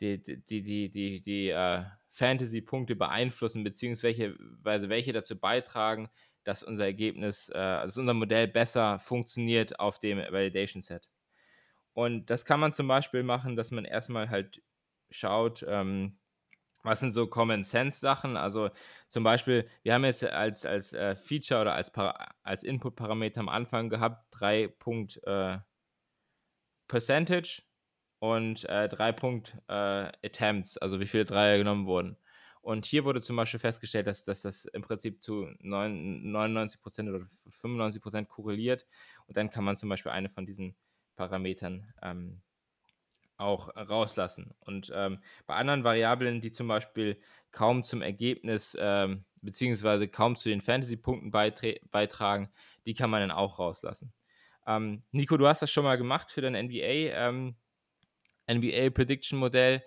die, 0.00 0.22
die, 0.22 0.62
die, 0.62 0.90
die, 0.90 1.20
die, 1.20 1.48
äh, 1.50 1.84
Fantasy-Punkte 2.12 2.96
beeinflussen, 2.96 3.64
beziehungsweise 3.64 4.34
welche 4.62 5.12
dazu 5.12 5.38
beitragen, 5.38 6.08
dass 6.44 6.62
unser 6.62 6.84
Ergebnis, 6.84 7.50
äh, 7.50 7.58
also 7.58 8.00
unser 8.00 8.14
Modell 8.14 8.48
besser 8.48 8.98
funktioniert 8.98 9.78
auf 9.78 9.98
dem 9.98 10.18
Validation 10.18 10.82
Set. 10.82 11.08
Und 11.92 12.30
das 12.30 12.44
kann 12.44 12.60
man 12.60 12.72
zum 12.72 12.88
Beispiel 12.88 13.22
machen, 13.22 13.56
dass 13.56 13.70
man 13.70 13.84
erstmal 13.84 14.30
halt 14.30 14.62
schaut, 15.10 15.64
ähm, 15.68 16.18
was 16.82 17.00
sind 17.00 17.12
so 17.12 17.26
Common 17.26 17.62
Sense 17.62 18.00
Sachen? 18.00 18.36
Also 18.36 18.70
zum 19.08 19.24
Beispiel, 19.24 19.68
wir 19.82 19.94
haben 19.94 20.04
jetzt 20.04 20.24
als, 20.24 20.64
als 20.66 20.92
äh, 20.92 21.16
Feature 21.16 21.62
oder 21.62 21.74
als, 21.74 21.92
als 22.42 22.62
Input-Parameter 22.62 23.40
am 23.40 23.48
Anfang 23.48 23.88
gehabt, 23.90 24.26
3 24.32 24.68
Punkt 24.68 25.20
äh, 25.24 25.58
Percentage 26.88 27.62
und 28.18 28.64
äh, 28.68 28.88
3 28.88 29.12
Punkt 29.12 29.56
äh, 29.68 29.72
Attempts, 30.24 30.78
also 30.78 31.00
wie 31.00 31.06
viele 31.06 31.24
Dreier 31.24 31.58
genommen 31.58 31.86
wurden. 31.86 32.16
Und 32.62 32.84
hier 32.84 33.04
wurde 33.04 33.22
zum 33.22 33.36
Beispiel 33.36 33.60
festgestellt, 33.60 34.06
dass, 34.06 34.22
dass 34.24 34.42
das 34.42 34.66
im 34.66 34.82
Prinzip 34.82 35.22
zu 35.22 35.46
99% 35.62 37.08
oder 37.08 37.26
95% 37.62 38.26
korreliert. 38.26 38.86
Und 39.26 39.36
dann 39.36 39.50
kann 39.50 39.64
man 39.64 39.78
zum 39.78 39.88
Beispiel 39.88 40.12
eine 40.12 40.28
von 40.28 40.44
diesen 40.44 40.76
Parametern 41.16 41.92
ähm, 42.02 42.42
auch 43.40 43.74
rauslassen. 43.76 44.54
Und 44.60 44.92
ähm, 44.94 45.20
bei 45.46 45.54
anderen 45.54 45.84
Variablen, 45.84 46.40
die 46.40 46.52
zum 46.52 46.68
Beispiel 46.68 47.20
kaum 47.50 47.84
zum 47.84 48.02
Ergebnis 48.02 48.76
ähm, 48.78 49.24
beziehungsweise 49.42 50.08
kaum 50.08 50.36
zu 50.36 50.48
den 50.48 50.60
Fantasy-Punkten 50.60 51.30
beitragen, 51.30 52.50
die 52.86 52.94
kann 52.94 53.10
man 53.10 53.20
dann 53.20 53.30
auch 53.30 53.58
rauslassen. 53.58 54.12
Ähm, 54.66 55.02
Nico, 55.10 55.36
du 55.36 55.48
hast 55.48 55.62
das 55.62 55.70
schon 55.70 55.84
mal 55.84 55.96
gemacht 55.96 56.30
für 56.30 56.42
dein 56.42 56.54
NBA, 56.54 57.14
ähm, 57.14 57.56
NBA 58.48 58.90
Prediction 58.90 59.38
Modell. 59.38 59.82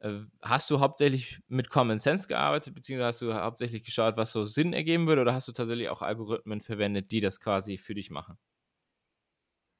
Äh, 0.00 0.20
hast 0.42 0.70
du 0.70 0.80
hauptsächlich 0.80 1.40
mit 1.48 1.70
Common 1.70 1.98
Sense 1.98 2.28
gearbeitet, 2.28 2.74
beziehungsweise 2.74 3.08
hast 3.08 3.22
du 3.22 3.34
hauptsächlich 3.34 3.84
geschaut, 3.84 4.16
was 4.16 4.32
so 4.32 4.44
Sinn 4.44 4.72
ergeben 4.72 5.06
würde, 5.06 5.22
oder 5.22 5.34
hast 5.34 5.48
du 5.48 5.52
tatsächlich 5.52 5.88
auch 5.88 6.02
Algorithmen 6.02 6.60
verwendet, 6.60 7.10
die 7.12 7.20
das 7.20 7.40
quasi 7.40 7.78
für 7.78 7.94
dich 7.94 8.10
machen? 8.10 8.38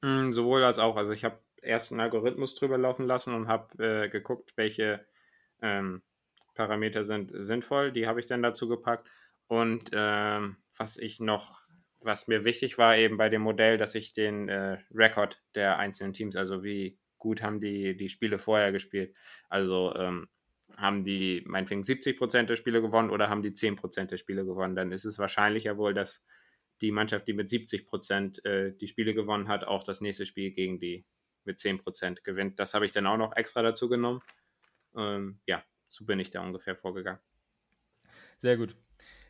Mm, 0.01 0.31
sowohl 0.31 0.63
als 0.63 0.79
auch. 0.79 0.97
Also 0.97 1.11
ich 1.11 1.23
habe 1.23 1.39
erst 1.63 1.91
einen 1.91 2.01
Algorithmus 2.01 2.55
drüber 2.55 2.77
laufen 2.77 3.05
lassen 3.05 3.33
und 3.33 3.47
habe 3.47 3.83
äh, 3.83 4.09
geguckt, 4.09 4.53
welche 4.55 5.05
ähm, 5.61 6.01
Parameter 6.55 7.03
sind 7.03 7.33
sinnvoll. 7.35 7.91
Die 7.91 8.07
habe 8.07 8.19
ich 8.19 8.25
dann 8.25 8.43
dazu 8.43 8.67
gepackt. 8.67 9.07
Und 9.47 9.91
ähm, 9.93 10.57
was 10.77 10.97
ich 10.97 11.19
noch, 11.19 11.61
was 11.99 12.27
mir 12.27 12.43
wichtig 12.43 12.77
war 12.77 12.97
eben 12.97 13.17
bei 13.17 13.29
dem 13.29 13.41
Modell, 13.41 13.77
dass 13.77 13.95
ich 13.95 14.13
den 14.13 14.49
äh, 14.49 14.77
Rekord 14.93 15.41
der 15.55 15.77
einzelnen 15.77 16.13
Teams, 16.13 16.35
also 16.35 16.63
wie 16.63 16.97
gut 17.17 17.41
haben 17.41 17.59
die 17.59 17.95
die 17.95 18.09
Spiele 18.09 18.37
vorher 18.37 18.71
gespielt, 18.71 19.15
also 19.49 19.93
ähm, 19.95 20.27
haben 20.77 21.03
die 21.03 21.43
meinetwegen 21.45 21.83
70 21.83 22.17
Prozent 22.17 22.49
der 22.49 22.55
Spiele 22.55 22.81
gewonnen 22.81 23.09
oder 23.09 23.29
haben 23.29 23.43
die 23.43 23.53
10 23.53 23.75
Prozent 23.75 24.11
der 24.11 24.17
Spiele 24.17 24.45
gewonnen, 24.45 24.75
dann 24.75 24.91
ist 24.91 25.05
es 25.05 25.19
wahrscheinlicher 25.19 25.77
wohl, 25.77 25.93
dass 25.93 26.25
die 26.81 26.91
Mannschaft, 26.91 27.27
die 27.27 27.33
mit 27.33 27.49
70 27.49 27.85
Prozent 27.85 28.43
äh, 28.45 28.73
die 28.75 28.87
Spiele 28.87 29.13
gewonnen 29.13 29.47
hat, 29.47 29.65
auch 29.65 29.83
das 29.83 30.01
nächste 30.01 30.25
Spiel 30.25 30.51
gegen 30.51 30.79
die 30.79 31.05
mit 31.45 31.59
10% 31.59 32.23
gewinnt. 32.23 32.59
Das 32.59 32.73
habe 32.73 32.85
ich 32.85 32.91
dann 32.91 33.07
auch 33.07 33.17
noch 33.17 33.35
extra 33.35 33.61
dazu 33.61 33.89
genommen. 33.89 34.21
Ähm, 34.95 35.39
ja, 35.45 35.63
so 35.87 36.05
bin 36.05 36.19
ich 36.19 36.29
da 36.29 36.41
ungefähr 36.41 36.75
vorgegangen. 36.75 37.19
Sehr 38.39 38.57
gut. 38.57 38.75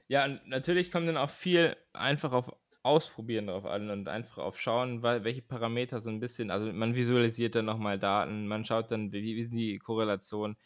Ja, 0.07 0.27
natürlich 0.45 0.91
kommt 0.91 1.07
dann 1.07 1.17
auch 1.17 1.29
viel 1.29 1.77
einfach 1.93 2.33
auf 2.33 2.51
Ausprobieren 2.85 3.47
drauf 3.47 3.63
an 3.63 3.89
und 3.89 4.09
einfach 4.09 4.39
auf 4.39 4.59
schauen, 4.59 5.03
welche 5.03 5.41
Parameter 5.41 6.01
so 6.01 6.09
ein 6.09 6.19
bisschen, 6.19 6.51
also 6.51 6.69
man 6.73 6.95
visualisiert 6.95 7.55
dann 7.55 7.63
nochmal 7.63 7.97
Daten, 7.97 8.45
man 8.45 8.65
schaut 8.65 8.91
dann, 8.91 9.13
wie, 9.13 9.37
wie 9.37 9.43
sind 9.43 9.55
die 9.55 9.79
Korrelationen, 9.79 10.57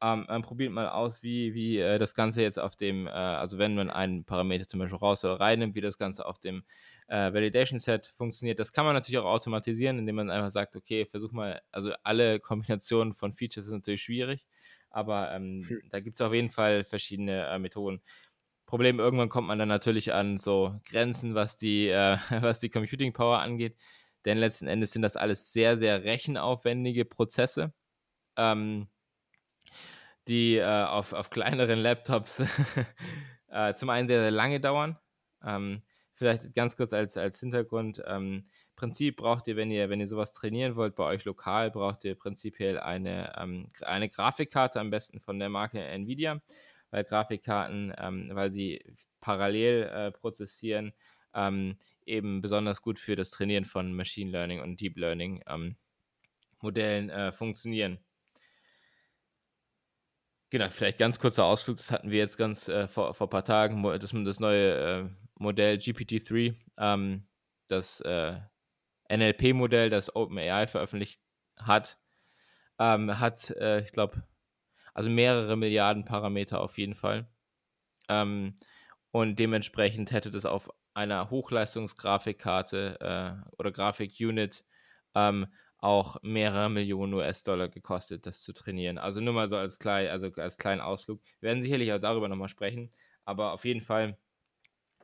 ähm, 0.00 0.24
man 0.28 0.40
probiert 0.40 0.72
mal 0.72 0.88
aus, 0.88 1.22
wie, 1.22 1.52
wie 1.52 1.78
äh, 1.78 1.98
das 1.98 2.14
Ganze 2.14 2.40
jetzt 2.40 2.58
auf 2.58 2.74
dem, 2.74 3.06
äh, 3.06 3.10
also 3.10 3.58
wenn 3.58 3.74
man 3.74 3.90
einen 3.90 4.24
Parameter 4.24 4.66
zum 4.66 4.80
Beispiel 4.80 4.96
raus 4.96 5.24
oder 5.26 5.40
rein 5.40 5.58
nimmt, 5.58 5.74
wie 5.74 5.82
das 5.82 5.98
Ganze 5.98 6.24
auf 6.24 6.38
dem 6.38 6.64
äh, 7.08 7.32
Validation 7.32 7.78
Set 7.78 8.06
funktioniert. 8.16 8.58
Das 8.58 8.72
kann 8.72 8.84
man 8.84 8.94
natürlich 8.94 9.18
auch 9.18 9.30
automatisieren, 9.30 9.98
indem 9.98 10.16
man 10.16 10.30
einfach 10.30 10.50
sagt, 10.50 10.76
okay, 10.76 11.06
versuch 11.06 11.32
mal, 11.32 11.60
also 11.72 11.92
alle 12.02 12.40
Kombinationen 12.40 13.14
von 13.14 13.32
Features 13.32 13.66
sind 13.66 13.78
natürlich 13.78 14.02
schwierig, 14.02 14.46
aber 14.90 15.32
ähm, 15.32 15.64
hm. 15.66 15.82
da 15.90 16.00
gibt 16.00 16.20
es 16.20 16.26
auf 16.26 16.32
jeden 16.32 16.50
Fall 16.50 16.84
verschiedene 16.84 17.46
äh, 17.48 17.58
Methoden. 17.58 18.02
Problem, 18.66 19.00
irgendwann 19.00 19.30
kommt 19.30 19.48
man 19.48 19.58
dann 19.58 19.68
natürlich 19.68 20.12
an 20.12 20.36
so 20.36 20.78
Grenzen, 20.84 21.34
was 21.34 21.56
die, 21.56 21.88
äh, 21.88 22.18
was 22.42 22.60
die 22.60 22.70
Computing 22.70 23.12
Power 23.12 23.38
angeht, 23.38 23.76
denn 24.24 24.38
letzten 24.38 24.66
Endes 24.68 24.92
sind 24.92 25.02
das 25.02 25.16
alles 25.16 25.52
sehr, 25.52 25.76
sehr 25.78 26.04
rechenaufwendige 26.04 27.04
Prozesse. 27.04 27.72
Ähm, 28.36 28.88
die 30.28 30.56
äh, 30.56 30.84
auf, 30.84 31.14
auf 31.14 31.30
kleineren 31.30 31.78
Laptops 31.78 32.42
äh, 33.48 33.74
zum 33.74 33.88
einen 33.88 34.06
sehr, 34.06 34.20
sehr 34.20 34.30
lange 34.30 34.60
dauern. 34.60 34.98
Ähm, 35.42 35.82
vielleicht 36.18 36.54
ganz 36.54 36.76
kurz 36.76 36.92
als, 36.92 37.16
als 37.16 37.40
Hintergrund. 37.40 38.02
Ähm, 38.06 38.44
Prinzip 38.76 39.16
braucht 39.16 39.46
ihr, 39.48 39.56
wenn 39.56 39.70
ihr, 39.70 39.88
wenn 39.88 40.00
ihr 40.00 40.08
sowas 40.08 40.32
trainieren 40.32 40.76
wollt, 40.76 40.94
bei 40.94 41.04
euch 41.04 41.24
lokal, 41.24 41.70
braucht 41.70 42.04
ihr 42.04 42.14
prinzipiell 42.16 42.78
eine, 42.78 43.34
ähm, 43.36 43.70
eine 43.82 44.08
Grafikkarte, 44.08 44.80
am 44.80 44.90
besten 44.90 45.20
von 45.20 45.38
der 45.38 45.48
Marke 45.48 45.80
Nvidia, 45.80 46.40
weil 46.90 47.04
Grafikkarten, 47.04 47.94
ähm, 47.98 48.30
weil 48.32 48.50
sie 48.52 48.84
parallel 49.20 49.84
äh, 49.84 50.10
prozessieren, 50.12 50.92
ähm, 51.34 51.76
eben 52.04 52.40
besonders 52.40 52.82
gut 52.82 52.98
für 52.98 53.16
das 53.16 53.30
Trainieren 53.30 53.64
von 53.64 53.92
Machine 53.92 54.30
Learning 54.30 54.60
und 54.60 54.80
Deep 54.80 54.96
Learning 54.96 55.42
ähm, 55.46 55.76
Modellen 56.60 57.10
äh, 57.10 57.32
funktionieren. 57.32 57.98
Genau, 60.50 60.68
vielleicht 60.70 60.98
ganz 60.98 61.18
kurzer 61.18 61.44
Ausflug, 61.44 61.76
das 61.76 61.90
hatten 61.90 62.10
wir 62.10 62.18
jetzt 62.18 62.38
ganz 62.38 62.68
äh, 62.68 62.88
vor, 62.88 63.12
vor 63.12 63.26
ein 63.26 63.30
paar 63.30 63.44
Tagen, 63.44 63.82
das, 63.82 64.12
das 64.12 64.40
neue 64.40 64.72
äh, 64.72 65.08
Modell 65.38 65.76
GPT-3, 65.76 66.54
ähm, 66.78 67.26
das 67.68 68.00
äh, 68.00 68.38
NLP-Modell, 69.10 69.90
das 69.90 70.14
OpenAI 70.14 70.66
veröffentlicht 70.66 71.20
hat, 71.56 71.98
ähm, 72.78 73.18
hat, 73.18 73.50
äh, 73.50 73.80
ich 73.80 73.92
glaube, 73.92 74.22
also 74.94 75.10
mehrere 75.10 75.56
Milliarden 75.56 76.04
Parameter 76.04 76.60
auf 76.60 76.78
jeden 76.78 76.94
Fall. 76.94 77.28
Ähm, 78.08 78.58
und 79.10 79.38
dementsprechend 79.38 80.12
hätte 80.12 80.30
das 80.30 80.44
auf 80.44 80.70
einer 80.94 81.30
Hochleistungsgrafikkarte 81.30 82.98
äh, 83.00 83.52
oder 83.58 83.70
Grafik-Unit 83.70 84.64
ähm, 85.14 85.46
auch 85.78 86.16
mehrere 86.22 86.68
Millionen 86.68 87.14
US-Dollar 87.14 87.68
gekostet, 87.68 88.26
das 88.26 88.42
zu 88.42 88.52
trainieren. 88.52 88.98
Also 88.98 89.20
nur 89.20 89.32
mal 89.32 89.48
so 89.48 89.56
als, 89.56 89.78
klein, 89.78 90.08
also 90.08 90.32
als 90.36 90.58
kleinen 90.58 90.80
Ausflug. 90.80 91.22
Wir 91.40 91.48
werden 91.48 91.62
sicherlich 91.62 91.92
auch 91.92 92.00
darüber 92.00 92.28
nochmal 92.28 92.48
sprechen, 92.48 92.92
aber 93.24 93.52
auf 93.52 93.64
jeden 93.64 93.80
Fall, 93.80 94.18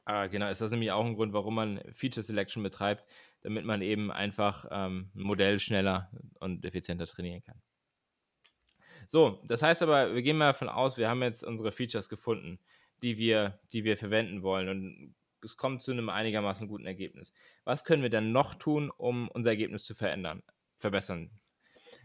äh, 0.07 0.29
genau, 0.29 0.51
ist 0.51 0.61
das 0.61 0.71
nämlich 0.71 0.93
auch 0.93 1.05
ein 1.05 1.15
Grund, 1.15 1.33
warum 1.33 1.55
man 1.55 1.81
Feature 1.93 2.23
Selection 2.23 2.63
betreibt, 2.63 3.05
damit 3.43 3.65
man 3.65 3.83
eben 3.83 4.11
einfach 4.11 4.67
ähm, 4.71 5.11
ein 5.15 5.23
Modell 5.23 5.59
schneller 5.59 6.11
und 6.41 6.65
effizienter 6.65 7.07
trainieren 7.07 7.43
kann. 7.43 7.61
So, 9.07 9.43
das 9.45 9.63
heißt 9.63 9.83
aber, 9.83 10.15
wir 10.15 10.23
gehen 10.23 10.39
mal 10.39 10.49
davon 10.49 10.69
aus, 10.69 10.97
wir 10.97 11.09
haben 11.09 11.23
jetzt 11.23 11.43
unsere 11.43 11.73
Features 11.73 12.09
gefunden, 12.09 12.59
die 13.03 13.19
wir, 13.19 13.61
die 13.73 13.85
wir 13.85 13.99
verwenden 13.99 14.43
wollen. 14.43 14.69
Und 14.69 15.15
es 15.43 15.59
kommt 15.59 15.83
zu 15.83 15.93
einem 15.93 16.09
einigermaßen 16.09 16.69
guten 16.69 16.87
Ergebnis. 16.87 17.35
Was 17.65 17.85
können 17.85 18.03
wir 18.03 18.09
dann 18.09 18.33
noch 18.33 18.55
tun, 18.55 18.91
um 18.91 19.29
unser 19.29 19.51
Ergebnis 19.51 19.85
zu 19.85 19.95
verändern? 19.95 20.43
verbessern. 20.77 21.31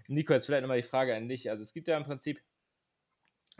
Nico, 0.07 0.33
jetzt 0.33 0.45
vielleicht 0.45 0.61
nochmal 0.61 0.81
die 0.81 0.87
Frage 0.87 1.15
an 1.15 1.27
dich. 1.27 1.49
Also 1.49 1.63
es 1.63 1.73
gibt 1.73 1.87
ja 1.87 1.97
im 1.97 2.05
Prinzip 2.05 2.41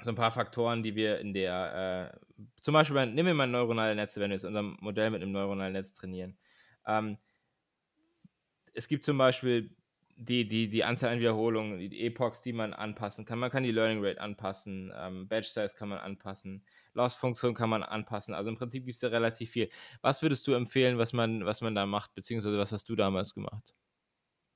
so 0.01 0.11
ein 0.11 0.15
paar 0.15 0.31
Faktoren, 0.31 0.83
die 0.83 0.95
wir 0.95 1.19
in 1.19 1.33
der, 1.33 2.13
äh, 2.13 2.45
zum 2.61 2.73
Beispiel, 2.73 3.05
nehmen 3.05 3.27
wir 3.27 3.33
mal 3.33 3.47
neuronale 3.47 3.95
Netze, 3.95 4.19
wenn 4.19 4.29
wir 4.29 4.35
jetzt 4.35 4.45
unser 4.45 4.63
Modell 4.63 5.09
mit 5.09 5.21
einem 5.21 5.31
neuronalen 5.31 5.73
Netz 5.73 5.93
trainieren. 5.93 6.37
Ähm, 6.85 7.17
es 8.73 8.87
gibt 8.87 9.05
zum 9.05 9.17
Beispiel 9.17 9.75
die, 10.15 10.47
die, 10.47 10.69
die 10.69 10.83
Anzahl 10.83 11.13
an 11.13 11.19
Wiederholungen, 11.19 11.79
die 11.79 12.05
Epochs, 12.05 12.41
die 12.41 12.51
man 12.51 12.73
anpassen 12.73 13.25
kann. 13.25 13.39
Man 13.39 13.49
kann 13.49 13.63
die 13.63 13.71
Learning 13.71 14.03
Rate 14.03 14.19
anpassen, 14.19 14.91
ähm, 14.95 15.29
Batch 15.29 15.47
Size 15.47 15.73
kann 15.77 15.87
man 15.89 15.99
anpassen. 15.99 16.65
Loss-Funktion 16.93 17.53
kann 17.53 17.69
man 17.69 17.83
anpassen. 17.83 18.33
Also 18.33 18.49
im 18.49 18.57
Prinzip 18.57 18.85
gibt 18.85 18.95
es 18.95 19.01
ja 19.01 19.09
relativ 19.09 19.51
viel. 19.51 19.69
Was 20.01 20.21
würdest 20.21 20.45
du 20.45 20.53
empfehlen, 20.53 20.97
was 20.97 21.13
man, 21.13 21.45
was 21.45 21.61
man 21.61 21.73
da 21.73 21.85
macht, 21.85 22.13
beziehungsweise 22.15 22.57
was 22.57 22.73
hast 22.73 22.89
du 22.89 22.97
damals 22.97 23.33
gemacht? 23.33 23.73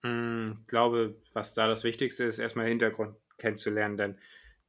Hm, 0.03 0.57
ich 0.61 0.67
glaube, 0.67 1.15
was 1.33 1.53
da 1.53 1.67
das 1.67 1.85
Wichtigste 1.85 2.25
ist, 2.25 2.39
erstmal 2.39 2.67
Hintergrund 2.67 3.15
kennenzulernen, 3.37 3.95
denn 3.95 4.17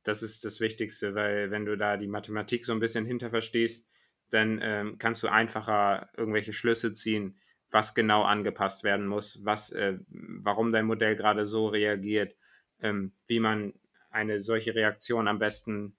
das 0.05 0.23
ist 0.23 0.45
das 0.45 0.61
Wichtigste, 0.61 1.15
weil 1.15 1.51
wenn 1.51 1.65
du 1.65 1.77
da 1.77 1.97
die 1.97 2.07
Mathematik 2.07 2.65
so 2.65 2.73
ein 2.73 2.81
bisschen 2.81 3.07
hinter 3.07 3.31
verstehst, 3.31 3.89
dann 4.31 4.61
ähm, 4.63 4.99
kannst 4.99 5.23
du 5.23 5.29
einfacher 5.29 6.09
irgendwelche 6.17 6.53
Schlüsse 6.53 6.93
ziehen, 6.93 7.39
was 7.71 7.95
genau 7.95 8.23
angepasst 8.23 8.85
werden 8.85 9.07
muss, 9.07 9.45
was, 9.45 9.73
äh, 9.73 9.99
warum 10.09 10.71
dein 10.73 10.87
Modell 10.87 11.17
gerade 11.17 11.47
so 11.47 11.67
reagiert, 11.67 12.37
ähm, 12.81 13.13
wie 13.27 13.41
man 13.41 13.75
eine 14.11 14.41
solche 14.41 14.75
Reaktion 14.75 15.27
am 15.27 15.39
besten 15.39 15.97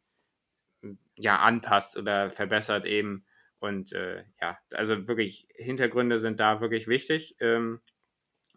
ja, 1.15 1.39
anpasst 1.39 1.97
oder 1.97 2.29
verbessert 2.29 2.85
eben. 2.85 3.25
Und 3.59 3.93
äh, 3.93 4.23
ja, 4.41 4.57
also 4.71 5.07
wirklich, 5.07 5.47
Hintergründe 5.55 6.19
sind 6.19 6.39
da 6.39 6.61
wirklich 6.61 6.87
wichtig 6.87 7.35
ähm, 7.39 7.81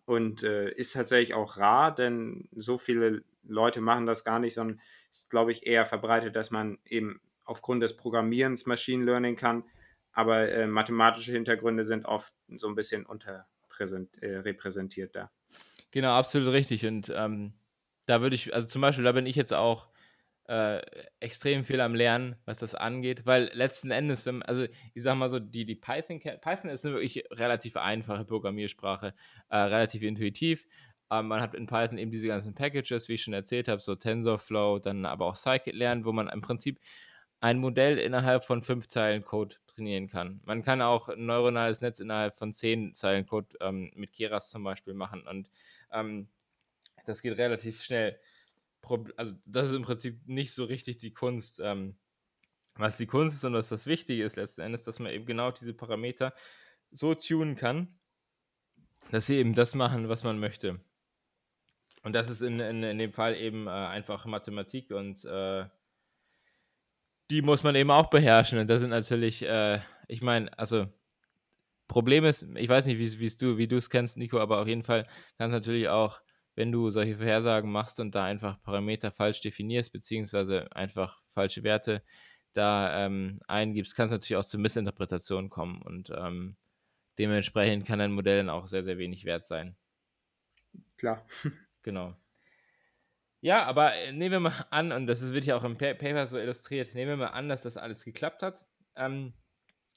und 0.05 0.43
äh, 0.43 0.71
ist 0.73 0.93
tatsächlich 0.93 1.35
auch 1.35 1.57
rar, 1.57 1.95
denn 1.95 2.49
so 2.53 2.79
viele 2.79 3.25
Leute 3.43 3.81
machen 3.81 4.07
das 4.07 4.25
gar 4.25 4.39
nicht, 4.39 4.55
sondern 4.55 4.81
ist, 5.11 5.31
glaube 5.31 5.53
ich, 5.53 5.67
eher 5.67 5.87
verbreitet, 5.87 6.37
dass 6.37 6.51
man 6.51 6.79
eben 6.85 7.21
aufgrund 7.45 7.83
des 7.83 7.97
Programmierens 7.97 8.67
Machine 8.67 9.05
Learning 9.05 9.37
kann. 9.37 9.65
Aber 10.13 10.51
äh, 10.51 10.67
mathematische 10.67 11.33
Hintergründe 11.33 11.85
sind 11.85 12.05
oft 12.05 12.33
so 12.49 12.69
ein 12.69 12.75
bisschen 12.75 13.07
unterrepräsentiert 13.07 15.11
äh, 15.11 15.21
da. 15.21 15.31
Genau, 15.91 16.11
absolut 16.11 16.53
richtig. 16.53 16.85
Und 16.87 17.13
ähm, 17.15 17.55
da 18.07 18.21
würde 18.21 18.35
ich, 18.35 18.55
also 18.55 18.69
zum 18.69 18.83
Beispiel, 18.83 19.05
da 19.05 19.13
bin 19.13 19.27
ich 19.27 19.37
jetzt 19.37 19.55
auch 19.55 19.89
äh, 20.49 20.81
extrem 21.21 21.65
viel 21.65 21.81
am 21.81 21.95
Lernen, 21.95 22.37
was 22.47 22.59
das 22.59 22.75
angeht, 22.75 23.27
weil 23.27 23.51
letzten 23.53 23.91
Endes, 23.91 24.25
wenn, 24.25 24.43
also 24.43 24.65
ich 24.95 25.03
sag 25.03 25.17
mal 25.17 25.29
so, 25.29 25.39
die, 25.39 25.67
die 25.67 25.75
Python, 25.75 26.21
Python 26.21 26.71
ist 26.71 26.87
eine 26.87 26.95
wirklich 26.95 27.23
relativ 27.31 27.77
einfache 27.77 28.25
Programmiersprache, 28.25 29.15
äh, 29.51 29.57
relativ 29.57 30.03
intuitiv. 30.03 30.67
Ähm, 31.11 31.29
man 31.29 31.41
hat 31.41 31.55
in 31.55 31.67
Python 31.67 31.99
eben 31.99 32.11
diese 32.11 32.27
ganzen 32.27 32.55
Packages, 32.55 33.09
wie 33.09 33.15
ich 33.15 33.23
schon 33.23 33.35
erzählt 33.35 33.69
habe, 33.69 33.81
so 33.81 33.95
TensorFlow, 33.95 34.79
dann 34.79 35.07
aber 35.07 35.27
auch 35.27 35.37
Scikit-Lernen, 35.37 36.05
wo 36.05 36.13
man 36.13 36.29
im 36.29 36.41
Prinzip 36.41 36.81
ein 37.41 37.59
Modell 37.59 37.99
innerhalb 37.99 38.45
von 38.45 38.63
fünf 38.63 38.89
Zeilen 38.89 39.25
Code 39.25 39.57
trainieren 39.69 40.09
kann. 40.09 40.41
Man 40.45 40.63
kann 40.63 40.83
auch 40.83 41.09
ein 41.09 41.25
neuronales 41.27 41.81
Netz 41.81 42.01
innerhalb 42.01 42.37
von 42.37 42.53
zehn 42.53 42.95
Zeilen 42.95 43.27
Code 43.27 43.57
ähm, 43.61 43.93
mit 43.95 44.13
Keras 44.13 44.51
zum 44.51 44.65
Beispiel 44.65 44.95
machen 44.95 45.23
und 45.27 45.51
ähm, 45.93 46.29
das 47.07 47.23
geht 47.23 47.39
relativ 47.39 47.83
schnell. 47.83 48.19
Also 49.17 49.35
das 49.45 49.69
ist 49.69 49.75
im 49.75 49.83
Prinzip 49.83 50.27
nicht 50.27 50.53
so 50.53 50.65
richtig 50.65 50.99
die 50.99 51.13
Kunst. 51.13 51.61
Ähm, 51.63 51.97
was 52.79 52.97
die 52.97 53.07
Kunst 53.07 53.37
ist 53.37 53.45
und 53.45 53.55
was 53.55 53.69
das 53.69 53.87
Wichtige 53.87 54.25
ist 54.25 54.37
letzten 54.37 54.61
Endes, 54.61 54.83
dass 54.83 55.01
man 55.01 55.13
eben 55.13 55.27
genau 55.27 55.51
diese 55.51 55.75
Parameter 55.75 56.33
so 56.91 57.15
tunen 57.15 57.57
kann, 57.57 57.99
dass 59.11 59.27
sie 59.27 59.37
eben 59.37 59.55
das 59.55 59.75
machen, 59.75 60.09
was 60.09 60.23
man 60.23 60.39
möchte. 60.39 60.81
Und 62.03 62.13
das 62.13 62.31
ist 62.31 62.41
in, 62.41 62.61
in, 62.61 62.83
in 62.83 62.99
dem 62.99 63.13
Fall 63.13 63.37
eben 63.37 63.67
äh, 63.67 63.71
einfach 63.71 64.25
Mathematik 64.27 64.91
und 64.91 65.25
äh, 65.25 65.67
die 67.31 67.43
muss 67.43 67.63
man 67.63 67.75
eben 67.75 67.91
auch 67.91 68.09
beherrschen. 68.09 68.59
Und 68.59 68.69
das 68.69 68.81
sind 68.81 68.91
natürlich, 68.91 69.43
äh, 69.43 69.81
ich 70.07 70.23
meine, 70.23 70.57
also 70.59 70.87
Problem 71.89 72.25
ist, 72.25 72.47
ich 72.55 72.69
weiß 72.69 72.87
nicht, 72.87 72.99
wie 72.99 73.29
du, 73.37 73.57
wie 73.59 73.67
du 73.67 73.77
es 73.77 73.91
kennst, 73.91 74.19
Nico, 74.19 74.39
aber 74.39 74.61
auf 74.61 74.69
jeden 74.69 74.83
Fall 74.83 75.05
kann 75.39 75.49
es 75.49 75.55
natürlich 75.55 75.89
auch, 75.89 76.21
wenn 76.55 76.71
du 76.71 76.91
solche 76.91 77.17
Vorhersagen 77.17 77.71
machst 77.71 77.99
und 77.99 78.15
da 78.15 78.25
einfach 78.25 78.61
Parameter 78.63 79.11
falsch 79.11 79.41
definierst, 79.41 79.93
beziehungsweise 79.93 80.71
einfach 80.73 81.23
falsche 81.33 81.63
Werte 81.63 82.03
da 82.53 83.07
ähm, 83.07 83.41
eingibst, 83.47 83.95
kann 83.95 84.07
es 84.07 84.13
natürlich 84.13 84.37
auch 84.37 84.45
zu 84.45 84.59
Missinterpretationen 84.59 85.51
kommen 85.51 85.81
und 85.83 86.11
ähm, 86.15 86.57
dementsprechend 87.19 87.87
kann 87.87 88.01
dein 88.01 88.13
Modell 88.13 88.39
dann 88.39 88.51
auch 88.51 88.69
sehr, 88.69 88.85
sehr 88.85 88.99
wenig 88.99 89.25
wert 89.25 89.47
sein. 89.47 89.77
Klar. 90.97 91.25
Genau. 91.83 92.15
Ja, 93.41 93.65
aber 93.65 93.95
äh, 93.95 94.13
nehmen 94.13 94.33
wir 94.33 94.41
mal 94.41 94.67
an, 94.71 94.91
und 94.91 95.07
das 95.07 95.33
wird 95.33 95.45
ja 95.45 95.57
auch 95.57 95.65
im 95.65 95.79
Paper 95.79 96.27
so 96.27 96.39
illustriert, 96.39 96.95
nehmen 96.95 97.11
wir 97.11 97.27
mal 97.27 97.33
an, 97.33 97.49
dass 97.49 97.63
das 97.63 97.77
alles 97.77 98.05
geklappt 98.05 98.43
hat. 98.43 98.65
Ähm, 98.97 99.33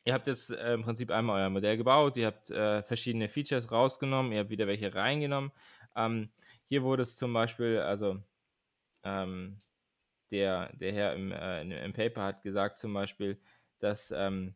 ihr 0.05 0.13
habt 0.13 0.27
jetzt 0.27 0.51
äh, 0.51 0.73
im 0.73 0.84
Prinzip 0.84 1.09
einmal 1.09 1.41
euer 1.41 1.49
Modell 1.49 1.77
gebaut, 1.77 2.17
ihr 2.17 2.27
habt 2.27 2.51
äh, 2.51 2.84
verschiedene 2.84 3.29
Features 3.29 3.71
rausgenommen, 3.71 4.32
ihr 4.32 4.39
habt 4.39 4.51
wieder 4.51 4.67
welche 4.67 4.93
reingenommen. 4.93 5.51
Ähm, 5.95 6.29
hier 6.69 6.84
wurde 6.84 7.03
es 7.03 7.17
zum 7.17 7.34
Beispiel, 7.34 7.79
also 7.79 8.21
ähm, 9.03 9.57
der, 10.32 10.71
der 10.73 10.93
Herr 10.93 11.15
im, 11.15 11.32
äh, 11.32 11.86
im, 11.86 11.93
Paper 11.93 12.23
hat 12.23 12.43
gesagt 12.43 12.77
zum 12.77 12.93
Beispiel, 12.93 13.39
dass 13.79 14.11
ähm, 14.11 14.55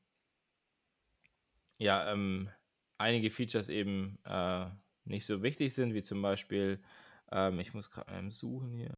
ja, 1.78 2.12
ähm, 2.12 2.50
einige 2.98 3.32
Features 3.32 3.70
eben 3.70 4.20
äh, 4.26 4.68
nicht 5.04 5.26
so 5.26 5.44
wichtig 5.44 5.74
sind, 5.74 5.94
wie 5.94 6.04
zum 6.04 6.22
Beispiel 6.22 6.82
ähm, 7.32 7.60
ich 7.60 7.74
muss 7.74 7.90
gerade 7.90 8.12
mal 8.12 8.32
suchen 8.32 8.74
hier. 8.74 8.94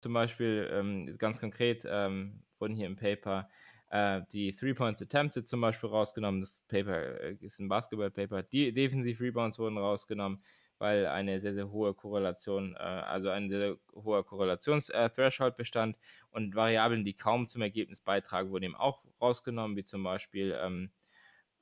Zum 0.00 0.12
Beispiel 0.12 0.68
ähm, 0.72 1.18
ganz 1.18 1.40
konkret 1.40 1.84
ähm, 1.88 2.44
wurden 2.58 2.74
hier 2.74 2.86
im 2.86 2.96
Paper 2.96 3.48
äh, 3.90 4.22
die 4.32 4.54
Three 4.54 4.74
Points 4.74 5.02
Attempted 5.02 5.46
zum 5.46 5.60
Beispiel 5.60 5.88
rausgenommen. 5.88 6.40
Das 6.40 6.62
Paper 6.68 7.20
äh, 7.20 7.36
ist 7.40 7.58
ein 7.58 7.68
Basketball-Paper. 7.68 8.42
Die 8.42 8.72
Defensive 8.72 9.22
Rebounds 9.22 9.58
wurden 9.58 9.78
rausgenommen, 9.78 10.42
weil 10.78 11.06
eine 11.06 11.40
sehr, 11.40 11.54
sehr 11.54 11.70
hohe 11.70 11.94
Korrelation, 11.94 12.74
äh, 12.76 12.78
also 12.78 13.30
ein 13.30 13.48
sehr, 13.48 13.76
hoher 13.94 14.24
Korrelations-Threshold 14.24 15.54
äh, 15.54 15.56
bestand 15.56 15.96
und 16.30 16.54
Variablen, 16.54 17.04
die 17.04 17.14
kaum 17.14 17.48
zum 17.48 17.62
Ergebnis 17.62 18.00
beitragen, 18.00 18.50
wurden 18.50 18.64
eben 18.64 18.76
auch 18.76 19.02
rausgenommen, 19.20 19.76
wie 19.76 19.84
zum 19.84 20.02
Beispiel, 20.02 20.56
ähm, 20.60 20.90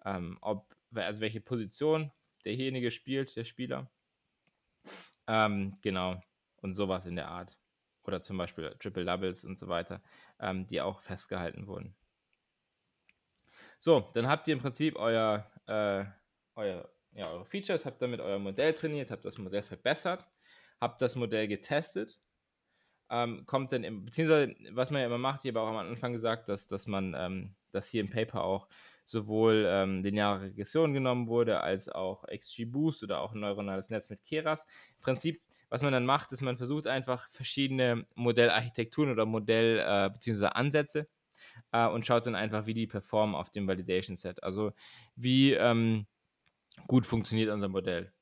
ähm, 0.05 0.39
ob, 0.41 0.75
also 0.95 1.21
welche 1.21 1.41
Position 1.41 2.11
derjenige 2.45 2.91
spielt, 2.91 3.37
der 3.37 3.45
Spieler. 3.45 3.91
Ähm, 5.27 5.79
genau. 5.83 6.21
Und 6.63 6.75
sowas 6.75 7.07
in 7.07 7.17
der 7.17 7.29
Art. 7.29 7.57
Oder 8.05 8.23
zum 8.23 8.39
Beispiel 8.39 8.75
Triple 8.79 9.05
Doubles 9.05 9.45
und 9.45 9.59
so 9.59 9.69
weiter, 9.69 10.01
ähm, 10.41 10.67
die 10.67 10.81
auch 10.81 11.01
festgehalten 11.01 11.67
wurden. 11.67 11.97
So, 13.79 14.11
dann 14.15 14.29
habt 14.29 14.49
ihr 14.49 14.55
im 14.55 14.61
Prinzip 14.61 14.97
euer, 14.97 15.51
äh, 15.67 16.05
euer, 16.55 16.89
ja, 17.13 17.29
eure 17.31 17.45
Features, 17.45 17.85
habt 17.85 18.01
damit 18.01 18.21
euer 18.21 18.39
Modell 18.39 18.73
trainiert, 18.75 19.11
habt 19.11 19.25
das 19.25 19.39
Modell 19.39 19.63
verbessert, 19.63 20.27
habt 20.81 21.03
das 21.03 21.17
Modell 21.17 21.49
getestet, 21.49 22.19
ähm, 23.11 23.45
kommt 23.47 23.73
dann, 23.73 23.85
im, 23.85 24.05
beziehungsweise 24.05 24.55
was 24.73 24.91
man 24.91 25.01
ja 25.01 25.07
immer 25.07 25.19
macht, 25.19 25.45
ich 25.45 25.51
habe 25.51 25.61
auch 25.61 25.69
am 25.69 25.77
Anfang 25.77 26.13
gesagt, 26.13 26.49
dass, 26.49 26.67
dass 26.67 26.87
man 26.87 27.15
ähm, 27.17 27.55
das 27.71 27.89
hier 27.89 28.01
im 28.01 28.11
Paper 28.11 28.43
auch 28.45 28.69
sowohl 29.07 29.65
ähm, 29.69 30.03
lineare 30.03 30.43
Regression 30.43 30.93
genommen 30.93 31.29
wurde, 31.29 31.61
als 31.61 31.89
auch 31.89 32.25
XGBoost 32.25 33.05
oder 33.05 33.21
auch 33.21 33.33
ein 33.33 33.41
neuronales 33.41 33.89
Netz 33.89 34.11
mit 34.11 34.25
Keras. 34.25 34.67
Im 34.97 35.01
Prinzip, 35.01 35.41
was 35.71 35.83
man 35.83 35.93
dann 35.93 36.05
macht, 36.05 36.33
ist, 36.33 36.43
man 36.43 36.59
versucht 36.59 36.87
einfach 36.87 37.31
verschiedene 37.31 38.07
Modellarchitekturen 38.17 39.11
oder 39.11 39.25
Modell- 39.25 39.79
äh, 39.79 40.11
bzw. 40.11 40.47
Ansätze 40.47 41.09
äh, 41.73 41.87
und 41.87 42.05
schaut 42.05 42.27
dann 42.27 42.35
einfach, 42.35 42.67
wie 42.67 42.75
die 42.75 42.87
performen 42.87 43.35
auf 43.37 43.51
dem 43.51 43.67
Validation 43.67 44.17
Set. 44.17 44.43
Also 44.43 44.73
wie 45.15 45.53
ähm, 45.53 46.07
gut 46.89 47.07
funktioniert 47.07 47.51
unser 47.51 47.69
Modell. 47.69 48.13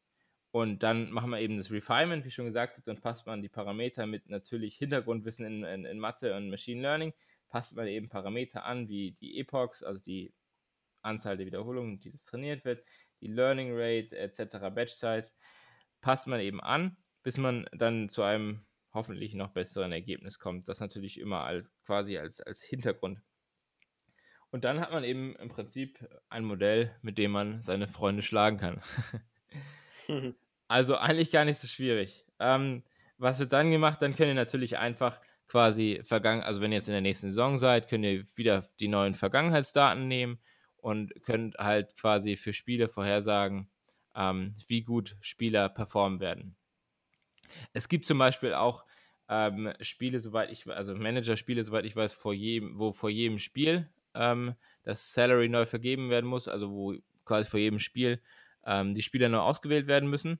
Und 0.50 0.84
dann 0.84 1.10
machen 1.10 1.30
wir 1.30 1.40
eben 1.40 1.56
das 1.56 1.72
Refinement, 1.72 2.24
wie 2.24 2.30
schon 2.30 2.46
gesagt, 2.46 2.80
dann 2.86 3.00
passt 3.00 3.26
man 3.26 3.42
die 3.42 3.48
Parameter 3.48 4.06
mit 4.06 4.28
natürlich 4.28 4.76
Hintergrundwissen 4.76 5.44
in, 5.44 5.64
in, 5.64 5.84
in 5.84 5.98
Mathe 5.98 6.36
und 6.36 6.48
Machine 6.48 6.80
Learning, 6.80 7.12
passt 7.48 7.74
man 7.74 7.88
eben 7.88 8.08
Parameter 8.08 8.64
an, 8.64 8.88
wie 8.88 9.12
die 9.20 9.40
Epochs, 9.40 9.82
also 9.82 10.04
die 10.04 10.32
Anzahl 11.04 11.36
der 11.36 11.46
Wiederholungen, 11.46 12.00
die 12.00 12.10
das 12.10 12.24
trainiert 12.24 12.64
wird, 12.64 12.84
die 13.20 13.28
Learning 13.28 13.70
Rate 13.72 14.16
etc., 14.16 14.58
Batch 14.74 14.92
Size, 14.92 15.30
passt 16.00 16.26
man 16.26 16.40
eben 16.40 16.60
an, 16.60 16.96
bis 17.22 17.38
man 17.38 17.66
dann 17.72 18.08
zu 18.08 18.22
einem 18.22 18.66
hoffentlich 18.92 19.34
noch 19.34 19.50
besseren 19.50 19.92
Ergebnis 19.92 20.38
kommt. 20.38 20.68
Das 20.68 20.80
natürlich 20.80 21.18
immer 21.18 21.44
als, 21.44 21.66
quasi 21.84 22.18
als, 22.18 22.40
als 22.40 22.62
Hintergrund. 22.62 23.20
Und 24.50 24.64
dann 24.64 24.80
hat 24.80 24.92
man 24.92 25.02
eben 25.02 25.34
im 25.36 25.48
Prinzip 25.48 25.98
ein 26.28 26.44
Modell, 26.44 26.94
mit 27.02 27.18
dem 27.18 27.32
man 27.32 27.62
seine 27.62 27.88
Freunde 27.88 28.22
schlagen 28.22 28.58
kann. 28.58 28.82
also 30.68 30.96
eigentlich 30.96 31.32
gar 31.32 31.44
nicht 31.44 31.58
so 31.58 31.66
schwierig. 31.66 32.24
Ähm, 32.38 32.84
was 33.18 33.40
wird 33.40 33.52
dann 33.52 33.72
gemacht? 33.72 34.00
Dann 34.00 34.14
könnt 34.14 34.28
ihr 34.28 34.34
natürlich 34.34 34.78
einfach 34.78 35.20
quasi 35.48 36.00
vergangen, 36.04 36.42
also 36.42 36.60
wenn 36.60 36.72
ihr 36.72 36.76
jetzt 36.76 36.88
in 36.88 36.94
der 36.94 37.00
nächsten 37.00 37.28
Saison 37.28 37.58
seid, 37.58 37.88
könnt 37.88 38.04
ihr 38.04 38.24
wieder 38.36 38.64
die 38.80 38.88
neuen 38.88 39.14
Vergangenheitsdaten 39.14 40.06
nehmen 40.06 40.38
und 40.84 41.14
könnt 41.22 41.56
halt 41.56 41.96
quasi 41.96 42.36
für 42.36 42.52
Spiele 42.52 42.88
vorhersagen, 42.90 43.70
ähm, 44.14 44.54
wie 44.68 44.82
gut 44.82 45.16
Spieler 45.22 45.70
performen 45.70 46.20
werden. 46.20 46.56
Es 47.72 47.88
gibt 47.88 48.04
zum 48.04 48.18
Beispiel 48.18 48.52
auch 48.52 48.84
ähm, 49.30 49.72
Spiele, 49.80 50.20
soweit 50.20 50.50
ich, 50.50 50.66
also 50.66 50.94
Manager-Spiele, 50.94 51.64
soweit 51.64 51.86
ich 51.86 51.96
weiß, 51.96 52.12
vor 52.12 52.34
jedem, 52.34 52.78
wo 52.78 52.92
vor 52.92 53.08
jedem 53.08 53.38
Spiel 53.38 53.88
ähm, 54.12 54.56
das 54.82 55.14
Salary 55.14 55.48
neu 55.48 55.64
vergeben 55.64 56.10
werden 56.10 56.26
muss, 56.26 56.48
also 56.48 56.70
wo 56.70 56.94
quasi 57.24 57.48
vor 57.48 57.60
jedem 57.60 57.78
Spiel 57.78 58.20
ähm, 58.66 58.94
die 58.94 59.02
Spieler 59.02 59.30
neu 59.30 59.38
ausgewählt 59.38 59.86
werden 59.86 60.10
müssen. 60.10 60.38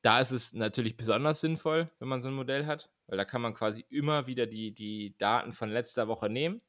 Da 0.00 0.20
ist 0.20 0.30
es 0.30 0.52
natürlich 0.52 0.96
besonders 0.96 1.40
sinnvoll, 1.40 1.90
wenn 1.98 2.06
man 2.06 2.22
so 2.22 2.28
ein 2.28 2.34
Modell 2.34 2.66
hat, 2.66 2.88
weil 3.08 3.18
da 3.18 3.24
kann 3.24 3.42
man 3.42 3.54
quasi 3.54 3.84
immer 3.90 4.28
wieder 4.28 4.46
die, 4.46 4.70
die 4.70 5.18
Daten 5.18 5.52
von 5.52 5.70
letzter 5.70 6.06
Woche 6.06 6.30
nehmen 6.30 6.60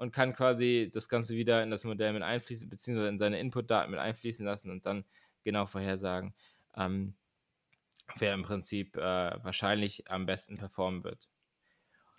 und 0.00 0.12
kann 0.12 0.34
quasi 0.34 0.90
das 0.92 1.08
Ganze 1.08 1.36
wieder 1.36 1.62
in 1.62 1.70
das 1.70 1.84
Modell 1.84 2.12
mit 2.12 2.22
einfließen, 2.22 2.68
beziehungsweise 2.70 3.08
in 3.10 3.18
seine 3.18 3.40
Input-Daten 3.40 3.90
mit 3.90 4.00
einfließen 4.00 4.44
lassen 4.44 4.70
und 4.70 4.86
dann 4.86 5.04
genau 5.44 5.66
vorhersagen, 5.66 6.34
ähm, 6.76 7.16
wer 8.16 8.34
im 8.34 8.42
Prinzip 8.44 8.96
äh, 8.96 9.00
wahrscheinlich 9.44 10.08
am 10.10 10.24
besten 10.26 10.56
performen 10.58 11.02
wird. 11.04 11.28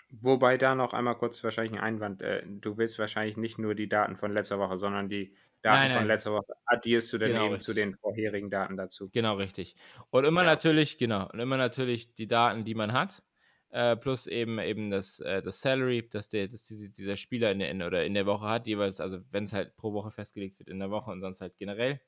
Wobei 0.10 0.58
da 0.58 0.76
noch 0.76 0.94
einmal 0.94 1.18
kurz 1.18 1.44
wahrscheinlich 1.44 1.74
ein 1.80 1.84
Einwand. 1.84 2.22
Äh, 2.22 2.44
du 2.46 2.78
willst 2.78 3.00
wahrscheinlich 3.00 3.38
nicht 3.38 3.58
nur 3.58 3.76
die 3.76 3.88
Daten 3.90 4.18
von 4.18 4.34
letzter 4.34 4.60
Woche, 4.60 4.78
sondern 4.78 5.10
die 5.10 5.36
Daten 5.62 5.88
Nein, 5.88 5.90
von 5.90 6.04
nein. 6.04 6.08
letzter 6.08 6.34
Woche 6.34 6.54
addierst 6.66 7.14
du 7.14 7.18
dann 7.18 7.34
Genau, 7.34 7.36
eben 7.36 7.60
zu 7.60 7.74
richtig. 7.74 7.74
den 7.74 7.96
vorherigen 7.98 8.50
Daten 8.50 8.76
dazu. 8.78 9.12
Genau, 9.14 9.36
richtig. 9.36 9.76
Und 10.10 10.24
immer 10.26 10.44
Ja. 10.44 10.46
natürlich, 10.46 10.98
genau, 10.98 11.28
und 11.30 11.40
immer 11.40 11.58
natürlich 11.58 12.16
die 12.16 12.28
Daten, 12.28 12.64
die 12.64 12.76
man 12.76 12.94
hat, 12.94 13.24
äh, 13.72 13.96
plus 13.96 14.28
eben 14.28 14.60
eben 14.60 14.92
das, 14.92 15.20
äh, 15.20 15.42
das 15.42 15.62
Salary, 15.62 16.08
das 16.10 16.28
der, 16.28 16.48
dass 16.48 16.66
diese, 16.66 16.90
dieser 16.90 17.18
Spieler 17.18 17.52
in 17.52 17.60
der, 17.60 17.70
in, 17.72 17.82
oder 17.82 18.06
in 18.06 18.14
der 18.14 18.26
Woche 18.26 18.48
hat, 18.48 18.68
jeweils, 18.68 19.00
also 19.00 19.20
wenn 19.32 19.46
es 19.46 19.54
halt 19.54 19.76
pro 19.78 19.94
Woche 19.94 20.12
festgelegt 20.12 20.60
wird 20.60 20.70
in 20.70 20.80
der 20.80 20.92
Woche 20.92 21.12
und 21.12 21.22
sonst 21.22 21.42
halt 21.42 21.58
generell. 21.58 22.02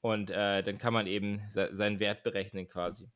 Und 0.00 0.30
äh, 0.30 0.62
dann 0.62 0.78
kann 0.78 0.92
man 0.92 1.06
eben 1.06 1.42
se 1.50 1.68
seinen 1.72 1.98
Wert 1.98 2.22
berechnen 2.22 2.68
quasi. 2.68 3.10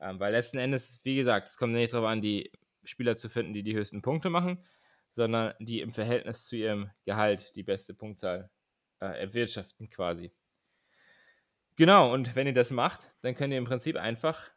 Ähm, 0.00 0.20
weil 0.20 0.32
letzten 0.32 0.58
Endes, 0.58 1.00
wie 1.04 1.16
gesagt, 1.16 1.48
es 1.48 1.56
kommt 1.56 1.72
nicht 1.72 1.92
darauf 1.92 2.08
an, 2.08 2.22
die 2.22 2.50
Spieler 2.84 3.16
zu 3.16 3.28
finden, 3.28 3.52
die 3.52 3.62
die 3.62 3.74
höchsten 3.74 4.02
Punkte 4.02 4.30
machen, 4.30 4.64
sondern 5.10 5.54
die 5.58 5.80
im 5.80 5.92
Verhältnis 5.92 6.46
zu 6.46 6.56
ihrem 6.56 6.90
Gehalt 7.04 7.54
die 7.56 7.62
beste 7.62 7.94
Punktzahl 7.94 8.50
äh, 9.00 9.20
erwirtschaften 9.20 9.90
quasi. 9.90 10.32
Genau, 11.76 12.12
und 12.12 12.36
wenn 12.36 12.46
ihr 12.46 12.54
das 12.54 12.70
macht, 12.70 13.10
dann 13.20 13.34
könnt 13.34 13.52
ihr 13.52 13.58
im 13.58 13.64
Prinzip 13.64 13.96
einfach 13.96 14.50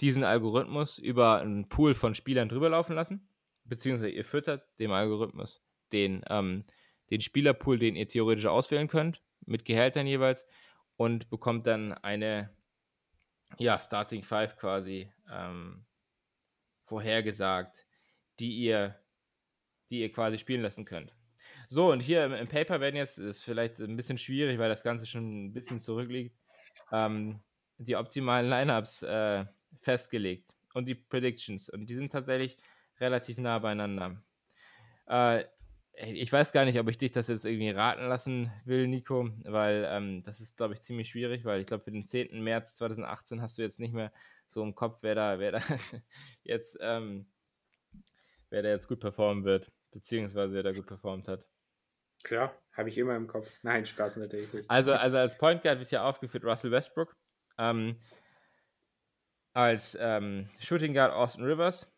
diesen 0.00 0.24
Algorithmus 0.24 0.98
über 0.98 1.40
einen 1.40 1.68
Pool 1.68 1.94
von 1.94 2.14
Spielern 2.14 2.48
drüber 2.48 2.68
laufen 2.68 2.94
lassen, 2.94 3.28
beziehungsweise 3.64 4.10
ihr 4.10 4.24
füttert 4.24 4.66
dem 4.78 4.92
Algorithmus 4.92 5.62
den, 5.92 6.24
ähm, 6.28 6.64
den 7.10 7.20
Spielerpool, 7.20 7.78
den 7.78 7.96
ihr 7.96 8.08
theoretisch 8.08 8.46
auswählen 8.46 8.88
könnt, 8.88 9.22
mit 9.44 9.64
Gehältern 9.64 10.06
jeweils, 10.06 10.46
und 10.96 11.30
bekommt 11.30 11.66
dann 11.66 11.92
eine 11.92 12.54
ja, 13.58 13.80
Starting 13.80 14.22
Five 14.22 14.56
quasi 14.56 15.12
ähm, 15.30 15.84
vorhergesagt, 16.84 17.86
die 18.38 18.56
ihr, 18.56 18.98
die 19.90 20.00
ihr 20.00 20.12
quasi 20.12 20.38
spielen 20.38 20.62
lassen 20.62 20.84
könnt. 20.84 21.14
So, 21.68 21.90
und 21.90 22.00
hier 22.00 22.24
im, 22.24 22.48
Paper 22.48 22.80
werden 22.80 22.96
jetzt, 22.96 23.18
das 23.18 23.24
ist 23.24 23.42
vielleicht 23.42 23.80
ein 23.80 23.96
bisschen 23.96 24.18
schwierig, 24.18 24.58
weil 24.58 24.68
das 24.68 24.82
Ganze 24.82 25.06
schon 25.06 25.46
ein 25.46 25.52
bisschen 25.52 25.80
zurückliegt, 25.80 26.36
ähm, 26.92 27.40
die 27.78 27.96
optimalen 27.96 28.48
Lineups 28.48 29.02
äh, 29.02 29.44
festgelegt 29.80 30.54
und 30.74 30.86
die 30.86 30.94
Predictions. 30.94 31.68
Und 31.68 31.86
die 31.86 31.94
sind 31.94 32.12
tatsächlich 32.12 32.56
relativ 33.00 33.38
nah 33.38 33.58
beieinander. 33.58 34.22
Äh, 35.06 35.44
ich 35.94 36.32
weiß 36.32 36.52
gar 36.52 36.64
nicht, 36.64 36.78
ob 36.78 36.88
ich 36.88 36.96
dich 36.96 37.10
das 37.10 37.28
jetzt 37.28 37.44
irgendwie 37.44 37.70
raten 37.70 38.08
lassen 38.08 38.50
will, 38.64 38.88
Nico, 38.88 39.30
weil 39.44 39.86
ähm, 39.88 40.22
das 40.22 40.40
ist, 40.40 40.56
glaube 40.56 40.74
ich, 40.74 40.80
ziemlich 40.80 41.10
schwierig, 41.10 41.44
weil 41.44 41.60
ich 41.60 41.66
glaube, 41.66 41.84
für 41.84 41.90
den 41.90 42.04
10. 42.04 42.42
März 42.42 42.76
2018 42.76 43.42
hast 43.42 43.58
du 43.58 43.62
jetzt 43.62 43.78
nicht 43.78 43.92
mehr 43.92 44.10
so 44.48 44.62
im 44.62 44.74
Kopf, 44.74 44.98
wer 45.02 45.14
da, 45.14 45.38
wer 45.38 45.52
da 45.52 45.60
jetzt, 46.44 46.78
ähm, 46.80 47.26
wer 48.48 48.62
da 48.62 48.70
jetzt 48.70 48.88
gut 48.88 49.00
performen 49.00 49.44
wird, 49.44 49.70
beziehungsweise 49.90 50.54
wer 50.54 50.62
da 50.62 50.72
gut 50.72 50.86
performt 50.86 51.28
hat. 51.28 51.44
Klar, 52.22 52.56
habe 52.72 52.88
ich 52.88 52.96
immer 52.98 53.16
im 53.16 53.26
Kopf. 53.26 53.50
Nein, 53.62 53.84
Spaß 53.84 54.16
natürlich 54.16 54.52
nicht. 54.52 54.70
Also, 54.70 54.92
also 54.92 55.16
als 55.18 55.36
Point 55.36 55.62
Guard 55.62 55.78
wird 55.78 55.88
hier 55.88 56.04
aufgeführt 56.04 56.44
Russell 56.44 56.70
Westbrook. 56.70 57.16
Ähm, 57.58 57.96
als 59.52 59.96
ähm, 60.00 60.48
Shooting 60.58 60.94
Guard 60.94 61.12
Austin 61.12 61.44
Rivers. 61.44 61.90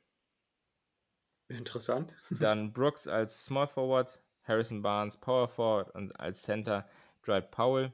Interessant. 1.49 2.13
Dann 2.41 2.73
Brooks 2.73 3.07
als 3.07 3.45
Small 3.45 3.69
Forward, 3.69 4.21
Harrison 4.43 4.83
Barnes 4.83 5.17
Power 5.17 5.49
Forward 5.49 5.95
und 5.95 6.19
als 6.19 6.43
Center 6.43 6.89
Dwight 7.25 7.51
Powell. 7.51 7.93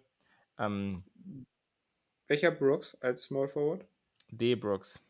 Ähm, 0.58 1.04
Welcher 2.28 2.50
Brooks 2.50 2.94
als 3.00 3.24
Small 3.24 3.48
Forward? 3.48 3.86
D. 4.30 4.54
Brooks. 4.54 5.00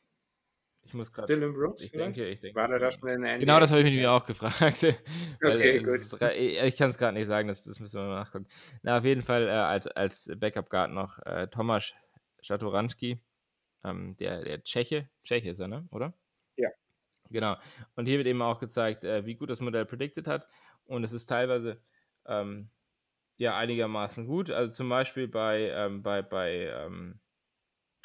Ich 0.82 0.94
muss 0.94 1.12
gerade. 1.12 1.32
Dylan 1.32 1.52
Brooks? 1.52 1.82
Ich 1.82 1.92
denke, 1.92 2.26
ich 2.26 2.40
denke. 2.40 2.58
War 2.58 2.68
der 2.68 2.78
da 2.78 2.90
schon 2.90 3.08
in 3.10 3.22
der 3.22 3.32
NBA? 3.32 3.40
Genau, 3.40 3.60
das 3.60 3.70
habe 3.70 3.80
ich 3.80 3.84
mich 3.84 3.92
nämlich 3.92 4.08
auch 4.08 4.24
gefragt. 4.26 4.82
Okay, 5.42 5.76
ist 5.76 6.12
ich 6.22 6.76
kann 6.76 6.90
es 6.90 6.98
gerade 6.98 7.16
nicht 7.16 7.28
sagen, 7.28 7.48
das, 7.48 7.64
das 7.64 7.80
müssen 7.80 8.00
wir 8.00 8.08
mal 8.08 8.20
nachgucken. 8.20 8.46
Na, 8.82 8.98
auf 8.98 9.04
jeden 9.04 9.22
Fall 9.22 9.46
äh, 9.46 9.50
als, 9.50 9.86
als 9.86 10.30
Backup 10.36 10.70
Guard 10.70 10.92
noch 10.92 11.18
äh, 11.26 11.46
Tomasz 11.48 11.94
Szatoranski, 12.42 13.20
ähm, 13.84 14.16
der, 14.16 14.42
der 14.44 14.62
Tscheche. 14.62 15.08
Tscheche 15.24 15.50
ist 15.50 15.60
er, 15.60 15.68
ne? 15.68 15.88
Oder? 15.90 16.14
Ja. 16.56 16.70
Genau. 17.30 17.56
Und 17.96 18.06
hier 18.06 18.18
wird 18.18 18.26
eben 18.26 18.42
auch 18.42 18.58
gezeigt, 18.58 19.04
äh, 19.04 19.24
wie 19.24 19.36
gut 19.36 19.50
das 19.50 19.60
Modell 19.60 19.86
predicted 19.86 20.26
hat. 20.26 20.48
Und 20.84 21.04
es 21.04 21.12
ist 21.12 21.26
teilweise 21.26 21.80
ähm, 22.26 22.70
ja 23.36 23.56
einigermaßen 23.56 24.26
gut. 24.26 24.50
Also 24.50 24.72
zum 24.72 24.88
Beispiel 24.88 25.28
bei, 25.28 25.70
ähm, 25.70 26.02
bei, 26.02 26.22
bei 26.22 26.66
ähm, 26.66 27.20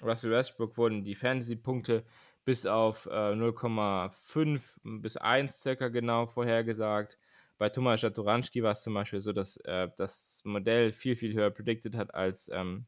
Russell 0.01 0.31
Westbrook 0.31 0.77
wurden 0.77 1.03
die 1.03 1.15
Fantasy-Punkte 1.15 2.05
bis 2.45 2.65
auf 2.65 3.07
äh, 3.07 3.33
0,5 3.33 5.01
bis 5.01 5.17
1 5.17 5.61
circa 5.61 5.87
genau 5.87 6.27
vorhergesagt. 6.27 7.17
Bei 7.57 7.69
Thomas 7.69 8.01
Jatoranski 8.01 8.61
war 8.63 8.73
es 8.73 8.83
zum 8.83 8.93
Beispiel 8.93 9.21
so, 9.21 9.33
dass 9.33 9.57
äh, 9.57 9.89
das 9.97 10.41
Modell 10.43 10.91
viel, 10.91 11.15
viel 11.15 11.33
höher 11.33 11.51
predicted 11.51 11.95
hat, 11.95 12.13
als, 12.13 12.49
ähm, 12.53 12.85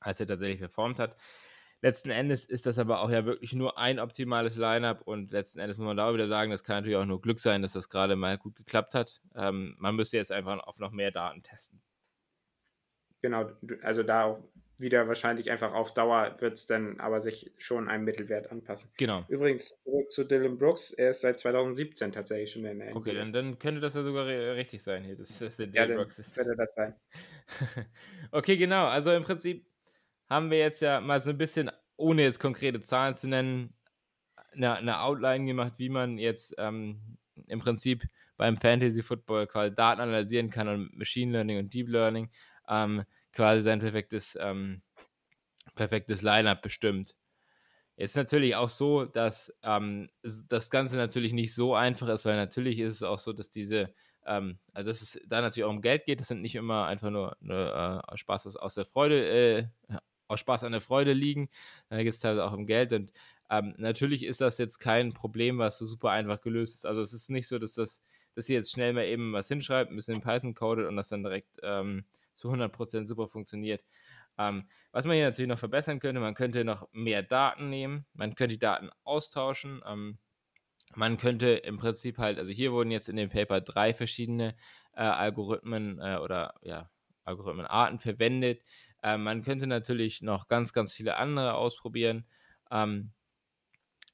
als 0.00 0.20
er 0.20 0.26
tatsächlich 0.26 0.58
performt 0.58 0.98
hat. 0.98 1.16
Letzten 1.84 2.08
Endes 2.08 2.46
ist 2.46 2.64
das 2.64 2.78
aber 2.78 3.02
auch 3.02 3.10
ja 3.10 3.26
wirklich 3.26 3.52
nur 3.52 3.76
ein 3.76 3.98
optimales 3.98 4.56
Lineup 4.56 5.02
und 5.02 5.32
letzten 5.32 5.58
Endes 5.58 5.76
muss 5.76 5.84
man 5.84 5.98
da 5.98 6.08
auch 6.08 6.14
wieder 6.14 6.28
sagen, 6.28 6.50
das 6.50 6.64
kann 6.64 6.76
natürlich 6.76 6.96
auch 6.96 7.04
nur 7.04 7.20
Glück 7.20 7.38
sein, 7.38 7.60
dass 7.60 7.74
das 7.74 7.90
gerade 7.90 8.16
mal 8.16 8.38
gut 8.38 8.56
geklappt 8.56 8.94
hat. 8.94 9.20
Ähm, 9.34 9.76
man 9.78 9.94
müsste 9.94 10.16
jetzt 10.16 10.32
einfach 10.32 10.66
auf 10.66 10.78
noch 10.78 10.92
mehr 10.92 11.10
Daten 11.10 11.42
testen. 11.42 11.82
Genau, 13.20 13.50
also 13.82 14.02
da 14.02 14.24
auch 14.24 14.38
wieder 14.78 15.08
wahrscheinlich 15.08 15.50
einfach 15.50 15.74
auf 15.74 15.92
Dauer 15.92 16.36
wird 16.40 16.54
es 16.54 16.66
dann 16.66 17.00
aber 17.00 17.20
sich 17.20 17.52
schon 17.58 17.86
einem 17.88 18.04
Mittelwert 18.04 18.50
anpassen. 18.50 18.90
Genau. 18.96 19.26
Übrigens, 19.28 19.74
zurück 19.84 20.10
zu 20.10 20.24
Dylan 20.24 20.56
Brooks, 20.56 20.90
er 20.94 21.10
ist 21.10 21.20
seit 21.20 21.38
2017 21.38 22.12
tatsächlich 22.12 22.52
schon 22.52 22.64
in 22.64 22.78
der 22.78 22.92
NBA. 22.92 22.98
Okay, 22.98 23.14
dann, 23.14 23.34
dann 23.34 23.58
könnte 23.58 23.82
das 23.82 23.92
ja 23.92 24.02
sogar 24.02 24.24
richtig 24.24 24.82
sein 24.82 25.04
hier, 25.04 25.16
dass 25.16 25.38
das 25.38 25.58
der 25.58 25.66
ja, 25.66 25.72
Dale 25.72 25.88
dann 25.88 25.96
Brooks 25.98 26.18
ist. 26.18 26.34
könnte 26.34 26.56
das 26.56 26.74
sein. 26.74 26.94
okay, 28.32 28.56
genau. 28.56 28.86
Also 28.86 29.12
im 29.12 29.24
Prinzip 29.24 29.66
haben 30.28 30.50
wir 30.50 30.58
jetzt 30.58 30.80
ja 30.80 31.00
mal 31.00 31.20
so 31.20 31.30
ein 31.30 31.38
bisschen, 31.38 31.70
ohne 31.96 32.22
jetzt 32.22 32.40
konkrete 32.40 32.80
Zahlen 32.80 33.14
zu 33.14 33.28
nennen, 33.28 33.74
eine, 34.52 34.74
eine 34.74 35.00
Outline 35.00 35.46
gemacht, 35.46 35.74
wie 35.78 35.88
man 35.88 36.18
jetzt 36.18 36.54
ähm, 36.58 37.18
im 37.46 37.60
Prinzip 37.60 38.04
beim 38.36 38.56
Fantasy 38.56 39.02
Football 39.02 39.46
quasi 39.46 39.74
Daten 39.74 40.00
analysieren 40.00 40.50
kann 40.50 40.68
und 40.68 40.96
Machine 40.96 41.32
Learning 41.32 41.58
und 41.58 41.74
Deep 41.74 41.88
Learning 41.88 42.30
ähm, 42.68 43.04
quasi 43.32 43.60
sein 43.60 43.80
perfektes, 43.80 44.36
ähm, 44.40 44.82
perfektes 45.74 46.22
Lineup 46.22 46.62
bestimmt. 46.62 47.14
Jetzt 47.96 48.16
natürlich 48.16 48.56
auch 48.56 48.70
so, 48.70 49.04
dass 49.04 49.56
ähm, 49.62 50.10
das 50.48 50.70
Ganze 50.70 50.96
natürlich 50.96 51.32
nicht 51.32 51.54
so 51.54 51.74
einfach 51.74 52.08
ist, 52.08 52.24
weil 52.24 52.36
natürlich 52.36 52.80
ist 52.80 52.96
es 52.96 53.02
auch 53.04 53.20
so, 53.20 53.32
dass 53.32 53.50
diese, 53.50 53.94
ähm, 54.26 54.58
also 54.72 54.90
dass 54.90 55.00
es 55.00 55.20
da 55.28 55.40
natürlich 55.40 55.64
auch 55.64 55.70
um 55.70 55.82
Geld 55.82 56.04
geht, 56.04 56.18
das 56.18 56.28
sind 56.28 56.42
nicht 56.42 56.56
immer 56.56 56.86
einfach 56.86 57.10
nur, 57.10 57.36
nur 57.40 58.02
äh, 58.08 58.16
Spaß 58.16 58.48
aus, 58.48 58.56
aus 58.56 58.74
der 58.74 58.84
Freude, 58.84 59.28
äh, 59.28 59.68
aus 60.34 60.40
Spaß 60.40 60.64
an 60.64 60.72
der 60.72 60.80
Freude 60.80 61.12
liegen, 61.12 61.48
da 61.88 62.02
geht 62.02 62.12
es 62.12 62.20
teilweise 62.20 62.44
auch 62.44 62.52
um 62.52 62.66
Geld 62.66 62.92
und 62.92 63.12
ähm, 63.50 63.74
natürlich 63.76 64.24
ist 64.24 64.40
das 64.40 64.58
jetzt 64.58 64.78
kein 64.78 65.12
Problem, 65.12 65.58
was 65.58 65.78
so 65.78 65.86
super 65.86 66.10
einfach 66.10 66.40
gelöst 66.40 66.74
ist. 66.74 66.86
Also 66.86 67.02
es 67.02 67.12
ist 67.12 67.30
nicht 67.30 67.46
so, 67.46 67.58
dass 67.58 67.74
das, 67.74 68.02
dass 68.34 68.48
ihr 68.48 68.56
jetzt 68.56 68.72
schnell 68.72 68.92
mal 68.92 69.04
eben 69.04 69.32
was 69.32 69.48
hinschreibt, 69.48 69.90
ein 69.90 69.96
bisschen 69.96 70.16
in 70.16 70.20
Python 70.22 70.54
codet 70.54 70.86
und 70.86 70.96
das 70.96 71.08
dann 71.08 71.22
direkt 71.22 71.58
ähm, 71.62 72.04
zu 72.34 72.50
100% 72.50 73.06
super 73.06 73.28
funktioniert. 73.28 73.84
Ähm, 74.38 74.64
was 74.92 75.04
man 75.04 75.16
hier 75.16 75.26
natürlich 75.26 75.48
noch 75.48 75.58
verbessern 75.58 76.00
könnte, 76.00 76.20
man 76.20 76.34
könnte 76.34 76.64
noch 76.64 76.88
mehr 76.92 77.22
Daten 77.22 77.70
nehmen, 77.70 78.06
man 78.14 78.34
könnte 78.34 78.54
die 78.54 78.58
Daten 78.58 78.90
austauschen, 79.04 79.82
ähm, 79.86 80.18
man 80.96 81.18
könnte 81.18 81.48
im 81.48 81.76
Prinzip 81.76 82.18
halt, 82.18 82.38
also 82.38 82.52
hier 82.52 82.72
wurden 82.72 82.90
jetzt 82.90 83.08
in 83.08 83.16
dem 83.16 83.28
Paper 83.28 83.60
drei 83.60 83.94
verschiedene 83.94 84.54
äh, 84.94 85.02
Algorithmen 85.02 85.98
äh, 86.00 86.18
oder 86.18 86.54
ja, 86.62 86.90
Algorithmenarten 87.24 87.98
verwendet. 87.98 88.62
Äh, 89.04 89.18
man 89.18 89.42
könnte 89.42 89.66
natürlich 89.66 90.22
noch 90.22 90.48
ganz, 90.48 90.72
ganz 90.72 90.94
viele 90.94 91.16
andere 91.18 91.54
ausprobieren. 91.54 92.26
Ähm, 92.70 93.12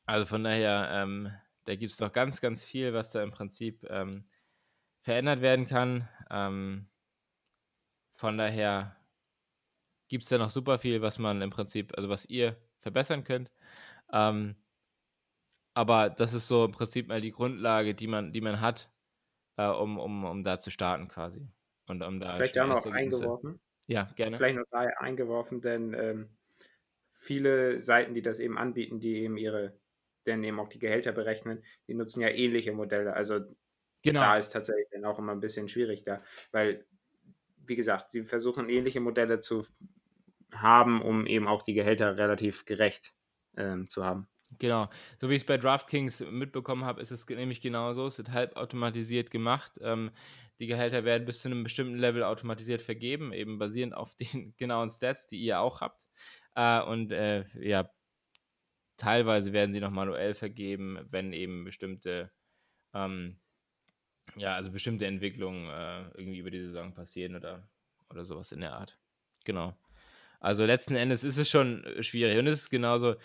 also 0.05 0.27
von 0.27 0.43
daher, 0.43 0.89
ähm, 0.91 1.33
da 1.65 1.77
gibt 1.77 1.93
es 1.93 2.01
noch 2.01 2.13
ganz, 2.13 2.41
ganz 2.41 2.65
viel, 2.65 2.93
was 2.93 3.13
da 3.13 3.23
im 3.23 3.31
Prinzip 3.31 3.87
ähm, 3.89 4.25
verändert 5.03 5.41
werden 5.43 5.67
kann. 5.67 6.09
Ähm, 6.29 6.89
von 8.17 8.37
daher 8.37 8.97
gibt 10.09 10.25
es 10.25 10.29
da 10.29 10.39
noch 10.39 10.51
super 10.51 10.81
viel, 10.81 11.01
was 11.03 11.21
man 11.21 11.41
im 11.41 11.51
Prinzip, 11.51 11.97
also 11.97 12.09
was 12.09 12.27
ihr 12.27 12.57
verbessern 12.81 13.23
könnt. 13.23 13.53
Ähm, 14.13 14.57
aber 15.73 16.11
das 16.11 16.33
ist 16.33 16.49
so 16.49 16.65
im 16.65 16.73
Prinzip 16.73 17.07
mal 17.07 17.21
die 17.21 17.31
Grundlage, 17.31 17.95
die 17.95 18.09
man, 18.09 18.33
die 18.33 18.41
man 18.41 18.61
hat, 18.61 18.91
äh, 19.57 19.69
um, 19.69 20.01
um, 20.01 20.25
um 20.25 20.43
da 20.43 20.59
zu 20.59 20.73
starten 20.73 21.07
quasi. 21.07 21.49
Und 21.87 22.03
um 22.03 22.19
da 22.19 22.35
Vielleicht 22.35 22.57
da 22.57 22.67
noch 22.67 22.85
eingeworfen. 22.87 23.61
Ja, 23.91 24.09
gerne. 24.15 24.37
Vielleicht 24.37 24.57
noch 24.57 24.67
da 24.71 24.83
eingeworfen, 24.99 25.61
denn 25.61 25.95
ähm, 25.95 26.29
viele 27.13 27.81
Seiten, 27.81 28.15
die 28.15 28.23
das 28.23 28.39
eben 28.39 28.57
anbieten, 28.57 29.01
die 29.01 29.17
eben 29.17 29.37
ihre, 29.37 29.77
denn 30.27 30.45
eben 30.45 30.61
auch 30.61 30.69
die 30.69 30.79
Gehälter 30.79 31.11
berechnen, 31.11 31.65
die 31.89 31.95
nutzen 31.95 32.21
ja 32.21 32.29
ähnliche 32.29 32.71
Modelle. 32.71 33.15
Also 33.15 33.41
genau. 34.03 34.21
da 34.21 34.37
ist 34.37 34.51
tatsächlich 34.51 34.87
dann 34.93 35.05
auch 35.05 35.19
immer 35.19 35.33
ein 35.33 35.41
bisschen 35.41 35.67
schwierig 35.67 36.05
da, 36.05 36.23
weil, 36.53 36.87
wie 37.67 37.75
gesagt, 37.75 38.13
sie 38.13 38.23
versuchen 38.23 38.69
ähnliche 38.69 39.01
Modelle 39.01 39.41
zu 39.41 39.67
haben, 40.53 41.03
um 41.03 41.27
eben 41.27 41.49
auch 41.49 41.63
die 41.63 41.75
Gehälter 41.75 42.17
relativ 42.17 42.67
gerecht 42.67 43.13
ähm, 43.57 43.89
zu 43.89 44.05
haben. 44.05 44.29
Genau. 44.61 44.89
So 45.21 45.29
wie 45.29 45.35
ich 45.35 45.43
es 45.43 45.47
bei 45.47 45.59
DraftKings 45.59 46.21
mitbekommen 46.31 46.85
habe, 46.85 47.01
ist 47.01 47.11
es 47.11 47.29
nämlich 47.29 47.61
genauso. 47.61 48.07
Es 48.07 48.19
wird 48.19 48.31
halb 48.31 48.57
automatisiert 48.57 49.33
gemacht. 49.33 49.81
Ähm, 49.83 50.13
die 50.61 50.67
Gehälter 50.67 51.05
werden 51.05 51.25
bis 51.25 51.41
zu 51.41 51.49
einem 51.49 51.65
bestimmten 51.65 51.97
Level 51.97 52.23
automatisiert 52.23 52.83
vergeben, 52.83 53.33
eben 53.33 53.59
basierend 53.59 53.95
auf 53.95 54.15
den 54.17 54.55
genauen 54.57 54.91
Stats, 54.91 55.27
die 55.27 55.41
ihr 55.41 55.61
auch 55.61 55.81
habt. 55.81 56.07
Äh, 56.55 56.83
und 56.83 57.11
äh, 57.11 57.47
ja, 57.59 57.91
teilweise 58.97 59.53
werden 59.53 59.73
sie 59.73 59.81
noch 59.81 59.91
manuell 59.91 60.35
vergeben, 60.35 60.99
wenn 61.11 61.33
eben 61.33 61.65
bestimmte, 61.65 62.31
ähm, 62.93 63.41
ja, 64.37 64.55
also 64.55 64.71
bestimmte 64.71 65.07
Entwicklungen 65.07 65.69
äh, 65.71 66.11
irgendwie 66.19 66.39
über 66.39 66.51
die 66.51 66.61
Saison 66.61 66.93
passieren 66.93 67.35
oder, 67.35 67.67
oder 68.11 68.25
sowas 68.25 68.53
in 68.53 68.61
der 68.61 68.75
Art. 68.75 68.99
Genau. 69.45 69.75
Also 70.41 70.67
letzten 70.67 70.95
Endes 70.95 71.25
ist 71.25 71.39
es 71.39 71.49
schon 71.49 71.85
schwierig. 72.01 72.39
Und 72.39 72.47
es 72.47 72.63
ist 72.63 72.71
genauso, 72.71 73.17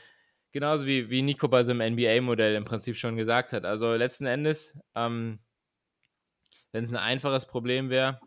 genauso 0.51 0.86
wie, 0.86 1.09
wie 1.09 1.21
Nico 1.21 1.49
bei 1.49 1.63
seinem 1.63 1.93
NBA-Modell 1.93 2.55
im 2.55 2.65
Prinzip 2.65 2.95
schon 2.97 3.17
gesagt 3.17 3.51
hat. 3.51 3.65
Also 3.65 3.93
letzten 3.95 4.25
Endes, 4.25 4.77
ähm, 4.95 5.39
wenn 6.76 6.84
es 6.84 6.91
ein 6.91 6.97
einfaches 6.97 7.45
Problem 7.45 7.89
wäre, 7.89 8.19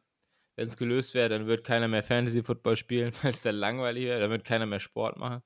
wenn 0.56 0.66
es 0.66 0.78
gelöst 0.78 1.12
wäre, 1.12 1.28
dann 1.28 1.46
wird 1.46 1.64
keiner 1.64 1.86
mehr 1.86 2.02
Fantasy-Football 2.02 2.76
spielen, 2.76 3.12
weil 3.22 3.32
es 3.32 3.42
dann 3.42 3.56
langweilig 3.56 4.04
wäre, 4.04 4.20
dann 4.20 4.30
wird 4.30 4.46
keiner 4.46 4.64
mehr 4.64 4.80
Sport 4.80 5.18
machen. 5.18 5.42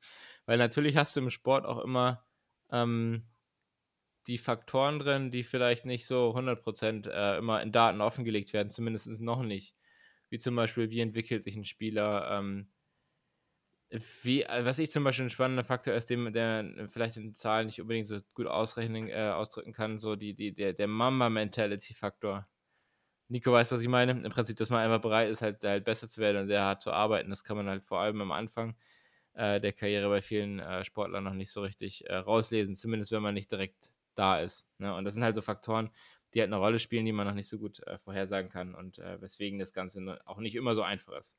Weil 0.47 0.57
natürlich 0.57 0.97
hast 0.97 1.17
du 1.17 1.21
im 1.21 1.31
Sport 1.31 1.67
auch 1.67 1.81
immer 1.83 2.25
ähm, 2.71 3.27
die 4.29 4.39
Faktoren 4.39 5.01
drin, 5.01 5.33
die 5.33 5.43
vielleicht 5.43 5.85
nicht 5.85 6.07
so 6.07 6.31
100% 6.31 7.11
äh, 7.11 7.39
immer 7.39 7.61
in 7.61 7.73
Daten 7.73 8.01
offengelegt 8.01 8.53
werden, 8.53 8.71
zumindest 8.71 9.09
noch 9.21 9.43
nicht. 9.43 9.75
Wie 10.31 10.39
zum 10.39 10.55
Beispiel, 10.55 10.91
wie 10.91 11.01
entwickelt 11.01 11.43
sich 11.43 11.57
ein 11.57 11.65
Spieler, 11.65 12.39
ähm, 12.39 12.71
wie, 14.23 14.45
äh, 14.45 14.65
was 14.65 14.79
ich 14.79 14.93
zum 14.93 15.03
Beispiel 15.03 15.25
ein 15.25 15.31
spannender 15.31 15.65
Faktor 15.65 15.95
ist, 15.95 16.09
dem, 16.09 16.33
der 16.33 16.87
vielleicht 16.87 17.17
in 17.17 17.35
Zahlen 17.35 17.67
nicht 17.67 17.81
unbedingt 17.81 18.07
so 18.07 18.19
gut 18.33 18.47
ausrechnen, 18.47 19.09
äh, 19.09 19.33
ausdrücken 19.35 19.73
kann, 19.73 19.99
so 19.99 20.15
die, 20.15 20.35
die, 20.35 20.55
der, 20.55 20.73
der 20.73 20.87
Mamba-Mentality-Faktor. 20.87 22.47
Nico 23.33 23.51
weiß, 23.51 23.73
was 23.73 23.81
ich 23.81 23.89
meine. 23.89 24.13
Im 24.13 24.31
Prinzip, 24.31 24.57
dass 24.59 24.69
man 24.69 24.81
einfach 24.81 25.01
bereit 25.01 25.31
ist, 25.31 25.41
halt, 25.41 25.65
halt 25.65 25.85
besser 25.85 26.07
zu 26.07 26.21
werden 26.21 26.43
und 26.43 26.49
sehr 26.49 26.63
hart 26.63 26.83
zu 26.83 26.93
arbeiten. 26.93 27.31
Das 27.31 27.45
kann 27.45 27.57
man 27.57 27.67
halt 27.67 27.83
vor 27.83 27.99
allem 27.99 28.21
am 28.21 28.31
Anfang 28.31 28.77
äh, 29.33 29.59
der 29.59 29.73
Karriere 29.73 30.11
bei 30.11 30.21
vielen 30.21 30.61
äh, 30.61 30.85
Sportlern 30.85 31.25
noch 31.25 31.33
nicht 31.33 31.51
so 31.51 31.63
richtig 31.63 32.07
äh, 32.11 32.15
rauslesen, 32.15 32.75
zumindest 32.75 33.11
wenn 33.11 33.23
man 33.23 33.33
nicht 33.33 33.51
direkt 33.51 33.91
da 34.15 34.39
ist. 34.39 34.67
Ne? 34.77 34.95
Und 34.95 35.07
das 35.07 35.15
sind 35.15 35.25
halt 35.25 35.35
so 35.35 35.41
Faktoren, 35.41 35.91
die 36.35 36.41
halt 36.41 36.49
eine 36.49 36.61
Rolle 36.61 36.79
spielen, 36.79 37.07
die 37.07 37.13
man 37.13 37.27
noch 37.27 37.33
nicht 37.33 37.49
so 37.49 37.59
gut 37.59 37.81
äh, 37.87 37.97
vorhersagen 37.99 38.51
kann 38.51 38.75
und 38.75 38.99
äh, 38.99 39.19
weswegen 39.23 39.59
das 39.59 39.73
Ganze 39.73 40.21
auch 40.27 40.39
nicht 40.39 40.55
immer 40.55 40.75
so 40.75 40.83
einfach 40.83 41.15
ist. 41.19 41.35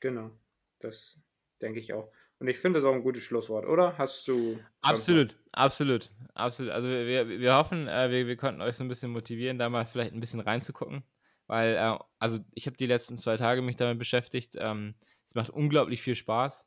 Genau. 0.00 0.30
Das 0.78 1.18
denke 1.60 1.80
ich 1.80 1.92
auch. 1.92 2.10
Und 2.44 2.50
ich 2.50 2.58
finde 2.58 2.76
das 2.76 2.84
auch 2.84 2.92
ein 2.92 3.02
gutes 3.02 3.22
Schlusswort, 3.22 3.64
oder? 3.64 3.96
Hast 3.96 4.28
du. 4.28 4.60
Absolut, 4.82 5.34
absolut, 5.52 6.10
absolut. 6.34 6.72
Also 6.72 6.90
wir, 6.90 7.26
wir 7.26 7.54
hoffen, 7.54 7.88
äh, 7.88 8.10
wir, 8.10 8.26
wir 8.26 8.36
konnten 8.36 8.60
euch 8.60 8.76
so 8.76 8.84
ein 8.84 8.88
bisschen 8.88 9.12
motivieren, 9.12 9.58
da 9.58 9.70
mal 9.70 9.86
vielleicht 9.86 10.12
ein 10.12 10.20
bisschen 10.20 10.40
reinzugucken. 10.40 11.04
Weil, 11.46 11.74
äh, 11.74 11.96
also 12.18 12.40
ich 12.52 12.66
habe 12.66 12.76
die 12.76 12.84
letzten 12.84 13.16
zwei 13.16 13.38
Tage 13.38 13.62
mich 13.62 13.76
damit 13.76 13.98
beschäftigt. 13.98 14.56
Ähm, 14.58 14.94
es 15.26 15.34
macht 15.34 15.48
unglaublich 15.48 16.02
viel 16.02 16.16
Spaß. 16.16 16.66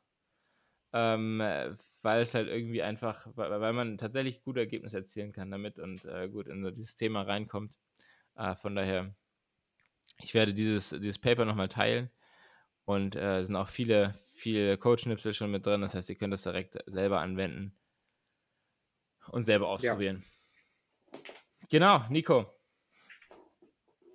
Ähm, 0.94 1.40
weil 2.02 2.22
es 2.22 2.34
halt 2.34 2.48
irgendwie 2.48 2.82
einfach, 2.82 3.28
weil, 3.36 3.60
weil, 3.60 3.72
man 3.72 3.98
tatsächlich 3.98 4.42
gute 4.42 4.58
Ergebnisse 4.58 4.96
erzielen 4.96 5.30
kann 5.30 5.52
damit 5.52 5.78
und 5.78 6.04
äh, 6.06 6.28
gut 6.28 6.48
in 6.48 6.64
dieses 6.74 6.96
Thema 6.96 7.22
reinkommt. 7.22 7.72
Äh, 8.34 8.56
von 8.56 8.74
daher, 8.74 9.14
ich 10.20 10.34
werde 10.34 10.54
dieses, 10.54 10.90
dieses 10.90 11.20
Paper 11.20 11.44
nochmal 11.44 11.68
teilen 11.68 12.10
und 12.84 13.14
äh, 13.14 13.44
sind 13.44 13.54
auch 13.54 13.68
viele, 13.68 14.18
viele 14.38 14.78
Coach-Schnipsel 14.78 15.34
schon 15.34 15.50
mit 15.50 15.66
drin. 15.66 15.80
Das 15.80 15.94
heißt, 15.94 16.08
ihr 16.08 16.16
könnt 16.16 16.32
das 16.32 16.42
direkt 16.42 16.78
selber 16.86 17.20
anwenden 17.20 17.76
und 19.30 19.42
selber 19.42 19.68
ausprobieren. 19.68 20.24
Ja. 21.12 21.18
Genau, 21.70 22.04
Nico. 22.08 22.46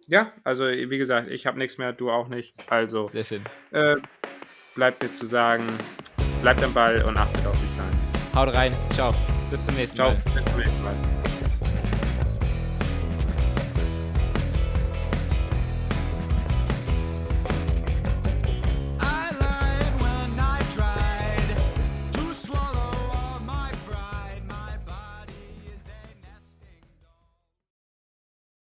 Ja, 0.07 0.33
also 0.43 0.65
wie 0.65 0.97
gesagt, 0.97 1.29
ich 1.29 1.45
habe 1.45 1.57
nichts 1.57 1.77
mehr, 1.77 1.93
du 1.93 2.09
auch 2.09 2.27
nicht. 2.27 2.55
Also 2.71 3.07
Sehr 3.07 3.23
schön. 3.23 3.43
Äh, 3.71 3.95
bleibt 4.75 5.01
mir 5.01 5.11
zu 5.11 5.25
sagen, 5.25 5.77
bleibt 6.41 6.63
am 6.63 6.73
Ball 6.73 7.03
und 7.03 7.17
achtet 7.17 7.45
auf 7.45 7.57
die 7.61 7.71
Zahlen. 7.71 7.97
Haut 8.35 8.53
rein. 8.53 8.75
Ciao. 8.93 9.13
Bis 9.49 9.65
zum 9.65 9.75
nächsten 9.75 9.95
Ciao. 9.95 10.09
Mal. 10.09 10.19
Ciao. 10.19 10.35
Bis 10.35 10.51
zum 10.51 10.59
nächsten 10.59 10.83
Mal. 10.83 11.22